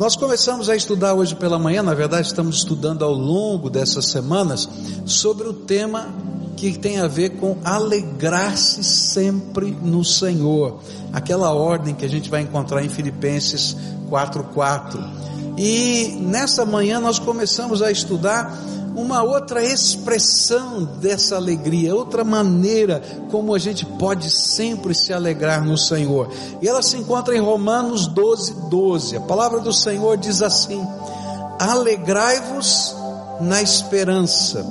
Nós 0.00 0.16
começamos 0.16 0.70
a 0.70 0.74
estudar 0.74 1.12
hoje 1.12 1.34
pela 1.34 1.58
manhã, 1.58 1.82
na 1.82 1.92
verdade, 1.92 2.26
estamos 2.26 2.56
estudando 2.56 3.04
ao 3.04 3.12
longo 3.12 3.68
dessas 3.68 4.06
semanas 4.06 4.66
sobre 5.04 5.46
o 5.46 5.52
tema 5.52 6.08
que 6.56 6.78
tem 6.78 6.98
a 6.98 7.06
ver 7.06 7.36
com 7.36 7.58
alegrar-se 7.62 8.82
sempre 8.82 9.76
no 9.82 10.02
Senhor, 10.02 10.80
aquela 11.12 11.52
ordem 11.52 11.94
que 11.94 12.06
a 12.06 12.08
gente 12.08 12.30
vai 12.30 12.40
encontrar 12.40 12.82
em 12.82 12.88
Filipenses 12.88 13.76
4:4. 14.08 14.98
E 15.58 16.16
nessa 16.18 16.64
manhã 16.64 16.98
nós 16.98 17.18
começamos 17.18 17.82
a 17.82 17.92
estudar 17.92 18.58
uma 18.94 19.22
outra 19.22 19.64
expressão 19.64 20.84
dessa 20.84 21.36
alegria, 21.36 21.94
outra 21.94 22.24
maneira 22.24 23.00
como 23.30 23.54
a 23.54 23.58
gente 23.58 23.84
pode 23.84 24.30
sempre 24.30 24.94
se 24.94 25.12
alegrar 25.12 25.64
no 25.64 25.78
Senhor. 25.78 26.32
E 26.60 26.68
ela 26.68 26.82
se 26.82 26.96
encontra 26.96 27.36
em 27.36 27.40
Romanos 27.40 28.06
12, 28.06 28.68
12. 28.68 29.16
A 29.16 29.20
palavra 29.20 29.60
do 29.60 29.72
Senhor 29.72 30.16
diz 30.16 30.42
assim: 30.42 30.84
Alegrai-vos 31.58 32.94
na 33.40 33.62
esperança, 33.62 34.66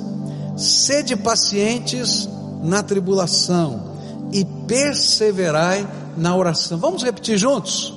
sede 0.56 1.16
pacientes 1.16 2.28
na 2.62 2.82
tribulação 2.82 3.90
e 4.32 4.44
perseverai 4.44 5.88
na 6.16 6.36
oração. 6.36 6.78
Vamos 6.78 7.02
repetir 7.02 7.38
juntos? 7.38 7.94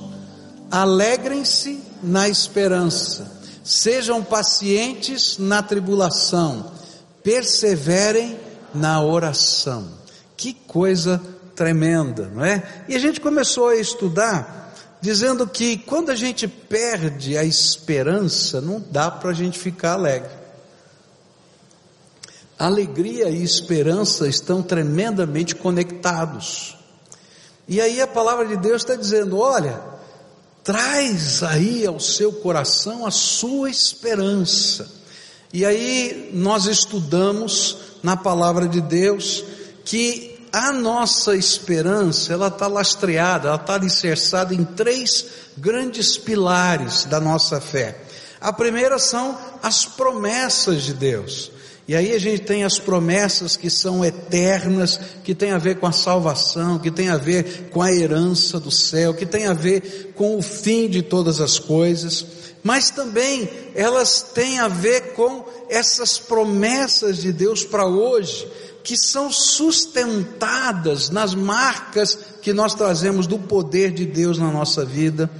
Alegrem-se 0.70 1.80
na 2.02 2.28
esperança 2.28 3.33
Sejam 3.64 4.22
pacientes 4.22 5.38
na 5.38 5.62
tribulação, 5.62 6.70
perseverem 7.22 8.38
na 8.74 9.02
oração. 9.02 9.88
Que 10.36 10.52
coisa 10.52 11.20
tremenda, 11.56 12.28
não 12.28 12.44
é? 12.44 12.84
E 12.86 12.94
a 12.94 12.98
gente 12.98 13.20
começou 13.20 13.68
a 13.68 13.76
estudar 13.76 14.64
dizendo 15.00 15.46
que 15.46 15.76
quando 15.76 16.10
a 16.10 16.14
gente 16.14 16.48
perde 16.48 17.36
a 17.36 17.44
esperança, 17.44 18.60
não 18.60 18.82
dá 18.90 19.10
para 19.10 19.30
a 19.30 19.34
gente 19.34 19.58
ficar 19.58 19.92
alegre. 19.92 20.30
Alegria 22.58 23.28
e 23.28 23.42
esperança 23.42 24.26
estão 24.28 24.62
tremendamente 24.62 25.54
conectados. 25.54 26.76
E 27.68 27.80
aí 27.80 28.00
a 28.00 28.06
palavra 28.06 28.46
de 28.46 28.56
Deus 28.56 28.82
está 28.82 28.94
dizendo: 28.94 29.38
olha, 29.38 29.78
traz 30.64 31.42
aí 31.42 31.86
ao 31.86 32.00
seu 32.00 32.32
coração 32.32 33.06
a 33.06 33.10
sua 33.10 33.70
esperança. 33.70 34.90
E 35.52 35.64
aí 35.64 36.30
nós 36.32 36.64
estudamos 36.64 37.76
na 38.02 38.16
palavra 38.16 38.66
de 38.66 38.80
Deus 38.80 39.44
que 39.84 40.34
a 40.50 40.72
nossa 40.72 41.36
esperança, 41.36 42.32
ela 42.32 42.48
está 42.48 42.66
lastreada, 42.66 43.48
ela 43.48 43.56
está 43.56 43.74
alicerçada 43.74 44.54
em 44.54 44.64
três 44.64 45.26
grandes 45.58 46.16
pilares 46.16 47.04
da 47.04 47.20
nossa 47.20 47.60
fé. 47.60 48.00
A 48.40 48.52
primeira 48.52 48.98
são 48.98 49.38
as 49.62 49.84
promessas 49.84 50.82
de 50.82 50.94
Deus. 50.94 51.50
E 51.86 51.94
aí 51.94 52.12
a 52.12 52.18
gente 52.18 52.42
tem 52.42 52.64
as 52.64 52.78
promessas 52.78 53.56
que 53.56 53.68
são 53.68 54.02
eternas, 54.02 54.98
que 55.22 55.34
tem 55.34 55.50
a 55.50 55.58
ver 55.58 55.78
com 55.78 55.86
a 55.86 55.92
salvação, 55.92 56.78
que 56.78 56.90
tem 56.90 57.10
a 57.10 57.18
ver 57.18 57.68
com 57.70 57.82
a 57.82 57.92
herança 57.92 58.58
do 58.58 58.70
céu, 58.70 59.12
que 59.12 59.26
tem 59.26 59.46
a 59.46 59.52
ver 59.52 60.12
com 60.14 60.38
o 60.38 60.42
fim 60.42 60.88
de 60.88 61.02
todas 61.02 61.42
as 61.42 61.58
coisas, 61.58 62.24
mas 62.62 62.90
também 62.90 63.48
elas 63.74 64.22
têm 64.22 64.58
a 64.60 64.68
ver 64.68 65.12
com 65.12 65.44
essas 65.68 66.18
promessas 66.18 67.18
de 67.18 67.30
Deus 67.30 67.62
para 67.62 67.86
hoje, 67.86 68.48
que 68.82 68.96
são 68.96 69.30
sustentadas 69.30 71.10
nas 71.10 71.34
marcas 71.34 72.18
que 72.40 72.54
nós 72.54 72.74
trazemos 72.74 73.26
do 73.26 73.38
poder 73.38 73.90
de 73.90 74.06
Deus 74.06 74.38
na 74.38 74.50
nossa 74.50 74.84
vida 74.86 75.30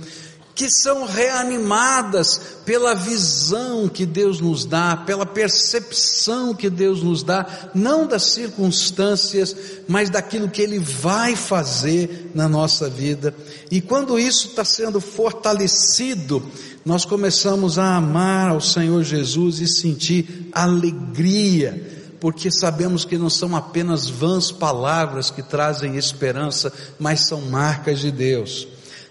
que 0.54 0.70
são 0.70 1.04
reanimadas 1.04 2.40
pela 2.64 2.94
visão 2.94 3.88
que 3.88 4.06
Deus 4.06 4.40
nos 4.40 4.64
dá, 4.64 4.96
pela 4.96 5.26
percepção 5.26 6.54
que 6.54 6.70
Deus 6.70 7.02
nos 7.02 7.22
dá, 7.22 7.70
não 7.74 8.06
das 8.06 8.22
circunstâncias, 8.24 9.54
mas 9.88 10.08
daquilo 10.10 10.48
que 10.48 10.62
Ele 10.62 10.78
vai 10.78 11.34
fazer 11.34 12.30
na 12.34 12.48
nossa 12.48 12.88
vida. 12.88 13.34
E 13.70 13.80
quando 13.80 14.18
isso 14.18 14.48
está 14.48 14.64
sendo 14.64 15.00
fortalecido, 15.00 16.42
nós 16.84 17.04
começamos 17.04 17.78
a 17.78 17.96
amar 17.96 18.50
ao 18.50 18.60
Senhor 18.60 19.02
Jesus 19.02 19.60
e 19.60 19.66
sentir 19.66 20.50
alegria 20.52 21.92
porque 22.24 22.50
sabemos 22.50 23.04
que 23.04 23.18
não 23.18 23.28
são 23.28 23.54
apenas 23.54 24.08
vãs 24.08 24.50
palavras 24.50 25.30
que 25.30 25.42
trazem 25.42 25.96
esperança, 25.96 26.72
mas 26.98 27.28
são 27.28 27.42
marcas 27.42 28.00
de 28.00 28.10
Deus. 28.10 28.66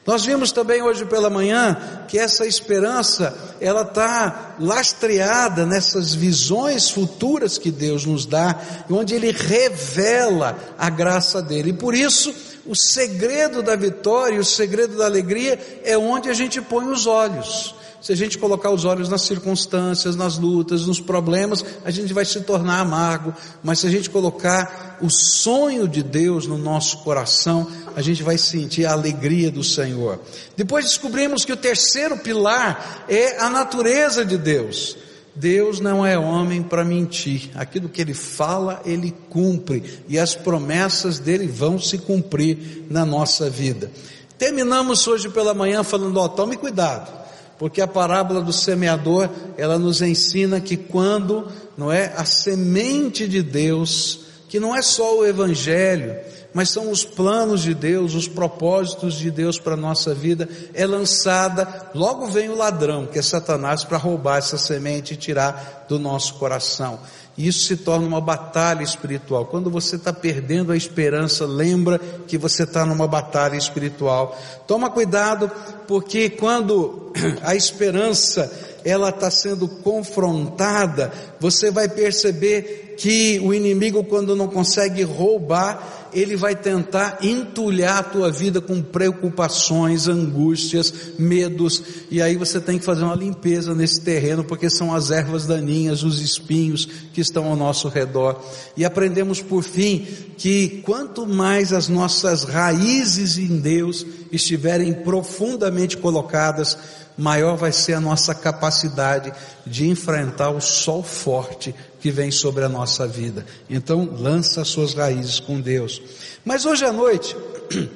Nós 0.05 0.25
vimos 0.25 0.51
também 0.51 0.81
hoje 0.81 1.05
pela 1.05 1.29
manhã 1.29 2.03
que 2.09 2.19
essa 2.19 2.45
esperança, 2.45 3.55
ela 3.61 3.83
está 3.83 4.55
lastreada 4.59 5.65
nessas 5.65 6.13
visões 6.13 6.89
futuras 6.89 7.57
que 7.57 7.71
Deus 7.71 8.05
nos 8.05 8.25
dá, 8.25 8.59
onde 8.89 9.15
Ele 9.15 9.31
revela 9.31 10.57
a 10.77 10.89
graça 10.89 11.41
dele. 11.41 11.69
E 11.69 11.73
por 11.73 11.95
isso, 11.95 12.35
o 12.65 12.75
segredo 12.75 13.63
da 13.63 13.77
vitória, 13.77 14.39
o 14.39 14.45
segredo 14.45 14.97
da 14.97 15.05
alegria 15.05 15.81
é 15.85 15.97
onde 15.97 16.29
a 16.29 16.33
gente 16.33 16.61
põe 16.61 16.85
os 16.85 17.07
olhos. 17.07 17.73
Se 18.03 18.11
a 18.11 18.17
gente 18.17 18.37
colocar 18.37 18.69
os 18.69 18.83
olhos 18.83 19.07
nas 19.07 19.21
circunstâncias, 19.21 20.17
nas 20.17 20.37
lutas, 20.37 20.85
nos 20.85 20.99
problemas, 20.99 21.63
a 21.85 21.89
gente 21.89 22.11
vai 22.11 22.25
se 22.25 22.41
tornar 22.41 22.81
amargo. 22.81 23.33
Mas 23.63 23.79
se 23.79 23.87
a 23.87 23.89
gente 23.89 24.09
colocar 24.09 24.97
o 25.01 25.09
sonho 25.09 25.87
de 25.87 26.03
Deus 26.03 26.45
no 26.45 26.57
nosso 26.57 26.97
coração, 26.97 27.65
a 27.95 28.01
gente 28.01 28.21
vai 28.21 28.37
sentir 28.37 28.85
a 28.85 28.91
alegria 28.91 29.49
do 29.49 29.63
Senhor. 29.63 30.19
Depois 30.57 30.83
descobrimos 30.83 31.45
que 31.45 31.53
o 31.53 31.57
terceiro 31.57 32.17
pilar 32.17 33.05
é 33.07 33.39
a 33.39 33.49
natureza 33.49 34.25
de 34.25 34.37
Deus. 34.37 34.97
Deus 35.33 35.79
não 35.79 36.05
é 36.05 36.19
homem 36.19 36.61
para 36.61 36.83
mentir. 36.83 37.51
Aquilo 37.55 37.87
que 37.87 38.01
ele 38.01 38.13
fala, 38.13 38.81
ele 38.85 39.15
cumpre. 39.29 40.03
E 40.09 40.19
as 40.19 40.35
promessas 40.35 41.19
dele 41.19 41.47
vão 41.47 41.79
se 41.79 41.97
cumprir 41.97 42.83
na 42.89 43.05
nossa 43.05 43.49
vida. 43.49 43.89
Terminamos 44.37 45.07
hoje 45.07 45.29
pela 45.29 45.53
manhã 45.53 45.85
falando, 45.85 46.17
ó, 46.17 46.27
tome 46.27 46.57
cuidado 46.57 47.22
porque 47.63 47.79
a 47.79 47.87
parábola 47.87 48.41
do 48.41 48.51
semeador, 48.51 49.29
ela 49.57 49.79
nos 49.79 50.01
ensina 50.01 50.59
que 50.59 50.75
quando, 50.75 51.47
não 51.77 51.89
é, 51.89 52.13
a 52.17 52.25
semente 52.25 53.25
de 53.25 53.41
Deus, 53.41 54.19
que 54.49 54.59
não 54.59 54.75
é 54.75 54.81
só 54.81 55.17
o 55.17 55.25
evangelho, 55.25 56.13
mas 56.53 56.69
são 56.69 56.91
os 56.91 57.05
planos 57.05 57.61
de 57.61 57.73
Deus, 57.73 58.15
os 58.15 58.27
propósitos 58.27 59.13
de 59.13 59.31
Deus 59.31 59.57
para 59.57 59.75
a 59.75 59.77
nossa 59.77 60.13
vida, 60.13 60.49
é 60.73 60.85
lançada, 60.85 61.89
logo 61.95 62.25
vem 62.25 62.49
o 62.49 62.57
ladrão, 62.57 63.05
que 63.05 63.17
é 63.17 63.21
Satanás, 63.21 63.85
para 63.85 63.97
roubar 63.97 64.39
essa 64.39 64.57
semente 64.57 65.13
e 65.13 65.17
tirar 65.17 65.85
do 65.87 65.97
nosso 65.97 66.33
coração. 66.33 66.99
E 67.35 67.47
isso 67.47 67.65
se 67.65 67.77
torna 67.77 68.05
uma 68.05 68.21
batalha 68.21 68.83
espiritual. 68.83 69.45
Quando 69.45 69.69
você 69.69 69.95
está 69.95 70.13
perdendo 70.13 70.71
a 70.71 70.77
esperança, 70.77 71.45
lembra 71.45 71.99
que 72.27 72.37
você 72.37 72.63
está 72.63 72.85
numa 72.85 73.07
batalha 73.07 73.57
espiritual. 73.57 74.39
Toma 74.67 74.89
cuidado, 74.89 75.49
porque 75.87 76.29
quando 76.29 77.11
a 77.41 77.55
esperança 77.55 78.51
ela 78.85 79.09
está 79.09 79.31
sendo 79.31 79.67
confrontada, 79.67 81.11
você 81.39 81.71
vai 81.71 81.87
perceber 81.87 82.95
que 82.97 83.39
o 83.39 83.53
inimigo, 83.53 84.03
quando 84.03 84.35
não 84.35 84.47
consegue 84.47 85.01
roubar, 85.03 86.02
ele 86.13 86.35
vai 86.35 86.55
tentar 86.55 87.19
entulhar 87.21 87.99
a 87.99 88.03
tua 88.03 88.31
vida 88.31 88.61
com 88.61 88.81
preocupações, 88.81 90.07
angústias, 90.07 90.93
medos, 91.17 91.81
e 92.09 92.21
aí 92.21 92.35
você 92.35 92.59
tem 92.59 92.77
que 92.77 92.85
fazer 92.85 93.03
uma 93.03 93.15
limpeza 93.15 93.75
nesse 93.75 94.01
terreno, 94.01 94.43
porque 94.43 94.69
são 94.69 94.93
as 94.93 95.11
ervas 95.11 95.45
daninhas, 95.45 96.03
os 96.03 96.21
espinhos 96.21 96.87
que 97.13 97.21
estão 97.21 97.45
ao 97.45 97.55
nosso 97.55 97.87
redor. 97.87 98.41
E 98.75 98.85
aprendemos 98.85 99.41
por 99.41 99.63
fim 99.63 100.05
que 100.37 100.81
quanto 100.83 101.25
mais 101.25 101.71
as 101.73 101.87
nossas 101.87 102.43
raízes 102.43 103.37
em 103.37 103.59
Deus 103.59 104.05
estiverem 104.31 104.93
profundamente 104.93 105.97
colocadas, 105.97 106.77
maior 107.17 107.55
vai 107.55 107.71
ser 107.71 107.93
a 107.93 107.99
nossa 107.99 108.33
capacidade 108.33 109.33
de 109.65 109.87
enfrentar 109.87 110.49
o 110.49 110.61
sol 110.61 111.03
forte 111.03 111.73
que 111.99 112.11
vem 112.11 112.31
sobre 112.31 112.63
a 112.63 112.69
nossa 112.69 113.07
vida. 113.07 113.45
Então, 113.69 114.09
lança 114.19 114.61
as 114.61 114.67
suas 114.67 114.93
raízes 114.93 115.39
com 115.39 115.59
Deus. 115.61 116.01
Mas 116.43 116.65
hoje 116.65 116.85
à 116.85 116.91
noite, 116.91 117.35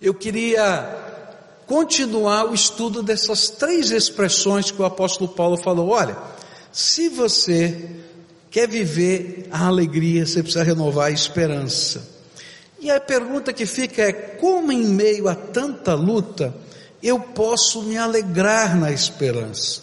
eu 0.00 0.14
queria 0.14 1.06
continuar 1.66 2.46
o 2.46 2.54
estudo 2.54 3.02
dessas 3.02 3.50
três 3.50 3.90
expressões 3.90 4.70
que 4.70 4.80
o 4.80 4.84
apóstolo 4.84 5.28
Paulo 5.28 5.56
falou. 5.56 5.90
Olha, 5.90 6.16
se 6.72 7.08
você 7.08 7.90
quer 8.50 8.68
viver 8.68 9.48
a 9.50 9.66
alegria, 9.66 10.24
você 10.24 10.42
precisa 10.42 10.64
renovar 10.64 11.08
a 11.08 11.10
esperança. 11.10 12.18
E 12.80 12.90
a 12.90 13.00
pergunta 13.00 13.52
que 13.52 13.66
fica 13.66 14.02
é: 14.02 14.12
como 14.12 14.72
em 14.72 14.84
meio 14.84 15.28
a 15.28 15.34
tanta 15.34 15.94
luta, 15.94 16.54
eu 17.02 17.20
posso 17.20 17.82
me 17.82 17.96
alegrar 17.96 18.76
na 18.76 18.90
esperança? 18.90 19.82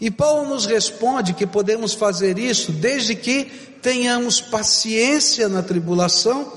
E 0.00 0.10
Paulo 0.10 0.48
nos 0.48 0.66
responde 0.66 1.34
que 1.34 1.46
podemos 1.46 1.94
fazer 1.94 2.38
isso 2.38 2.72
desde 2.72 3.14
que 3.14 3.44
tenhamos 3.80 4.40
paciência 4.40 5.48
na 5.48 5.62
tribulação 5.62 6.52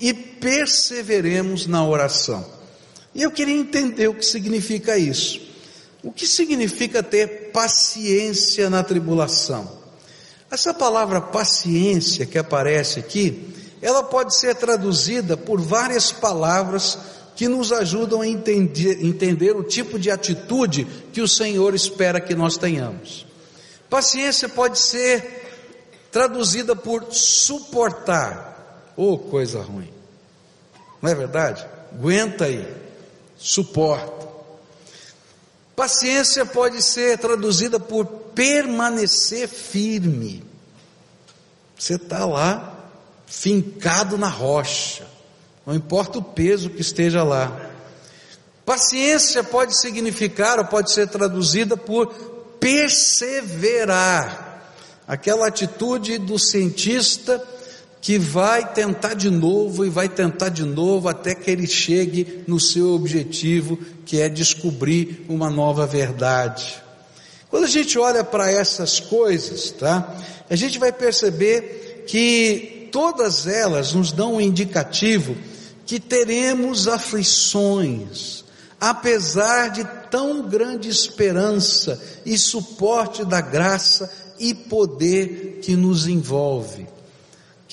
e 0.00 0.12
perseveremos 0.12 1.66
na 1.66 1.86
oração. 1.86 2.44
E 3.14 3.22
eu 3.22 3.30
queria 3.30 3.56
entender 3.56 4.08
o 4.08 4.14
que 4.14 4.26
significa 4.26 4.98
isso. 4.98 5.40
O 6.02 6.12
que 6.12 6.26
significa 6.26 7.02
ter 7.02 7.50
paciência 7.52 8.68
na 8.68 8.82
tribulação? 8.82 9.70
Essa 10.50 10.74
palavra 10.74 11.20
paciência 11.20 12.26
que 12.26 12.38
aparece 12.38 13.00
aqui, 13.00 13.54
ela 13.80 14.02
pode 14.02 14.36
ser 14.36 14.54
traduzida 14.54 15.36
por 15.36 15.60
várias 15.60 16.12
palavras 16.12 16.98
que 17.36 17.48
nos 17.48 17.72
ajudam 17.72 18.20
a 18.20 18.28
entender, 18.28 19.04
entender 19.04 19.56
o 19.56 19.62
tipo 19.62 19.98
de 19.98 20.10
atitude 20.10 20.84
que 21.12 21.20
o 21.20 21.28
Senhor 21.28 21.74
espera 21.74 22.20
que 22.20 22.34
nós 22.34 22.56
tenhamos. 22.56 23.26
Paciência 23.90 24.48
pode 24.48 24.78
ser 24.78 25.42
traduzida 26.10 26.76
por 26.76 27.12
suportar, 27.12 28.92
ou 28.96 29.14
oh, 29.14 29.18
coisa 29.18 29.60
ruim, 29.60 29.90
não 31.02 31.10
é 31.10 31.14
verdade? 31.14 31.66
Aguenta 31.92 32.44
aí, 32.44 32.72
suporta. 33.36 34.24
Paciência 35.74 36.46
pode 36.46 36.80
ser 36.82 37.18
traduzida 37.18 37.80
por 37.80 38.06
permanecer 38.06 39.48
firme. 39.48 40.44
Você 41.76 41.96
está 41.96 42.24
lá, 42.24 42.90
fincado 43.26 44.16
na 44.16 44.28
rocha, 44.28 45.04
não 45.66 45.74
importa 45.74 46.18
o 46.18 46.22
peso 46.22 46.70
que 46.70 46.80
esteja 46.80 47.22
lá. 47.22 47.70
Paciência 48.64 49.44
pode 49.44 49.78
significar 49.78 50.58
ou 50.58 50.64
pode 50.64 50.90
ser 50.92 51.08
traduzida 51.08 51.76
por 51.76 52.06
perseverar, 52.58 54.52
aquela 55.06 55.48
atitude 55.48 56.16
do 56.16 56.38
cientista 56.38 57.42
que 58.00 58.18
vai 58.18 58.72
tentar 58.72 59.14
de 59.14 59.30
novo 59.30 59.84
e 59.84 59.90
vai 59.90 60.08
tentar 60.08 60.48
de 60.50 60.62
novo 60.62 61.08
até 61.08 61.34
que 61.34 61.50
ele 61.50 61.66
chegue 61.66 62.44
no 62.46 62.60
seu 62.60 62.92
objetivo, 62.92 63.78
que 64.04 64.20
é 64.20 64.28
descobrir 64.28 65.24
uma 65.28 65.50
nova 65.50 65.86
verdade. 65.86 66.82
Quando 67.50 67.64
a 67.64 67.68
gente 67.68 67.98
olha 67.98 68.24
para 68.24 68.50
essas 68.50 69.00
coisas, 69.00 69.70
tá? 69.70 70.16
A 70.50 70.56
gente 70.56 70.78
vai 70.78 70.92
perceber 70.92 72.04
que 72.06 72.88
todas 72.92 73.46
elas 73.46 73.92
nos 73.92 74.12
dão 74.12 74.34
um 74.34 74.40
indicativo 74.40 75.36
que 75.86 76.00
teremos 76.00 76.88
aflições, 76.88 78.44
apesar 78.80 79.68
de 79.68 79.84
tão 80.10 80.48
grande 80.48 80.88
esperança 80.88 82.00
e 82.24 82.38
suporte 82.38 83.24
da 83.24 83.40
graça 83.40 84.10
e 84.38 84.54
poder 84.54 85.60
que 85.62 85.76
nos 85.76 86.06
envolve. 86.06 86.86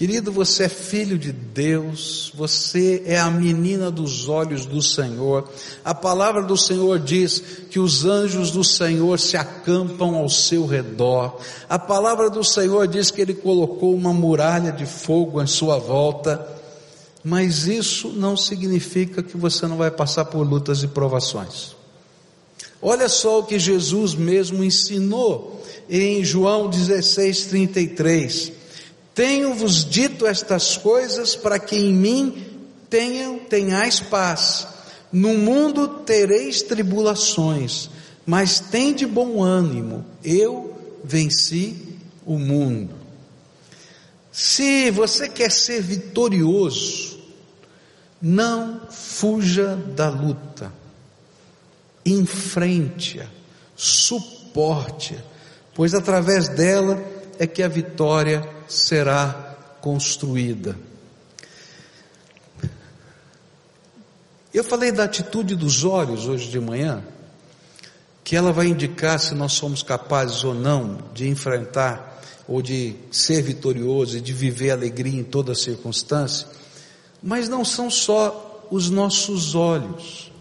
Querido, 0.01 0.31
você 0.31 0.63
é 0.63 0.69
filho 0.69 1.15
de 1.15 1.31
Deus, 1.31 2.31
você 2.33 3.03
é 3.05 3.19
a 3.19 3.29
menina 3.29 3.91
dos 3.91 4.27
olhos 4.27 4.65
do 4.65 4.81
Senhor. 4.81 5.47
A 5.85 5.93
palavra 5.93 6.41
do 6.41 6.57
Senhor 6.57 6.97
diz 6.97 7.39
que 7.69 7.77
os 7.77 8.03
anjos 8.03 8.49
do 8.49 8.63
Senhor 8.63 9.19
se 9.19 9.37
acampam 9.37 10.15
ao 10.15 10.27
seu 10.27 10.65
redor. 10.65 11.37
A 11.69 11.77
palavra 11.77 12.31
do 12.31 12.43
Senhor 12.43 12.87
diz 12.87 13.11
que 13.11 13.21
ele 13.21 13.35
colocou 13.35 13.93
uma 13.93 14.11
muralha 14.11 14.71
de 14.71 14.87
fogo 14.87 15.39
em 15.39 15.45
sua 15.45 15.77
volta. 15.77 16.60
Mas 17.23 17.67
isso 17.67 18.09
não 18.09 18.35
significa 18.35 19.21
que 19.21 19.37
você 19.37 19.67
não 19.67 19.77
vai 19.77 19.91
passar 19.91 20.25
por 20.25 20.47
lutas 20.47 20.81
e 20.83 20.87
provações. 20.87 21.75
Olha 22.81 23.07
só 23.07 23.39
o 23.39 23.43
que 23.43 23.59
Jesus 23.59 24.15
mesmo 24.15 24.63
ensinou 24.63 25.63
em 25.87 26.23
João 26.23 26.67
16, 26.69 27.45
33. 27.45 28.51
Tenho-vos 29.13 29.85
dito 29.85 30.25
estas 30.25 30.77
coisas 30.77 31.35
para 31.35 31.59
que 31.59 31.75
em 31.75 31.93
mim 31.93 32.43
tenham, 32.89 33.37
tenhais 33.37 33.99
paz. 33.99 34.67
No 35.11 35.35
mundo 35.35 35.87
tereis 35.87 36.61
tribulações, 36.61 37.89
mas 38.25 38.59
tem 38.59 38.93
de 38.93 39.05
bom 39.05 39.43
ânimo, 39.43 40.05
eu 40.23 40.73
venci 41.03 41.75
o 42.25 42.39
mundo. 42.39 42.95
Se 44.31 44.89
você 44.91 45.27
quer 45.27 45.51
ser 45.51 45.81
vitorioso, 45.81 47.10
não 48.21 48.81
fuja 48.89 49.75
da 49.75 50.09
luta, 50.09 50.71
enfrente-a, 52.05 53.25
suporte-a, 53.75 55.19
pois 55.73 55.93
através 55.93 56.47
dela 56.49 57.01
é 57.39 57.47
que 57.47 57.63
a 57.63 57.67
vitória 57.67 58.47
será 58.67 59.57
construída. 59.81 60.77
Eu 64.53 64.63
falei 64.63 64.91
da 64.91 65.05
atitude 65.05 65.55
dos 65.55 65.83
olhos 65.85 66.27
hoje 66.27 66.49
de 66.49 66.59
manhã, 66.59 67.01
que 68.23 68.35
ela 68.35 68.51
vai 68.51 68.67
indicar 68.67 69.19
se 69.19 69.33
nós 69.33 69.53
somos 69.53 69.81
capazes 69.81 70.43
ou 70.43 70.53
não 70.53 70.99
de 71.13 71.27
enfrentar 71.27 72.21
ou 72.47 72.61
de 72.61 72.95
ser 73.11 73.41
vitorioso 73.41 74.17
e 74.17 74.21
de 74.21 74.33
viver 74.33 74.71
alegria 74.71 75.19
em 75.19 75.23
toda 75.23 75.55
circunstância, 75.55 76.47
mas 77.21 77.47
não 77.47 77.63
são 77.63 77.89
só 77.89 78.67
os 78.71 78.89
nossos 78.89 79.53
olhos. 79.53 80.31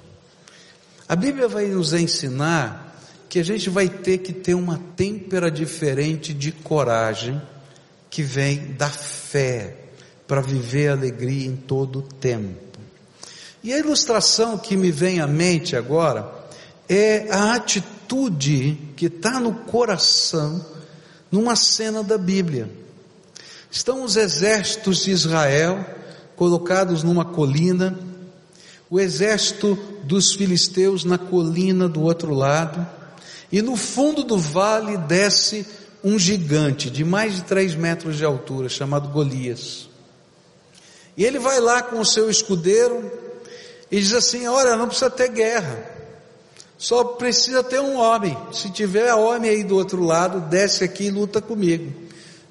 A 1.08 1.16
Bíblia 1.16 1.48
vai 1.48 1.66
nos 1.66 1.92
ensinar 1.92 2.96
que 3.28 3.38
a 3.38 3.44
gente 3.44 3.68
vai 3.68 3.88
ter 3.88 4.18
que 4.18 4.32
ter 4.32 4.54
uma 4.54 4.80
têmpera 4.96 5.50
diferente 5.50 6.32
de 6.32 6.52
coragem 6.52 7.40
que 8.08 8.22
vem 8.22 8.72
da 8.72 8.88
fé 8.88 9.76
para 10.26 10.40
viver 10.40 10.88
alegria 10.88 11.46
em 11.46 11.56
todo 11.56 12.00
o 12.00 12.02
tempo. 12.02 12.78
E 13.62 13.72
a 13.72 13.78
ilustração 13.78 14.56
que 14.56 14.76
me 14.76 14.90
vem 14.90 15.20
à 15.20 15.26
mente 15.26 15.76
agora 15.76 16.32
é 16.88 17.26
a 17.30 17.54
atitude 17.54 18.78
que 18.96 19.06
está 19.06 19.38
no 19.38 19.54
coração 19.54 20.64
numa 21.30 21.54
cena 21.54 22.02
da 22.02 22.16
Bíblia. 22.16 22.70
Estão 23.70 24.02
os 24.02 24.16
exércitos 24.16 25.04
de 25.04 25.10
Israel 25.10 25.84
colocados 26.40 27.02
numa 27.02 27.22
colina, 27.22 27.98
o 28.88 28.98
exército 28.98 29.78
dos 30.04 30.32
filisteus 30.32 31.04
na 31.04 31.18
colina 31.18 31.86
do 31.86 32.00
outro 32.00 32.32
lado, 32.32 32.88
e 33.52 33.60
no 33.60 33.76
fundo 33.76 34.24
do 34.24 34.38
vale 34.38 34.96
desce 34.96 35.66
um 36.02 36.18
gigante 36.18 36.88
de 36.88 37.04
mais 37.04 37.34
de 37.34 37.42
três 37.42 37.74
metros 37.74 38.16
de 38.16 38.24
altura, 38.24 38.70
chamado 38.70 39.10
Golias. 39.10 39.90
E 41.14 41.26
ele 41.26 41.38
vai 41.38 41.60
lá 41.60 41.82
com 41.82 42.00
o 42.00 42.06
seu 42.06 42.30
escudeiro 42.30 43.12
e 43.90 44.00
diz 44.00 44.14
assim: 44.14 44.46
Olha, 44.46 44.76
não 44.76 44.86
precisa 44.86 45.10
ter 45.10 45.28
guerra, 45.28 45.84
só 46.78 47.04
precisa 47.04 47.62
ter 47.62 47.80
um 47.80 47.98
homem. 47.98 48.34
Se 48.50 48.70
tiver 48.70 49.12
homem 49.12 49.50
aí 49.50 49.62
do 49.62 49.76
outro 49.76 50.02
lado, 50.02 50.40
desce 50.48 50.84
aqui 50.84 51.08
e 51.08 51.10
luta 51.10 51.42
comigo. 51.42 51.92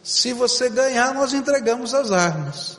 Se 0.04 0.32
você 0.32 0.70
ganhar, 0.70 1.12
nós 1.16 1.34
entregamos 1.34 1.96
as 1.96 2.12
armas. 2.12 2.79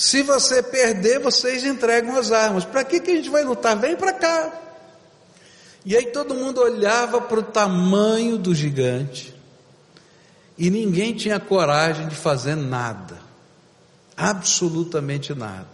Se 0.00 0.22
você 0.22 0.62
perder, 0.62 1.20
vocês 1.20 1.62
entregam 1.62 2.16
as 2.16 2.32
armas. 2.32 2.64
Para 2.64 2.82
que, 2.84 3.00
que 3.00 3.10
a 3.10 3.16
gente 3.16 3.28
vai 3.28 3.44
lutar? 3.44 3.78
Vem 3.78 3.94
para 3.94 4.14
cá. 4.14 4.50
E 5.84 5.94
aí 5.94 6.06
todo 6.06 6.34
mundo 6.34 6.58
olhava 6.58 7.20
para 7.20 7.40
o 7.40 7.42
tamanho 7.42 8.38
do 8.38 8.54
gigante 8.54 9.34
e 10.56 10.70
ninguém 10.70 11.12
tinha 11.12 11.38
coragem 11.38 12.08
de 12.08 12.14
fazer 12.14 12.54
nada, 12.54 13.18
absolutamente 14.16 15.34
nada. 15.34 15.68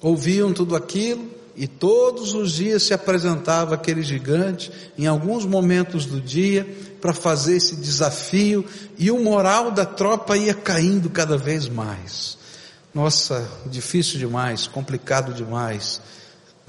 Ouviam 0.00 0.54
tudo 0.54 0.74
aquilo 0.74 1.30
e 1.54 1.68
todos 1.68 2.32
os 2.32 2.52
dias 2.52 2.84
se 2.84 2.94
apresentava 2.94 3.74
aquele 3.74 4.02
gigante, 4.02 4.72
em 4.96 5.06
alguns 5.06 5.44
momentos 5.44 6.06
do 6.06 6.22
dia, 6.22 6.66
para 7.02 7.12
fazer 7.12 7.56
esse 7.58 7.76
desafio 7.76 8.64
e 8.96 9.10
o 9.10 9.22
moral 9.22 9.70
da 9.70 9.84
tropa 9.84 10.38
ia 10.38 10.54
caindo 10.54 11.10
cada 11.10 11.36
vez 11.36 11.68
mais. 11.68 12.39
Nossa, 12.92 13.48
difícil 13.66 14.18
demais, 14.18 14.66
complicado 14.66 15.32
demais 15.32 16.00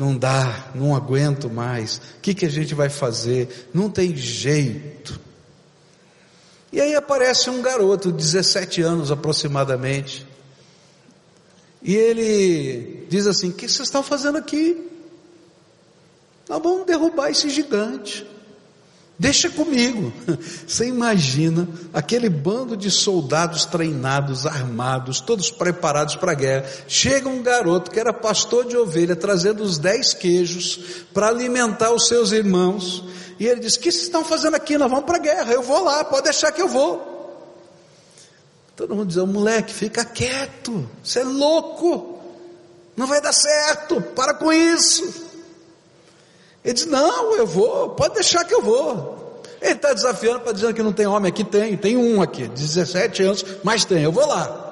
não 0.01 0.17
dá, 0.17 0.71
não 0.73 0.95
aguento 0.95 1.47
mais, 1.47 1.97
o 2.17 2.21
que, 2.21 2.33
que 2.33 2.45
a 2.45 2.49
gente 2.49 2.73
vai 2.73 2.89
fazer? 2.89 3.69
Não 3.71 3.87
tem 3.87 4.15
jeito. 4.15 5.19
E 6.71 6.81
aí 6.81 6.95
aparece 6.95 7.51
um 7.51 7.61
garoto, 7.61 8.11
17 8.11 8.81
anos 8.81 9.11
aproximadamente, 9.11 10.25
e 11.83 11.95
ele 11.95 13.05
diz 13.09 13.27
assim: 13.27 13.49
O 13.49 13.53
que 13.53 13.67
vocês 13.67 13.87
estão 13.87 14.01
fazendo 14.01 14.37
aqui? 14.37 14.89
Nós 16.49 16.61
vamos 16.61 16.85
derrubar 16.85 17.29
esse 17.29 17.49
gigante. 17.49 18.25
Deixa 19.21 19.51
comigo. 19.51 20.11
Você 20.67 20.87
imagina 20.87 21.67
aquele 21.93 22.27
bando 22.27 22.75
de 22.75 22.89
soldados 22.89 23.65
treinados, 23.65 24.47
armados, 24.47 25.21
todos 25.21 25.51
preparados 25.51 26.15
para 26.15 26.31
a 26.31 26.35
guerra. 26.35 26.65
Chega 26.87 27.29
um 27.29 27.43
garoto 27.43 27.91
que 27.91 27.99
era 27.99 28.11
pastor 28.11 28.65
de 28.65 28.75
ovelha, 28.75 29.15
trazendo 29.15 29.61
os 29.61 29.77
dez 29.77 30.15
queijos 30.15 31.05
para 31.13 31.27
alimentar 31.27 31.93
os 31.93 32.07
seus 32.07 32.31
irmãos. 32.31 33.03
E 33.39 33.45
ele 33.45 33.59
diz: 33.59 33.75
O 33.75 33.79
que 33.81 33.91
vocês 33.91 34.05
estão 34.05 34.25
fazendo 34.25 34.55
aqui? 34.55 34.75
Nós 34.75 34.89
vamos 34.89 35.05
para 35.05 35.17
a 35.17 35.21
guerra. 35.21 35.53
Eu 35.53 35.61
vou 35.61 35.83
lá, 35.83 36.03
pode 36.03 36.23
deixar 36.23 36.51
que 36.51 36.61
eu 36.63 36.67
vou. 36.67 37.45
Todo 38.75 38.95
mundo 38.95 39.09
diz: 39.09 39.17
oh, 39.17 39.27
moleque, 39.27 39.71
fica 39.71 40.03
quieto. 40.03 40.89
Você 41.03 41.19
é 41.19 41.23
louco. 41.23 42.19
Não 42.97 43.05
vai 43.05 43.21
dar 43.21 43.33
certo. 43.33 44.01
Para 44.01 44.33
com 44.33 44.51
isso. 44.51 45.29
Ele 46.63 46.73
diz: 46.73 46.85
Não, 46.85 47.35
eu 47.35 47.45
vou, 47.45 47.89
pode 47.89 48.15
deixar 48.15 48.45
que 48.45 48.53
eu 48.53 48.61
vou. 48.61 49.43
Ele 49.61 49.73
está 49.73 49.93
desafiando 49.93 50.39
para 50.39 50.53
dizer 50.53 50.73
que 50.73 50.81
não 50.81 50.91
tem 50.91 51.05
homem 51.05 51.29
aqui, 51.29 51.43
tem, 51.43 51.77
tem 51.77 51.95
um 51.95 52.21
aqui, 52.21 52.47
17 52.47 53.23
anos, 53.23 53.45
mas 53.63 53.85
tem, 53.85 54.03
eu 54.03 54.11
vou 54.11 54.25
lá. 54.25 54.69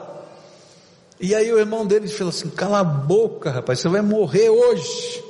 E 1.19 1.35
aí 1.35 1.51
o 1.51 1.59
irmão 1.59 1.85
dele 1.85 2.07
falou 2.07 2.29
assim: 2.29 2.49
Cala 2.49 2.79
a 2.79 2.83
boca, 2.83 3.51
rapaz, 3.51 3.79
você 3.79 3.89
vai 3.89 4.01
morrer 4.01 4.49
hoje. 4.49 5.23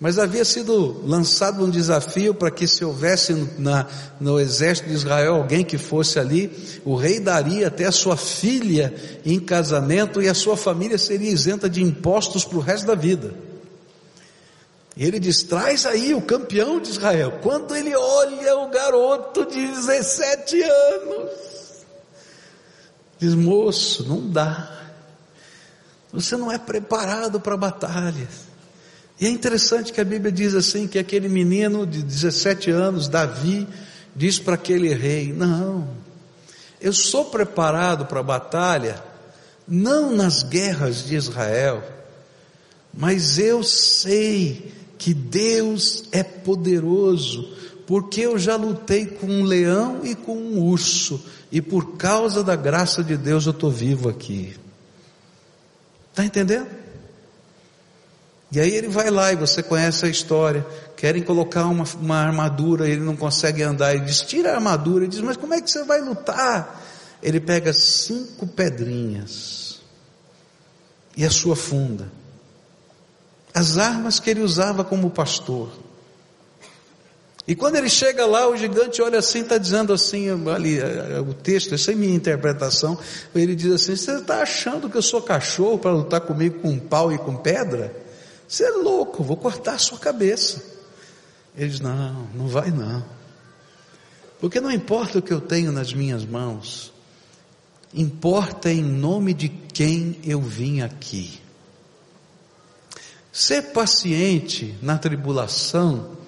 Mas 0.00 0.18
havia 0.18 0.46
sido 0.46 1.02
lançado 1.06 1.62
um 1.62 1.68
desafio 1.68 2.32
para 2.32 2.50
que 2.50 2.66
se 2.66 2.82
houvesse 2.82 3.34
na, 3.58 3.86
no 4.18 4.40
exército 4.40 4.88
de 4.88 4.94
Israel 4.94 5.34
alguém 5.34 5.62
que 5.62 5.76
fosse 5.76 6.18
ali, 6.18 6.50
o 6.86 6.96
rei 6.96 7.20
daria 7.20 7.68
até 7.68 7.84
a 7.84 7.92
sua 7.92 8.16
filha 8.16 8.94
em 9.26 9.38
casamento 9.38 10.22
e 10.22 10.28
a 10.28 10.32
sua 10.32 10.56
família 10.56 10.96
seria 10.96 11.30
isenta 11.30 11.68
de 11.68 11.82
impostos 11.82 12.46
para 12.46 12.56
o 12.56 12.62
resto 12.62 12.86
da 12.86 12.94
vida. 12.94 13.34
Ele 14.96 15.18
diz: 15.18 15.42
traz 15.42 15.86
aí 15.86 16.14
o 16.14 16.22
campeão 16.22 16.80
de 16.80 16.90
Israel. 16.90 17.38
Quando 17.42 17.74
ele 17.74 17.94
olha 17.94 18.56
o 18.58 18.68
garoto 18.68 19.46
de 19.46 19.66
17 19.66 20.62
anos, 20.62 21.30
diz: 23.18 23.34
moço, 23.34 24.06
não 24.08 24.28
dá. 24.28 24.78
Você 26.12 26.36
não 26.36 26.50
é 26.50 26.58
preparado 26.58 27.40
para 27.40 27.56
batalhas. 27.56 28.50
E 29.20 29.26
é 29.26 29.28
interessante 29.28 29.92
que 29.92 30.00
a 30.00 30.04
Bíblia 30.04 30.32
diz 30.32 30.54
assim: 30.54 30.88
que 30.88 30.98
aquele 30.98 31.28
menino 31.28 31.86
de 31.86 32.02
17 32.02 32.70
anos, 32.70 33.08
Davi, 33.08 33.68
diz 34.14 34.38
para 34.38 34.54
aquele 34.54 34.92
rei: 34.92 35.32
Não, 35.32 35.88
eu 36.80 36.92
sou 36.92 37.26
preparado 37.26 38.06
para 38.06 38.20
a 38.20 38.24
batalha, 38.24 39.02
não 39.68 40.10
nas 40.14 40.42
guerras 40.42 41.04
de 41.04 41.14
Israel, 41.14 41.82
mas 42.92 43.38
eu 43.38 43.62
sei 43.62 44.79
que 45.00 45.14
Deus 45.14 46.04
é 46.12 46.22
poderoso, 46.22 47.56
porque 47.86 48.20
eu 48.20 48.38
já 48.38 48.54
lutei 48.54 49.06
com 49.06 49.26
um 49.26 49.44
leão 49.44 50.02
e 50.04 50.14
com 50.14 50.36
um 50.36 50.62
urso, 50.62 51.24
e 51.50 51.62
por 51.62 51.96
causa 51.96 52.44
da 52.44 52.54
graça 52.54 53.02
de 53.02 53.16
Deus 53.16 53.46
eu 53.46 53.52
estou 53.52 53.70
vivo 53.70 54.10
aqui. 54.10 54.54
Está 56.10 56.22
entendendo? 56.22 56.68
E 58.52 58.60
aí 58.60 58.74
ele 58.74 58.88
vai 58.88 59.08
lá 59.08 59.32
e 59.32 59.36
você 59.36 59.62
conhece 59.62 60.04
a 60.04 60.08
história. 60.08 60.66
Querem 60.96 61.22
colocar 61.22 61.64
uma, 61.64 61.84
uma 61.98 62.16
armadura, 62.16 62.86
ele 62.86 63.00
não 63.00 63.16
consegue 63.16 63.62
andar. 63.62 63.94
Ele 63.94 64.04
diz: 64.04 64.20
tira 64.20 64.50
a 64.50 64.56
armadura. 64.56 65.04
Ele 65.04 65.10
diz: 65.10 65.20
mas 65.20 65.38
como 65.38 65.54
é 65.54 65.62
que 65.62 65.70
você 65.70 65.82
vai 65.84 66.02
lutar? 66.02 66.84
Ele 67.22 67.40
pega 67.40 67.72
cinco 67.72 68.46
pedrinhas 68.46 69.80
e 71.16 71.24
a 71.24 71.30
sua 71.30 71.56
funda, 71.56 72.10
as 73.52 73.78
armas 73.78 74.20
que 74.20 74.30
ele 74.30 74.40
usava 74.40 74.84
como 74.84 75.10
pastor. 75.10 75.70
E 77.46 77.54
quando 77.54 77.76
ele 77.76 77.88
chega 77.88 78.26
lá, 78.26 78.48
o 78.48 78.56
gigante 78.56 79.02
olha 79.02 79.18
assim, 79.18 79.40
está 79.40 79.58
dizendo 79.58 79.92
assim, 79.92 80.28
ali, 80.48 80.78
é, 80.78 81.16
é, 81.16 81.20
o 81.20 81.34
texto, 81.34 81.74
essa 81.74 81.90
é 81.90 81.94
minha 81.94 82.14
interpretação. 82.14 82.96
Ele 83.34 83.56
diz 83.56 83.72
assim: 83.72 83.96
Você 83.96 84.18
está 84.18 84.42
achando 84.42 84.88
que 84.88 84.96
eu 84.96 85.02
sou 85.02 85.20
cachorro 85.20 85.78
para 85.78 85.90
lutar 85.90 86.20
comigo 86.20 86.60
com 86.60 86.78
pau 86.78 87.12
e 87.12 87.18
com 87.18 87.34
pedra? 87.34 87.92
Você 88.46 88.64
é 88.64 88.70
louco, 88.70 89.24
vou 89.24 89.36
cortar 89.36 89.74
a 89.74 89.78
sua 89.78 89.98
cabeça. 89.98 90.62
Eles, 91.56 91.80
não, 91.80 92.28
não 92.34 92.46
vai 92.46 92.70
não. 92.70 93.04
Porque 94.40 94.60
não 94.60 94.70
importa 94.70 95.18
o 95.18 95.22
que 95.22 95.32
eu 95.32 95.40
tenho 95.40 95.72
nas 95.72 95.92
minhas 95.92 96.24
mãos, 96.24 96.92
importa 97.92 98.70
em 98.70 98.82
nome 98.82 99.34
de 99.34 99.48
quem 99.48 100.18
eu 100.24 100.40
vim 100.40 100.82
aqui. 100.82 101.40
Ser 103.32 103.72
paciente 103.72 104.74
na 104.82 104.98
tribulação 104.98 106.18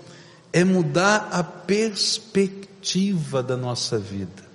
é 0.52 0.64
mudar 0.64 1.28
a 1.32 1.42
perspectiva 1.42 3.42
da 3.42 3.56
nossa 3.56 3.98
vida. 3.98 4.50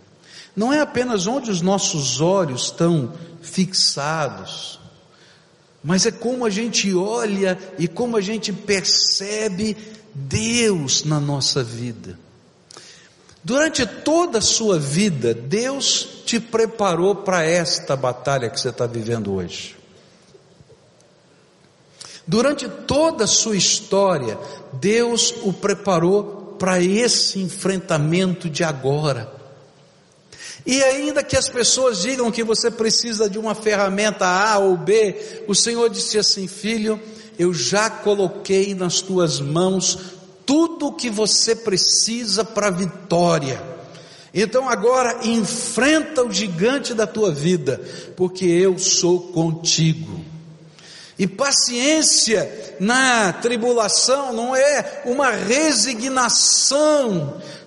Não 0.55 0.71
é 0.71 0.79
apenas 0.79 1.27
onde 1.27 1.51
os 1.51 1.61
nossos 1.61 2.21
olhos 2.21 2.63
estão 2.63 3.13
fixados, 3.41 4.79
mas 5.83 6.05
é 6.05 6.11
como 6.11 6.45
a 6.45 6.49
gente 6.49 6.93
olha 6.95 7.57
e 7.77 7.87
como 7.87 8.17
a 8.17 8.21
gente 8.21 8.51
percebe 8.51 9.77
Deus 10.13 11.03
na 11.03 11.19
nossa 11.19 11.63
vida. 11.63 12.17
Durante 13.43 13.85
toda 13.85 14.39
a 14.39 14.41
sua 14.41 14.79
vida, 14.79 15.33
Deus 15.33 16.23
te 16.25 16.39
preparou 16.39 17.15
para 17.15 17.43
esta 17.43 17.95
batalha 17.95 18.49
que 18.49 18.59
você 18.59 18.69
está 18.69 18.85
vivendo 18.85 19.33
hoje. 19.33 19.76
Durante 22.27 22.67
toda 22.67 23.23
a 23.23 23.27
sua 23.27 23.55
história, 23.55 24.37
Deus 24.73 25.33
o 25.43 25.53
preparou 25.53 26.55
para 26.59 26.81
esse 26.81 27.39
enfrentamento 27.39 28.49
de 28.49 28.63
agora. 28.63 29.31
E 30.65 30.83
ainda 30.83 31.23
que 31.23 31.37
as 31.37 31.47
pessoas 31.47 32.01
digam 32.01 32.29
que 32.29 32.43
você 32.43 32.69
precisa 32.69 33.29
de 33.29 33.39
uma 33.39 33.55
ferramenta 33.55 34.25
A 34.25 34.57
ou 34.57 34.75
B, 34.75 35.45
o 35.47 35.55
Senhor 35.55 35.89
disse 35.89 36.17
assim: 36.17 36.47
Filho, 36.47 36.99
eu 37.39 37.53
já 37.53 37.89
coloquei 37.89 38.75
nas 38.75 38.99
tuas 38.99 39.39
mãos 39.39 39.97
tudo 40.45 40.87
o 40.87 40.93
que 40.93 41.09
você 41.09 41.55
precisa 41.55 42.43
para 42.43 42.67
a 42.67 42.71
vitória. 42.71 43.63
Então 44.33 44.67
agora 44.67 45.25
enfrenta 45.25 46.23
o 46.23 46.31
gigante 46.31 46.93
da 46.93 47.07
tua 47.07 47.31
vida, 47.31 47.81
porque 48.17 48.45
eu 48.45 48.77
sou 48.77 49.21
contigo. 49.31 50.19
E 51.19 51.25
paciência 51.25 52.75
na 52.79 53.33
tribulação 53.33 54.33
não 54.33 54.55
é 54.55 55.01
uma 55.05 55.31
resignação 55.31 56.61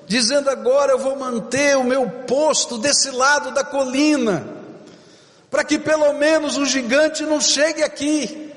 dizendo 0.07 0.51
agora 0.51 0.93
eu 0.93 0.99
vou 0.99 1.17
manter 1.17 1.77
o 1.77 1.85
meu 1.85 2.09
posto 2.27 2.77
desse 2.79 3.13
lado 3.13 3.55
da 3.55 3.63
colina, 3.63 4.45
para 5.49 5.63
que 5.63 5.79
pelo 5.79 6.13
menos 6.15 6.57
o 6.57 6.67
gigante 6.67 7.23
não 7.23 7.41
chegue 7.41 7.83
aqui. 7.83 8.51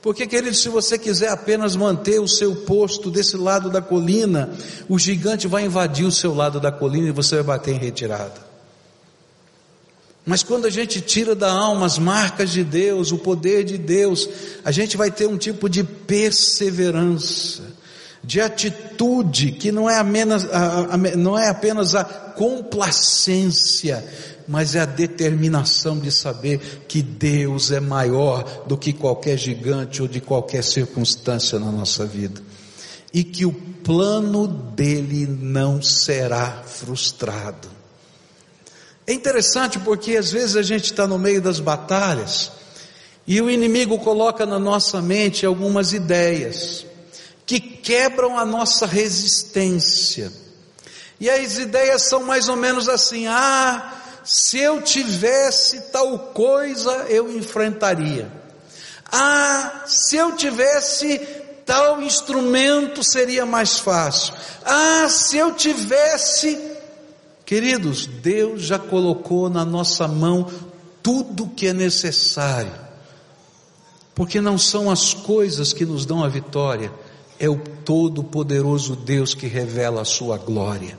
Porque, 0.00 0.26
querido, 0.26 0.56
se 0.56 0.68
você 0.68 0.98
quiser 0.98 1.28
apenas 1.28 1.76
manter 1.76 2.20
o 2.20 2.26
seu 2.26 2.56
posto 2.56 3.10
desse 3.10 3.36
lado 3.36 3.70
da 3.70 3.80
colina, 3.80 4.50
o 4.88 4.98
gigante 4.98 5.46
vai 5.46 5.64
invadir 5.64 6.04
o 6.04 6.10
seu 6.10 6.34
lado 6.34 6.58
da 6.58 6.72
colina 6.72 7.08
e 7.08 7.12
você 7.12 7.36
vai 7.36 7.44
bater 7.44 7.74
em 7.74 7.78
retirada. 7.78 8.51
Mas 10.24 10.42
quando 10.42 10.66
a 10.66 10.70
gente 10.70 11.00
tira 11.00 11.34
da 11.34 11.52
alma 11.52 11.84
as 11.84 11.98
marcas 11.98 12.50
de 12.50 12.62
Deus, 12.62 13.10
o 13.10 13.18
poder 13.18 13.64
de 13.64 13.76
Deus, 13.76 14.28
a 14.64 14.70
gente 14.70 14.96
vai 14.96 15.10
ter 15.10 15.26
um 15.26 15.36
tipo 15.36 15.68
de 15.68 15.82
perseverança 15.82 17.82
de 18.24 18.40
atitude 18.40 19.52
que 19.52 19.72
não 19.72 19.90
é, 19.90 19.98
apenas, 19.98 20.44
a, 20.44 20.94
a, 20.94 20.96
não 21.16 21.36
é 21.36 21.48
apenas 21.48 21.94
a 21.94 22.04
complacência, 22.04 24.04
mas 24.46 24.74
é 24.74 24.80
a 24.80 24.86
determinação 24.86 25.98
de 25.98 26.12
saber 26.12 26.84
que 26.86 27.02
Deus 27.02 27.72
é 27.72 27.80
maior 27.80 28.64
do 28.66 28.76
que 28.76 28.92
qualquer 28.92 29.36
gigante 29.36 30.00
ou 30.00 30.08
de 30.08 30.20
qualquer 30.20 30.62
circunstância 30.62 31.58
na 31.58 31.72
nossa 31.72 32.06
vida. 32.06 32.40
E 33.12 33.24
que 33.24 33.44
o 33.44 33.52
plano 33.52 34.46
dele 34.46 35.26
não 35.26 35.82
será 35.82 36.62
frustrado. 36.64 37.68
É 39.12 39.14
interessante 39.14 39.78
porque 39.78 40.16
às 40.16 40.32
vezes 40.32 40.56
a 40.56 40.62
gente 40.62 40.84
está 40.84 41.06
no 41.06 41.18
meio 41.18 41.42
das 41.42 41.60
batalhas 41.60 42.50
e 43.26 43.42
o 43.42 43.50
inimigo 43.50 43.98
coloca 43.98 44.46
na 44.46 44.58
nossa 44.58 45.02
mente 45.02 45.44
algumas 45.44 45.92
ideias 45.92 46.86
que 47.44 47.60
quebram 47.60 48.38
a 48.38 48.46
nossa 48.46 48.86
resistência. 48.86 50.32
E 51.20 51.28
as 51.28 51.58
ideias 51.58 52.08
são 52.08 52.22
mais 52.22 52.48
ou 52.48 52.56
menos 52.56 52.88
assim: 52.88 53.26
ah, 53.26 54.00
se 54.24 54.58
eu 54.58 54.80
tivesse 54.80 55.78
tal 55.92 56.18
coisa, 56.18 56.90
eu 57.10 57.30
enfrentaria. 57.36 58.32
Ah, 59.12 59.82
se 59.84 60.16
eu 60.16 60.34
tivesse 60.36 61.18
tal 61.66 62.00
instrumento, 62.00 63.04
seria 63.04 63.44
mais 63.44 63.78
fácil. 63.78 64.32
Ah, 64.64 65.06
se 65.10 65.36
eu 65.36 65.52
tivesse. 65.52 66.71
Queridos, 67.44 68.06
Deus 68.06 68.62
já 68.62 68.78
colocou 68.78 69.50
na 69.50 69.64
nossa 69.64 70.06
mão 70.06 70.48
tudo 71.02 71.48
que 71.48 71.66
é 71.66 71.72
necessário, 71.72 72.72
porque 74.14 74.40
não 74.40 74.56
são 74.56 74.90
as 74.90 75.12
coisas 75.12 75.72
que 75.72 75.84
nos 75.84 76.06
dão 76.06 76.22
a 76.22 76.28
vitória, 76.28 76.92
é 77.38 77.48
o 77.48 77.58
todo-poderoso 77.58 78.94
Deus 78.94 79.34
que 79.34 79.46
revela 79.46 80.02
a 80.02 80.04
sua 80.04 80.38
glória. 80.38 80.98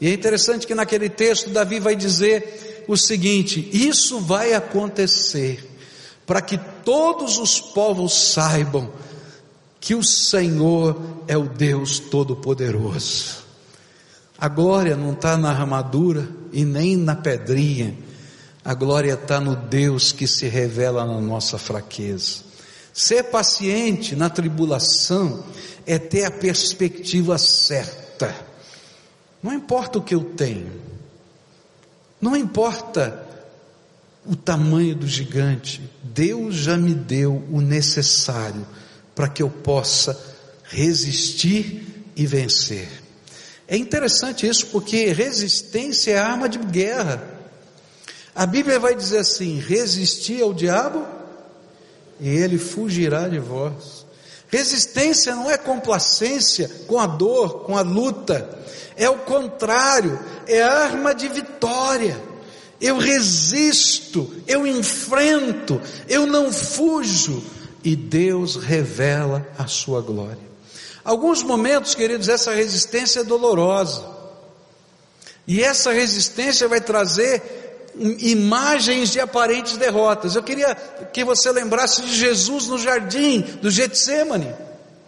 E 0.00 0.08
é 0.08 0.12
interessante 0.12 0.66
que 0.66 0.74
naquele 0.74 1.08
texto 1.08 1.50
Davi 1.50 1.80
vai 1.80 1.96
dizer 1.96 2.84
o 2.86 2.96
seguinte: 2.96 3.68
isso 3.72 4.20
vai 4.20 4.52
acontecer 4.52 5.68
para 6.26 6.40
que 6.40 6.58
todos 6.84 7.38
os 7.38 7.60
povos 7.60 8.12
saibam 8.14 8.90
que 9.80 9.94
o 9.94 10.04
Senhor 10.04 11.00
é 11.26 11.36
o 11.36 11.48
Deus 11.48 11.98
Todo-Poderoso. 11.98 13.49
A 14.40 14.48
glória 14.48 14.96
não 14.96 15.12
está 15.12 15.36
na 15.36 15.50
armadura 15.50 16.26
e 16.50 16.64
nem 16.64 16.96
na 16.96 17.14
pedrinha, 17.14 17.94
a 18.64 18.72
glória 18.72 19.12
está 19.12 19.38
no 19.38 19.54
Deus 19.54 20.12
que 20.12 20.26
se 20.26 20.48
revela 20.48 21.04
na 21.04 21.20
nossa 21.20 21.58
fraqueza. 21.58 22.36
Ser 22.92 23.24
paciente 23.24 24.16
na 24.16 24.30
tribulação 24.30 25.44
é 25.86 25.98
ter 25.98 26.24
a 26.24 26.30
perspectiva 26.30 27.36
certa. 27.36 28.34
Não 29.42 29.52
importa 29.52 29.98
o 29.98 30.02
que 30.02 30.14
eu 30.14 30.24
tenho, 30.24 30.72
não 32.18 32.34
importa 32.34 33.26
o 34.26 34.36
tamanho 34.36 34.94
do 34.94 35.06
gigante, 35.06 35.82
Deus 36.02 36.54
já 36.54 36.76
me 36.76 36.94
deu 36.94 37.44
o 37.50 37.60
necessário 37.60 38.66
para 39.14 39.28
que 39.28 39.42
eu 39.42 39.50
possa 39.50 40.18
resistir 40.64 42.04
e 42.16 42.26
vencer. 42.26 43.09
É 43.70 43.76
interessante 43.76 44.48
isso 44.48 44.66
porque 44.66 45.12
resistência 45.12 46.10
é 46.10 46.18
arma 46.18 46.48
de 46.48 46.58
guerra. 46.58 47.22
A 48.34 48.44
Bíblia 48.44 48.80
vai 48.80 48.96
dizer 48.96 49.18
assim: 49.18 49.60
resistir 49.60 50.42
ao 50.42 50.52
diabo 50.52 51.06
e 52.18 52.28
ele 52.28 52.58
fugirá 52.58 53.28
de 53.28 53.38
vós. 53.38 54.04
Resistência 54.48 55.36
não 55.36 55.48
é 55.48 55.56
complacência 55.56 56.68
com 56.88 56.98
a 56.98 57.06
dor, 57.06 57.60
com 57.60 57.78
a 57.78 57.82
luta, 57.82 58.58
é 58.96 59.08
o 59.08 59.18
contrário, 59.18 60.18
é 60.48 60.60
arma 60.60 61.14
de 61.14 61.28
vitória. 61.28 62.20
Eu 62.80 62.98
resisto, 62.98 64.28
eu 64.48 64.66
enfrento, 64.66 65.80
eu 66.08 66.26
não 66.26 66.52
fujo, 66.52 67.40
e 67.84 67.94
Deus 67.94 68.56
revela 68.56 69.46
a 69.56 69.68
sua 69.68 70.00
glória. 70.00 70.49
Alguns 71.10 71.42
momentos, 71.42 71.92
queridos, 71.92 72.28
essa 72.28 72.52
resistência 72.52 73.18
é 73.18 73.24
dolorosa, 73.24 74.04
e 75.44 75.60
essa 75.60 75.90
resistência 75.90 76.68
vai 76.68 76.80
trazer 76.80 77.90
imagens 78.20 79.10
de 79.10 79.18
aparentes 79.18 79.76
derrotas. 79.76 80.36
Eu 80.36 80.42
queria 80.44 80.72
que 81.12 81.24
você 81.24 81.50
lembrasse 81.50 82.02
de 82.02 82.14
Jesus 82.14 82.68
no 82.68 82.78
jardim 82.78 83.40
do 83.40 83.68
Getsemane. 83.72 84.54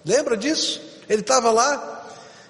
Lembra 0.04 0.36
disso? 0.36 0.80
Ele 1.08 1.20
estava 1.20 1.52
lá 1.52 2.04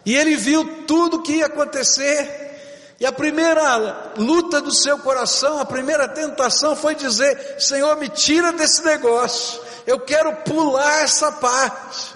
e 0.07 0.17
ele 0.17 0.35
viu 0.35 0.87
tudo 0.87 1.21
que 1.21 1.35
ia 1.35 1.45
acontecer. 1.45 2.97
E 2.99 3.05
a 3.05 3.13
primeira 3.13 4.15
luta 4.17 4.63
do 4.63 4.73
seu 4.73 4.97
coração, 5.01 5.59
a 5.59 5.67
primeira 5.67 6.09
tentação 6.09 6.75
foi 6.75 6.95
dizer: 6.95 7.57
Senhor, 7.59 7.99
me 7.99 8.09
tira 8.09 8.51
desse 8.51 8.83
negócio. 8.83 9.61
Eu 9.87 10.01
quero 10.01 10.37
pular 10.37 11.03
essa 11.03 11.31
parte. 11.33 12.12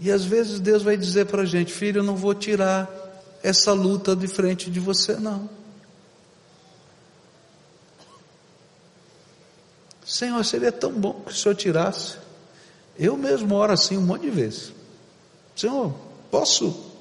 E 0.00 0.10
às 0.10 0.24
vezes 0.24 0.60
Deus 0.60 0.82
vai 0.82 0.96
dizer 0.96 1.26
para 1.26 1.42
a 1.42 1.46
gente: 1.46 1.72
Filho, 1.72 2.00
eu 2.00 2.04
não 2.04 2.16
vou 2.16 2.34
tirar 2.34 2.90
essa 3.42 3.72
luta 3.72 4.16
de 4.16 4.26
frente 4.26 4.70
de 4.70 4.80
você, 4.80 5.14
não. 5.16 5.48
Senhor, 10.04 10.44
seria 10.44 10.70
tão 10.70 10.92
bom 10.92 11.22
que 11.24 11.32
o 11.32 11.34
Senhor 11.34 11.54
tirasse. 11.54 12.16
Eu 12.98 13.16
mesmo 13.16 13.54
oro 13.54 13.72
assim 13.72 13.96
um 13.96 14.02
monte 14.02 14.22
de 14.22 14.30
vezes. 14.30 14.72
Senhor, 15.56 15.94
posso 16.30 16.92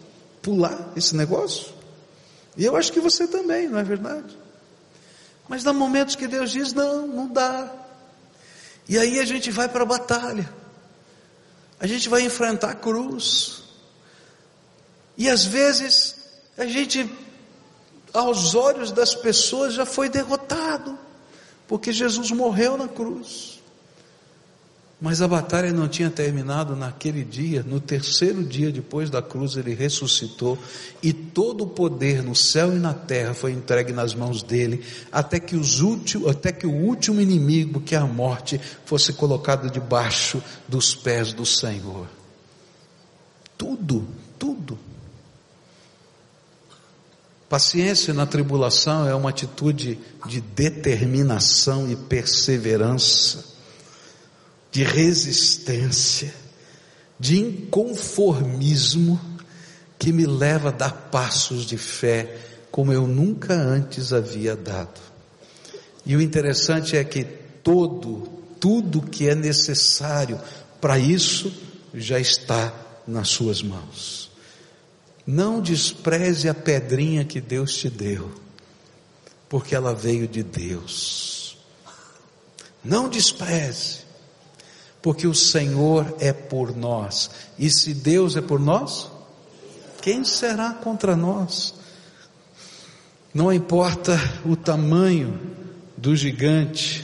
pular 0.41 0.91
esse 0.95 1.15
negócio? 1.15 1.73
E 2.55 2.65
eu 2.65 2.75
acho 2.75 2.91
que 2.91 2.99
você 2.99 3.27
também, 3.27 3.67
não 3.67 3.79
é 3.79 3.83
verdade? 3.83 4.37
Mas 5.47 5.65
há 5.65 5.73
momentos 5.73 6.15
que 6.15 6.27
Deus 6.27 6.51
diz: 6.51 6.73
não, 6.73 7.07
não 7.07 7.27
dá. 7.27 7.71
E 8.87 8.97
aí 8.97 9.19
a 9.19 9.25
gente 9.25 9.51
vai 9.51 9.67
para 9.67 9.83
a 9.83 9.85
batalha, 9.85 10.49
a 11.83 11.87
gente 11.87 12.07
vai 12.07 12.21
enfrentar 12.21 12.69
a 12.69 12.75
cruz, 12.75 13.61
e 15.17 15.29
às 15.29 15.43
vezes 15.43 16.15
a 16.57 16.65
gente, 16.65 17.11
aos 18.13 18.55
olhos 18.55 18.89
das 18.89 19.13
pessoas, 19.13 19.73
já 19.73 19.85
foi 19.85 20.07
derrotado 20.07 20.97
porque 21.67 21.91
Jesus 21.91 22.31
morreu 22.31 22.77
na 22.77 22.87
cruz. 22.87 23.52
Mas 25.03 25.21
a 25.21 25.27
batalha 25.27 25.73
não 25.73 25.85
tinha 25.85 26.09
terminado 26.09 26.77
naquele 26.77 27.25
dia, 27.25 27.61
no 27.61 27.81
terceiro 27.81 28.41
dia 28.41 28.71
depois 28.71 29.09
da 29.09 29.21
cruz 29.21 29.57
ele 29.57 29.73
ressuscitou 29.73 30.57
e 31.01 31.11
todo 31.11 31.65
o 31.65 31.67
poder 31.67 32.23
no 32.23 32.33
céu 32.33 32.73
e 32.73 32.79
na 32.79 32.93
terra 32.93 33.33
foi 33.33 33.51
entregue 33.51 33.91
nas 33.91 34.15
mãos 34.15 34.41
dele, 34.41 34.81
até 35.11 35.41
que, 35.41 35.57
os 35.57 35.81
últimos, 35.81 36.29
até 36.29 36.53
que 36.53 36.65
o 36.65 36.71
último 36.71 37.19
inimigo, 37.19 37.81
que 37.81 37.95
é 37.95 37.97
a 37.97 38.05
morte, 38.05 38.61
fosse 38.85 39.11
colocado 39.11 39.69
debaixo 39.69 40.41
dos 40.69 40.95
pés 40.95 41.33
do 41.33 41.45
Senhor. 41.45 42.07
Tudo, 43.57 44.07
tudo. 44.39 44.79
Paciência 47.49 48.13
na 48.13 48.25
tribulação 48.25 49.05
é 49.05 49.13
uma 49.13 49.31
atitude 49.31 49.99
de 50.25 50.39
determinação 50.39 51.91
e 51.91 51.97
perseverança, 51.97 53.51
de 54.73 54.83
resistência, 54.83 56.33
de 57.19 57.39
inconformismo 57.39 59.21
que 59.99 60.11
me 60.11 60.25
leva 60.25 60.69
a 60.69 60.71
dar 60.71 60.91
passos 61.11 61.65
de 61.65 61.77
fé 61.77 62.37
como 62.71 62.91
eu 62.91 63.05
nunca 63.05 63.53
antes 63.53 64.11
havia 64.11 64.55
dado. 64.55 64.99
E 66.03 66.15
o 66.15 66.21
interessante 66.21 66.97
é 66.97 67.03
que 67.03 67.23
todo, 67.23 68.27
tudo 68.59 69.03
que 69.03 69.29
é 69.29 69.35
necessário 69.35 70.41
para 70.81 70.97
isso 70.97 71.53
já 71.93 72.19
está 72.19 72.73
nas 73.07 73.29
suas 73.29 73.61
mãos. 73.61 74.31
Não 75.25 75.61
despreze 75.61 76.49
a 76.49 76.53
pedrinha 76.53 77.23
que 77.23 77.39
Deus 77.39 77.77
te 77.77 77.91
deu, 77.91 78.31
porque 79.47 79.75
ela 79.75 79.93
veio 79.93 80.27
de 80.27 80.41
Deus. 80.41 81.57
Não 82.83 83.07
despreze, 83.07 84.02
porque 85.03 85.27
o 85.27 85.35
Senhor 85.35 86.15
é 86.17 86.31
por 86.31 86.73
nós. 86.75 87.29
E 87.59 87.69
se 87.69 87.93
Deus 87.93 88.37
é 88.37 88.41
por 88.41 88.57
nós, 88.57 89.11
quem 90.01 90.23
será 90.23 90.71
contra 90.71 91.13
nós? 91.13 91.73
Não 93.33 93.51
importa 93.51 94.17
o 94.45 94.55
tamanho 94.55 95.37
do 95.97 96.15
gigante, 96.15 97.03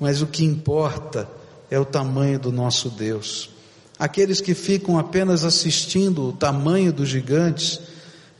mas 0.00 0.22
o 0.22 0.26
que 0.26 0.44
importa 0.44 1.28
é 1.70 1.78
o 1.78 1.84
tamanho 1.84 2.38
do 2.38 2.50
nosso 2.50 2.88
Deus. 2.88 3.50
Aqueles 3.98 4.40
que 4.40 4.54
ficam 4.54 4.98
apenas 4.98 5.44
assistindo 5.44 6.28
o 6.28 6.32
tamanho 6.32 6.90
dos 6.90 7.08
gigantes, 7.10 7.80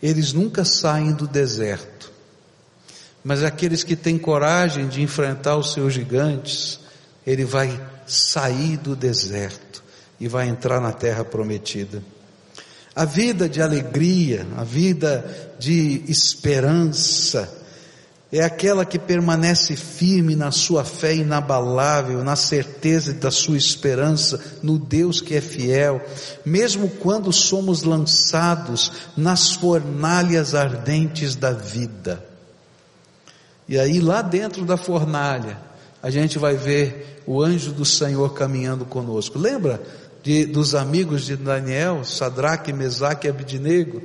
eles 0.03 0.33
nunca 0.33 0.65
saem 0.65 1.13
do 1.13 1.27
deserto. 1.27 2.11
Mas 3.23 3.43
aqueles 3.43 3.85
que 3.85 3.95
têm 3.95 4.17
coragem 4.17 4.89
de 4.89 5.03
enfrentar 5.03 5.57
os 5.59 5.75
seus 5.75 5.93
gigantes, 5.93 6.81
ele 7.27 7.45
vai 7.45 7.79
sair 8.07 8.77
do 8.77 8.95
deserto 8.95 9.83
e 10.19 10.29
vai 10.29 10.49
entrar 10.49 10.81
na 10.81 10.93
terra 10.93 11.25
prometida. 11.25 12.03
A 12.95 13.05
vida 13.05 13.49
de 13.49 13.61
alegria, 13.61 14.47
a 14.57 14.65
vida 14.65 15.55
de 15.59 16.03
esperança, 16.09 17.53
é 18.33 18.43
aquela 18.43 18.85
que 18.85 18.99
permanece 18.99 19.77
firme 19.77 20.35
na 20.35 20.51
sua 20.51 20.85
fé 20.85 21.15
inabalável, 21.15 22.25
na 22.25 22.35
certeza 22.35 23.13
da 23.13 23.31
sua 23.31 23.57
esperança 23.57 24.41
no 24.63 24.79
Deus 24.79 25.21
que 25.21 25.35
é 25.35 25.41
fiel, 25.41 26.05
mesmo 26.45 26.89
quando 26.89 27.33
somos 27.33 27.83
lançados 27.83 28.91
nas 29.17 29.53
fornalhas 29.53 30.55
ardentes 30.55 31.37
da 31.37 31.53
vida. 31.53 32.25
E 33.69 33.79
aí, 33.79 34.01
lá 34.01 34.23
dentro 34.23 34.65
da 34.65 34.77
fornalha, 34.77 35.59
a 36.07 36.11
gente 36.11 36.39
vai 36.39 36.55
ver 36.55 37.21
o 37.27 37.43
anjo 37.43 37.73
do 37.73 37.85
Senhor 37.85 38.33
caminhando 38.33 38.85
conosco. 38.85 39.41
Lembra 39.41 39.83
de, 40.23 40.47
dos 40.47 40.73
amigos 40.73 41.25
de 41.25 41.35
Daniel, 41.35 42.05
Sadraque, 42.05 42.73
Mesaque 42.73 43.27
e 43.27 43.31
Abidinego? 43.31 44.01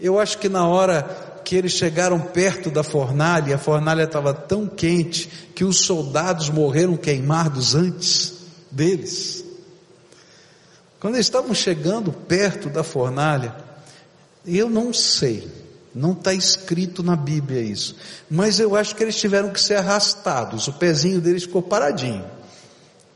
Eu 0.00 0.18
acho 0.18 0.38
que 0.38 0.48
na 0.48 0.66
hora 0.66 1.04
que 1.44 1.54
eles 1.54 1.70
chegaram 1.70 2.18
perto 2.18 2.68
da 2.68 2.82
fornalha, 2.82 3.54
a 3.54 3.58
fornalha 3.58 4.02
estava 4.02 4.34
tão 4.34 4.66
quente 4.66 5.28
que 5.54 5.62
os 5.62 5.82
soldados 5.82 6.50
morreram 6.50 6.96
queimados 6.96 7.76
antes 7.76 8.34
deles. 8.68 9.44
Quando 10.98 11.14
eles 11.14 11.26
estavam 11.26 11.54
chegando 11.54 12.10
perto 12.10 12.68
da 12.68 12.82
fornalha, 12.82 13.54
eu 14.44 14.68
não 14.68 14.92
sei, 14.92 15.46
não 15.96 16.12
está 16.12 16.34
escrito 16.34 17.02
na 17.02 17.16
Bíblia 17.16 17.62
isso, 17.62 17.96
mas 18.30 18.60
eu 18.60 18.76
acho 18.76 18.94
que 18.94 19.02
eles 19.02 19.16
tiveram 19.16 19.50
que 19.50 19.60
ser 19.60 19.76
arrastados, 19.76 20.68
o 20.68 20.74
pezinho 20.74 21.20
deles 21.20 21.44
ficou 21.44 21.62
paradinho, 21.62 22.24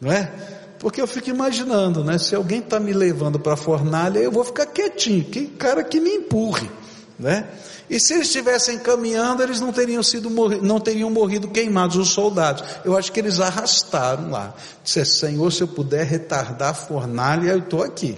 não 0.00 0.10
é? 0.10 0.32
Porque 0.78 0.98
eu 0.98 1.06
fico 1.06 1.28
imaginando, 1.28 2.02
né? 2.02 2.16
Se 2.16 2.34
alguém 2.34 2.60
está 2.60 2.80
me 2.80 2.94
levando 2.94 3.38
para 3.38 3.52
a 3.52 3.56
fornalha, 3.56 4.18
eu 4.18 4.32
vou 4.32 4.42
ficar 4.42 4.64
quietinho, 4.64 5.22
que 5.24 5.46
cara 5.46 5.84
que 5.84 6.00
me 6.00 6.08
empurre, 6.08 6.70
né? 7.18 7.46
E 7.90 8.00
se 8.00 8.14
eles 8.14 8.28
estivessem 8.28 8.78
caminhando, 8.78 9.42
eles 9.42 9.60
não 9.60 9.72
teriam 9.72 10.02
sido 10.02 10.30
não 10.62 10.80
teriam 10.80 11.10
morrido 11.10 11.48
queimados 11.48 11.96
os 11.96 12.10
soldados. 12.10 12.62
Eu 12.84 12.96
acho 12.96 13.10
que 13.10 13.18
eles 13.18 13.40
arrastaram 13.40 14.30
lá. 14.30 14.54
Disse, 14.84 15.04
Senhor, 15.04 15.50
se 15.52 15.60
eu 15.60 15.68
puder 15.68 16.06
retardar 16.06 16.70
a 16.70 16.74
fornalha, 16.74 17.50
eu 17.50 17.58
estou 17.58 17.82
aqui. 17.82 18.16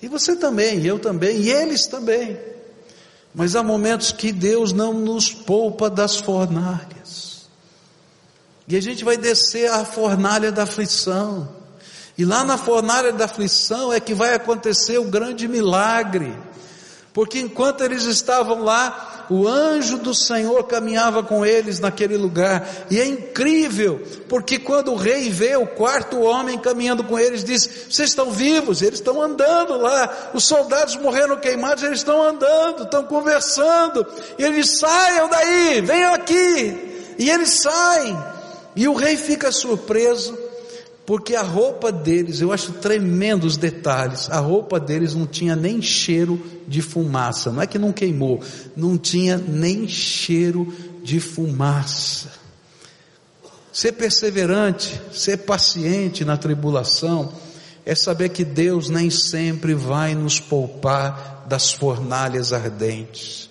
E 0.00 0.08
você 0.08 0.34
também, 0.34 0.80
e 0.80 0.86
eu 0.86 0.98
também, 0.98 1.36
e 1.36 1.52
eles 1.52 1.86
também. 1.86 2.38
Mas 3.36 3.54
há 3.54 3.62
momentos 3.62 4.12
que 4.12 4.32
Deus 4.32 4.72
não 4.72 4.94
nos 4.94 5.30
poupa 5.30 5.90
das 5.90 6.16
fornalhas. 6.16 7.46
E 8.66 8.74
a 8.74 8.80
gente 8.80 9.04
vai 9.04 9.18
descer 9.18 9.70
a 9.70 9.84
fornalha 9.84 10.50
da 10.50 10.62
aflição. 10.62 11.46
E 12.16 12.24
lá 12.24 12.42
na 12.46 12.56
fornalha 12.56 13.12
da 13.12 13.26
aflição 13.26 13.92
é 13.92 14.00
que 14.00 14.14
vai 14.14 14.34
acontecer 14.34 14.96
o 14.96 15.04
grande 15.04 15.46
milagre. 15.46 16.34
Porque 17.16 17.38
enquanto 17.38 17.82
eles 17.82 18.04
estavam 18.04 18.62
lá, 18.62 19.24
o 19.30 19.48
anjo 19.48 19.96
do 19.96 20.14
Senhor 20.14 20.62
caminhava 20.64 21.22
com 21.22 21.46
eles 21.46 21.80
naquele 21.80 22.14
lugar. 22.14 22.68
E 22.90 23.00
é 23.00 23.06
incrível, 23.06 24.02
porque 24.28 24.58
quando 24.58 24.92
o 24.92 24.96
rei 24.96 25.30
vê 25.30 25.56
o 25.56 25.66
quarto 25.66 26.20
homem 26.20 26.58
caminhando 26.58 27.02
com 27.02 27.18
eles, 27.18 27.42
diz: 27.42 27.86
Vocês 27.88 28.10
estão 28.10 28.30
vivos, 28.30 28.82
eles 28.82 28.98
estão 28.98 29.22
andando 29.22 29.78
lá. 29.78 30.30
Os 30.34 30.44
soldados 30.44 30.94
morreram 30.96 31.38
queimados, 31.38 31.82
eles 31.84 32.00
estão 32.00 32.22
andando, 32.22 32.82
estão 32.82 33.02
conversando. 33.04 34.06
E 34.38 34.44
eles 34.44 34.78
saiam 34.78 35.26
daí, 35.30 35.80
venham 35.80 36.12
aqui. 36.12 37.14
E 37.18 37.30
eles 37.30 37.62
saem. 37.62 38.14
E 38.76 38.86
o 38.86 38.92
rei 38.92 39.16
fica 39.16 39.50
surpreso 39.50 40.45
porque 41.06 41.36
a 41.36 41.42
roupa 41.42 41.92
deles, 41.92 42.40
eu 42.40 42.52
acho 42.52 42.72
tremendo 42.72 43.44
os 43.44 43.56
detalhes, 43.56 44.28
a 44.28 44.40
roupa 44.40 44.80
deles 44.80 45.14
não 45.14 45.24
tinha 45.24 45.54
nem 45.54 45.80
cheiro 45.80 46.44
de 46.66 46.82
fumaça, 46.82 47.52
não 47.52 47.62
é 47.62 47.66
que 47.66 47.78
não 47.78 47.92
queimou, 47.92 48.42
não 48.76 48.98
tinha 48.98 49.38
nem 49.38 49.86
cheiro 49.86 50.74
de 51.04 51.20
fumaça. 51.20 52.32
Ser 53.72 53.92
perseverante, 53.92 55.00
ser 55.12 55.38
paciente 55.38 56.24
na 56.24 56.36
tribulação, 56.36 57.32
é 57.84 57.94
saber 57.94 58.30
que 58.30 58.44
Deus 58.44 58.90
nem 58.90 59.08
sempre 59.08 59.74
vai 59.74 60.12
nos 60.12 60.40
poupar 60.40 61.44
das 61.46 61.70
fornalhas 61.72 62.52
ardentes, 62.52 63.48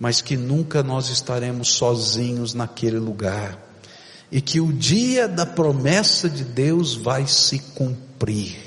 mas 0.00 0.20
que 0.20 0.36
nunca 0.36 0.82
nós 0.82 1.10
estaremos 1.10 1.74
sozinhos 1.74 2.54
naquele 2.54 2.98
lugar 2.98 3.67
e 4.30 4.40
que 4.40 4.60
o 4.60 4.72
dia 4.72 5.26
da 5.26 5.46
promessa 5.46 6.28
de 6.28 6.44
Deus 6.44 6.94
vai 6.94 7.26
se 7.26 7.58
cumprir. 7.58 8.58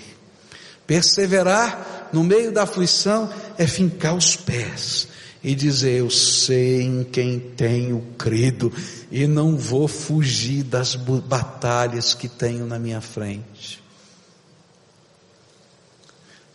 Perseverar 0.88 2.10
no 2.12 2.24
meio 2.24 2.52
da 2.52 2.64
aflição 2.64 3.32
é 3.58 3.66
fincar 3.68 4.16
os 4.16 4.36
pés 4.36 5.08
e 5.44 5.56
dizer: 5.56 6.00
Eu 6.00 6.10
sei 6.10 6.82
em 6.82 7.04
quem 7.04 7.40
tenho 7.40 8.02
crido 8.18 8.74
e 9.12 9.28
não 9.28 9.58
vou 9.58 9.88
fugir 9.88 10.64
das 10.64 10.96
batalhas 10.96 12.14
que 12.14 12.28
tenho 12.28 12.66
na 12.66 12.80
minha 12.80 13.02
frente. 13.02 13.82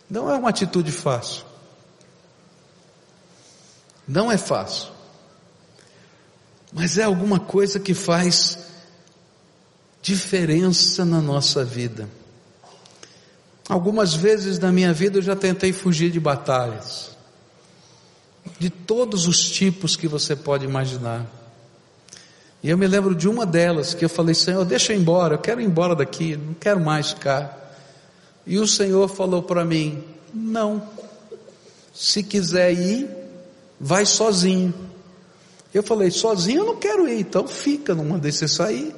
Não 0.09 0.31
é 0.31 0.35
uma 0.35 0.49
atitude 0.49 0.91
fácil. 0.91 1.43
Não 4.07 4.31
é 4.31 4.37
fácil. 4.37 4.89
Mas 6.71 6.97
é 6.97 7.03
alguma 7.03 7.39
coisa 7.39 7.79
que 7.79 7.93
faz 7.93 8.66
diferença 10.07 11.03
na 11.03 11.21
nossa 11.21 11.65
vida. 11.65 12.07
Algumas 13.67 14.13
vezes 14.13 14.57
na 14.57 14.71
minha 14.71 14.93
vida 14.93 15.17
eu 15.17 15.21
já 15.21 15.35
tentei 15.35 15.73
fugir 15.73 16.09
de 16.09 16.19
batalhas, 16.19 17.11
de 18.57 18.69
todos 18.69 19.27
os 19.27 19.51
tipos 19.51 19.97
que 19.97 20.07
você 20.07 20.33
pode 20.33 20.63
imaginar. 20.63 21.25
E 22.63 22.69
eu 22.69 22.77
me 22.77 22.87
lembro 22.87 23.13
de 23.13 23.27
uma 23.27 23.45
delas 23.45 23.93
que 23.93 24.05
eu 24.05 24.07
falei: 24.07 24.33
Senhor, 24.33 24.63
deixa 24.63 24.93
eu 24.93 24.97
ir 24.97 25.01
embora, 25.01 25.33
eu 25.35 25.39
quero 25.39 25.59
ir 25.59 25.65
embora 25.65 25.93
daqui, 25.93 26.37
não 26.37 26.53
quero 26.53 26.79
mais 26.79 27.09
ficar. 27.09 27.75
E 28.45 28.57
o 28.57 28.65
Senhor 28.65 29.09
falou 29.09 29.43
para 29.43 29.65
mim: 29.65 30.01
Não, 30.33 30.87
se 31.93 32.23
quiser 32.23 32.71
ir, 32.71 33.09
vai 33.77 34.05
sozinho. 34.05 34.73
Eu 35.73 35.83
falei: 35.83 36.09
Sozinho 36.11 36.61
eu 36.61 36.65
não 36.65 36.77
quero 36.77 37.09
ir, 37.09 37.19
então 37.19 37.45
fica, 37.45 37.93
não 37.93 38.05
mandei 38.05 38.31
você 38.31 38.47
sair. 38.47 38.95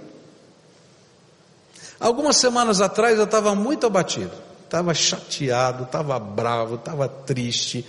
Algumas 2.00 2.38
semanas 2.38 2.80
atrás 2.80 3.18
eu 3.18 3.26
estava 3.26 3.54
muito 3.56 3.86
abatido, 3.86 4.32
estava 4.64 4.94
chateado, 4.94 5.84
estava 5.84 6.18
bravo, 6.18 6.76
estava 6.76 7.08
triste. 7.10 7.86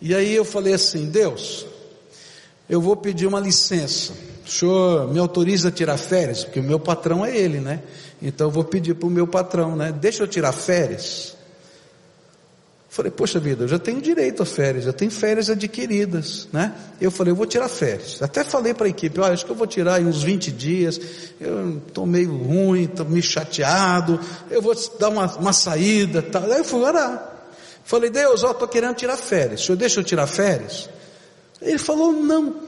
E 0.00 0.14
aí 0.14 0.34
eu 0.34 0.44
falei 0.44 0.74
assim: 0.74 1.06
Deus, 1.06 1.66
eu 2.68 2.80
vou 2.80 2.96
pedir 2.96 3.26
uma 3.26 3.40
licença. 3.40 4.12
O 4.46 4.50
senhor 4.50 5.08
me 5.08 5.18
autoriza 5.18 5.68
a 5.68 5.72
tirar 5.72 5.96
férias? 5.96 6.44
Porque 6.44 6.60
o 6.60 6.62
meu 6.62 6.78
patrão 6.78 7.24
é 7.24 7.36
ele, 7.36 7.58
né? 7.58 7.82
Então 8.22 8.48
eu 8.48 8.50
vou 8.50 8.64
pedir 8.64 8.94
para 8.94 9.06
o 9.06 9.10
meu 9.10 9.26
patrão, 9.26 9.74
né? 9.74 9.92
Deixa 9.92 10.22
eu 10.22 10.28
tirar 10.28 10.52
férias. 10.52 11.36
Falei, 12.98 13.12
poxa 13.12 13.38
vida, 13.38 13.62
eu 13.62 13.68
já 13.68 13.78
tenho 13.78 14.00
direito 14.00 14.42
a 14.42 14.44
férias, 14.44 14.82
já 14.82 14.92
tenho 14.92 15.12
férias 15.12 15.48
adquiridas, 15.48 16.48
né? 16.52 16.74
Eu 17.00 17.12
falei, 17.12 17.30
eu 17.30 17.36
vou 17.36 17.46
tirar 17.46 17.68
férias. 17.68 18.20
Até 18.20 18.42
falei 18.42 18.74
para 18.74 18.86
a 18.86 18.90
equipe, 18.90 19.20
olha, 19.20 19.34
acho 19.34 19.46
que 19.46 19.52
eu 19.52 19.54
vou 19.54 19.68
tirar 19.68 20.00
uns 20.00 20.20
20 20.24 20.50
dias, 20.50 21.00
eu 21.40 21.78
estou 21.78 22.04
meio 22.04 22.36
ruim, 22.36 22.86
estou 22.86 23.06
meio 23.06 23.22
chateado, 23.22 24.18
eu 24.50 24.60
vou 24.60 24.74
dar 24.98 25.10
uma, 25.10 25.32
uma 25.36 25.52
saída, 25.52 26.22
tal. 26.22 26.42
Aí 26.42 26.58
eu 26.58 26.64
fui 26.64 26.80
orar. 26.80 27.50
Falei, 27.84 28.10
Deus, 28.10 28.42
ó, 28.42 28.50
estou 28.50 28.66
querendo 28.66 28.96
tirar 28.96 29.16
férias, 29.16 29.60
o 29.60 29.66
senhor 29.66 29.78
deixa 29.78 30.00
eu 30.00 30.04
tirar 30.04 30.26
férias? 30.26 30.90
Ele 31.62 31.78
falou, 31.78 32.12
não. 32.12 32.67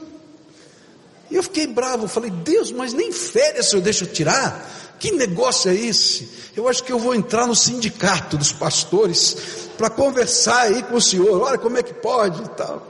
E 1.31 1.35
eu 1.37 1.43
fiquei 1.43 1.65
bravo, 1.65 2.09
falei, 2.09 2.29
Deus, 2.29 2.73
mas 2.73 2.91
nem 2.91 3.11
férias 3.13 3.71
o 3.71 3.79
deixa 3.79 4.03
eu 4.03 4.11
tirar? 4.11 4.97
Que 4.99 5.11
negócio 5.11 5.71
é 5.71 5.73
esse? 5.73 6.29
Eu 6.55 6.67
acho 6.67 6.83
que 6.83 6.91
eu 6.91 6.99
vou 6.99 7.15
entrar 7.15 7.47
no 7.47 7.55
sindicato 7.55 8.37
dos 8.37 8.51
pastores 8.51 9.69
para 9.77 9.89
conversar 9.89 10.63
aí 10.63 10.83
com 10.83 10.95
o 10.95 11.01
senhor. 11.01 11.41
Olha 11.41 11.57
como 11.57 11.77
é 11.77 11.81
que 11.81 11.93
pode 11.93 12.43
e 12.43 12.49
tal. 12.49 12.85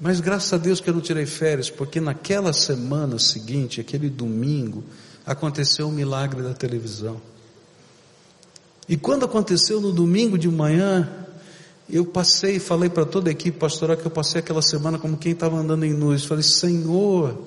Mas 0.00 0.18
graças 0.18 0.52
a 0.52 0.56
Deus 0.56 0.80
que 0.80 0.90
eu 0.90 0.94
não 0.94 1.00
tirei 1.00 1.26
férias, 1.26 1.70
porque 1.70 2.00
naquela 2.00 2.52
semana 2.52 3.16
seguinte, 3.20 3.80
aquele 3.80 4.10
domingo, 4.10 4.82
aconteceu 5.24 5.86
um 5.86 5.92
milagre 5.92 6.42
da 6.42 6.52
televisão. 6.52 7.22
E 8.88 8.96
quando 8.96 9.24
aconteceu 9.24 9.80
no 9.80 9.92
domingo 9.92 10.36
de 10.36 10.48
manhã, 10.48 11.21
eu 11.92 12.04
passei 12.04 12.58
falei 12.58 12.88
para 12.88 13.04
toda 13.04 13.30
a 13.30 13.32
equipe 13.32 13.58
pastoral 13.58 13.96
que 13.96 14.06
eu 14.06 14.10
passei 14.10 14.40
aquela 14.40 14.62
semana 14.62 14.98
como 14.98 15.16
quem 15.16 15.32
estava 15.32 15.56
andando 15.56 15.84
em 15.84 15.92
nuvens. 15.92 16.24
Falei, 16.24 16.42
Senhor, 16.42 17.38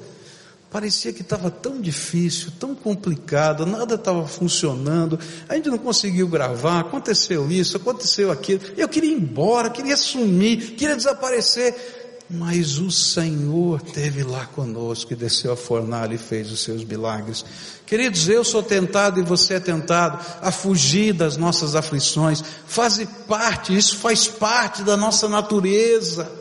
Parecia 0.76 1.14
que 1.14 1.22
estava 1.22 1.50
tão 1.50 1.80
difícil, 1.80 2.52
tão 2.60 2.76
complicado, 2.76 3.66
nada 3.66 3.96
estava 3.96 4.28
funcionando, 4.28 5.18
a 5.48 5.56
gente 5.56 5.70
não 5.70 5.78
conseguiu 5.78 6.28
gravar, 6.28 6.82
aconteceu 6.82 7.50
isso, 7.50 7.78
aconteceu 7.78 8.30
aquilo. 8.30 8.60
Eu 8.76 8.90
queria 8.90 9.10
ir 9.10 9.14
embora, 9.14 9.70
queria 9.70 9.96
sumir, 9.96 10.76
queria 10.76 10.98
desaparecer, 10.98 12.05
mas 12.30 12.80
o 12.80 12.90
Senhor 12.92 13.82
teve 13.82 14.24
lá 14.24 14.46
conosco 14.46 15.14
e 15.14 15.16
desceu 15.16 15.54
a 15.54 15.58
fornalha 15.58 16.16
e 16.16 16.18
fez 16.18 16.52
os 16.52 16.62
seus 16.62 16.84
milagres. 16.84 17.46
Queridos, 17.86 18.28
eu 18.28 18.44
sou 18.44 18.64
tentado 18.64 19.20
e 19.20 19.24
você 19.24 19.56
é 19.56 19.60
tentado 19.60 20.20
a 20.42 20.52
fugir 20.52 21.14
das 21.14 21.38
nossas 21.38 21.76
aflições, 21.76 22.44
faz 22.66 23.06
parte, 23.28 23.76
isso 23.76 23.98
faz 23.98 24.28
parte 24.28 24.84
da 24.84 24.98
nossa 24.98 25.30
natureza. 25.30 26.32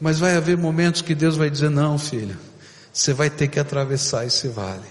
Mas 0.00 0.18
vai 0.18 0.36
haver 0.36 0.56
momentos 0.56 1.02
que 1.02 1.14
Deus 1.14 1.36
vai 1.36 1.50
dizer: 1.50 1.70
não, 1.70 1.98
filho 1.98 2.36
você 2.92 3.14
vai 3.14 3.30
ter 3.30 3.48
que 3.48 3.58
atravessar 3.58 4.26
esse 4.26 4.48
vale. 4.48 4.88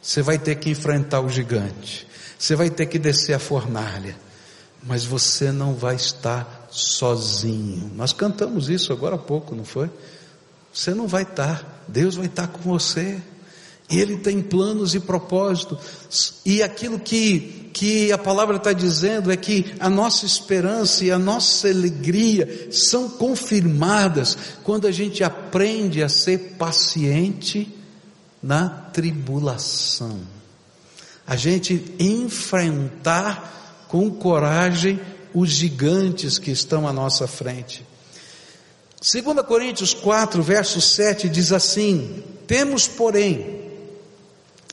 Você 0.00 0.22
vai 0.22 0.38
ter 0.38 0.54
que 0.56 0.70
enfrentar 0.70 1.20
o 1.20 1.28
gigante. 1.28 2.06
Você 2.38 2.54
vai 2.54 2.70
ter 2.70 2.86
que 2.86 2.98
descer 2.98 3.34
a 3.34 3.38
fornalha. 3.38 4.16
Mas 4.82 5.04
você 5.04 5.50
não 5.50 5.74
vai 5.74 5.96
estar 5.96 6.63
sozinho. 6.74 7.92
Nós 7.94 8.12
cantamos 8.12 8.68
isso 8.68 8.92
agora 8.92 9.14
há 9.14 9.18
pouco, 9.18 9.54
não 9.54 9.64
foi? 9.64 9.88
Você 10.72 10.92
não 10.92 11.06
vai 11.06 11.22
estar. 11.22 11.84
Deus 11.86 12.16
vai 12.16 12.26
estar 12.26 12.48
com 12.48 12.58
você. 12.58 13.22
Ele 13.88 14.16
tem 14.16 14.42
planos 14.42 14.94
e 14.94 14.98
propósitos. 14.98 16.34
E 16.44 16.62
aquilo 16.62 16.98
que, 16.98 17.70
que 17.72 18.10
a 18.10 18.18
palavra 18.18 18.56
está 18.56 18.72
dizendo 18.72 19.30
é 19.30 19.36
que 19.36 19.72
a 19.78 19.88
nossa 19.88 20.26
esperança 20.26 21.04
e 21.04 21.12
a 21.12 21.18
nossa 21.18 21.68
alegria 21.68 22.68
são 22.72 23.08
confirmadas 23.08 24.36
quando 24.64 24.88
a 24.88 24.90
gente 24.90 25.22
aprende 25.22 26.02
a 26.02 26.08
ser 26.08 26.56
paciente 26.58 27.72
na 28.42 28.68
tribulação. 28.68 30.18
A 31.24 31.36
gente 31.36 31.94
enfrentar 32.00 33.86
com 33.88 34.10
coragem 34.10 34.98
os 35.34 35.50
gigantes 35.50 36.38
que 36.38 36.50
estão 36.52 36.86
à 36.86 36.92
nossa 36.92 37.26
frente. 37.26 37.84
2 39.00 39.44
Coríntios 39.46 39.92
4, 39.92 40.42
verso 40.42 40.80
7 40.80 41.28
diz 41.28 41.52
assim: 41.52 42.22
Temos, 42.46 42.86
porém, 42.86 43.62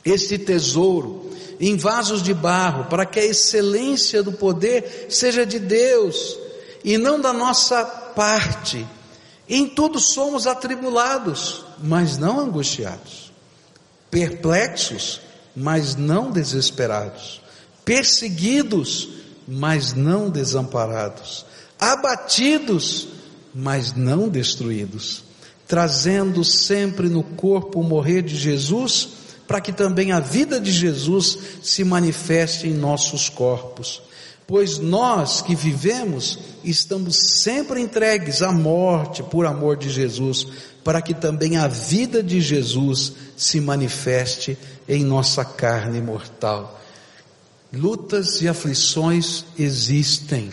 esse 0.05 0.37
tesouro 0.37 1.31
em 1.59 1.77
vasos 1.77 2.23
de 2.23 2.33
barro, 2.33 2.85
para 2.85 3.05
que 3.05 3.19
a 3.19 3.25
excelência 3.25 4.23
do 4.23 4.31
poder 4.31 5.07
seja 5.09 5.45
de 5.45 5.59
Deus 5.59 6.37
e 6.83 6.97
não 6.97 7.21
da 7.21 7.31
nossa 7.31 7.85
parte. 7.85 8.87
Em 9.47 9.67
tudo 9.67 9.99
somos 9.99 10.47
atribulados, 10.47 11.63
mas 11.77 12.17
não 12.17 12.39
angustiados, 12.39 13.31
perplexos, 14.09 15.21
mas 15.55 15.95
não 15.95 16.31
desesperados, 16.31 17.41
perseguidos, 17.83 19.09
mas 19.47 19.93
não 19.93 20.29
desamparados, 20.29 21.45
abatidos, 21.79 23.07
mas 23.53 23.93
não 23.93 24.29
destruídos 24.29 25.23
trazendo 25.71 26.43
sempre 26.43 27.07
no 27.07 27.23
corpo 27.23 27.79
o 27.79 27.83
morrer 27.83 28.23
de 28.23 28.35
Jesus, 28.35 29.07
para 29.47 29.61
que 29.61 29.71
também 29.71 30.11
a 30.11 30.19
vida 30.19 30.59
de 30.59 30.69
Jesus 30.69 31.37
se 31.63 31.85
manifeste 31.85 32.67
em 32.67 32.73
nossos 32.73 33.29
corpos. 33.29 34.01
Pois 34.45 34.79
nós 34.79 35.41
que 35.41 35.55
vivemos 35.55 36.37
estamos 36.61 37.15
sempre 37.41 37.79
entregues 37.79 38.41
à 38.41 38.51
morte 38.51 39.23
por 39.23 39.45
amor 39.45 39.77
de 39.77 39.89
Jesus, 39.89 40.45
para 40.83 41.01
que 41.01 41.13
também 41.13 41.55
a 41.55 41.69
vida 41.69 42.21
de 42.21 42.41
Jesus 42.41 43.13
se 43.37 43.61
manifeste 43.61 44.57
em 44.89 45.05
nossa 45.05 45.45
carne 45.45 46.01
mortal. 46.01 46.81
Lutas 47.73 48.41
e 48.41 48.49
aflições 48.49 49.45
existem, 49.57 50.51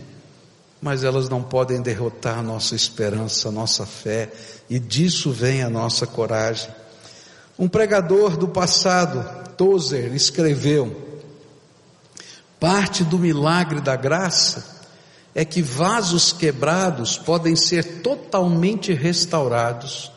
mas 0.81 1.03
elas 1.03 1.29
não 1.29 1.43
podem 1.43 1.83
derrotar 1.83 2.39
a 2.39 2.43
nossa 2.43 2.77
esperança, 2.77 3.49
a 3.49 3.53
nossa 3.53 3.85
fé, 3.85 4.31
e 4.71 4.79
disso 4.79 5.33
vem 5.33 5.63
a 5.63 5.69
nossa 5.69 6.07
coragem. 6.07 6.71
Um 7.59 7.69
pregador 7.69 8.37
do 8.37 8.47
passado, 8.47 9.49
Tozer, 9.57 10.15
escreveu: 10.15 10.97
Parte 12.61 13.03
do 13.03 13.19
milagre 13.19 13.81
da 13.81 13.97
graça 13.97 14.79
é 15.35 15.45
que 15.45 15.61
vasos 15.61 16.33
quebrados 16.33 17.19
podem 17.19 17.57
ser 17.57 18.01
totalmente 18.01 18.93
restaurados 18.93 20.13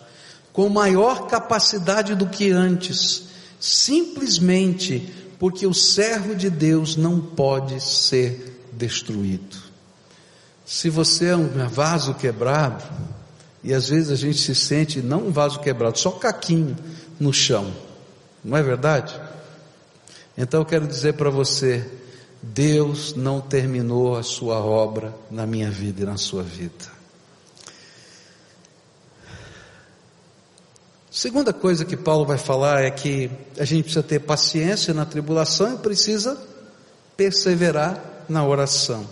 com 0.53 0.69
maior 0.69 1.27
capacidade 1.27 2.13
do 2.13 2.27
que 2.27 2.51
antes, 2.51 3.23
simplesmente 3.59 5.30
porque 5.41 5.65
o 5.65 5.73
servo 5.73 6.35
de 6.35 6.51
Deus 6.51 6.95
não 6.95 7.19
pode 7.19 7.81
ser 7.81 8.61
destruído. 8.73 9.57
Se 10.63 10.87
você 10.87 11.29
é 11.29 11.35
um 11.35 11.67
vaso 11.67 12.13
quebrado, 12.13 12.83
e 13.63 13.73
às 13.73 13.89
vezes 13.89 14.11
a 14.11 14.15
gente 14.15 14.37
se 14.37 14.53
sente 14.53 15.01
não 15.01 15.29
um 15.29 15.31
vaso 15.31 15.59
quebrado, 15.59 15.97
só 15.97 16.11
caquinho 16.11 16.77
no 17.19 17.33
chão, 17.33 17.73
não 18.43 18.55
é 18.55 18.61
verdade? 18.61 19.19
Então 20.37 20.61
eu 20.61 20.65
quero 20.65 20.85
dizer 20.85 21.13
para 21.13 21.31
você, 21.31 21.89
Deus 22.43 23.15
não 23.15 23.41
terminou 23.41 24.15
a 24.15 24.21
sua 24.21 24.59
obra 24.59 25.11
na 25.31 25.47
minha 25.47 25.71
vida 25.71 26.03
e 26.03 26.05
na 26.05 26.17
sua 26.17 26.43
vida. 26.43 27.00
Segunda 31.13 31.51
coisa 31.51 31.83
que 31.83 31.97
Paulo 31.97 32.25
vai 32.25 32.37
falar 32.37 32.85
é 32.85 32.89
que 32.89 33.29
a 33.59 33.65
gente 33.65 33.83
precisa 33.83 34.01
ter 34.01 34.19
paciência 34.19 34.93
na 34.93 35.05
tribulação 35.05 35.73
e 35.73 35.77
precisa 35.77 36.41
perseverar 37.17 38.01
na 38.29 38.45
oração. 38.45 39.05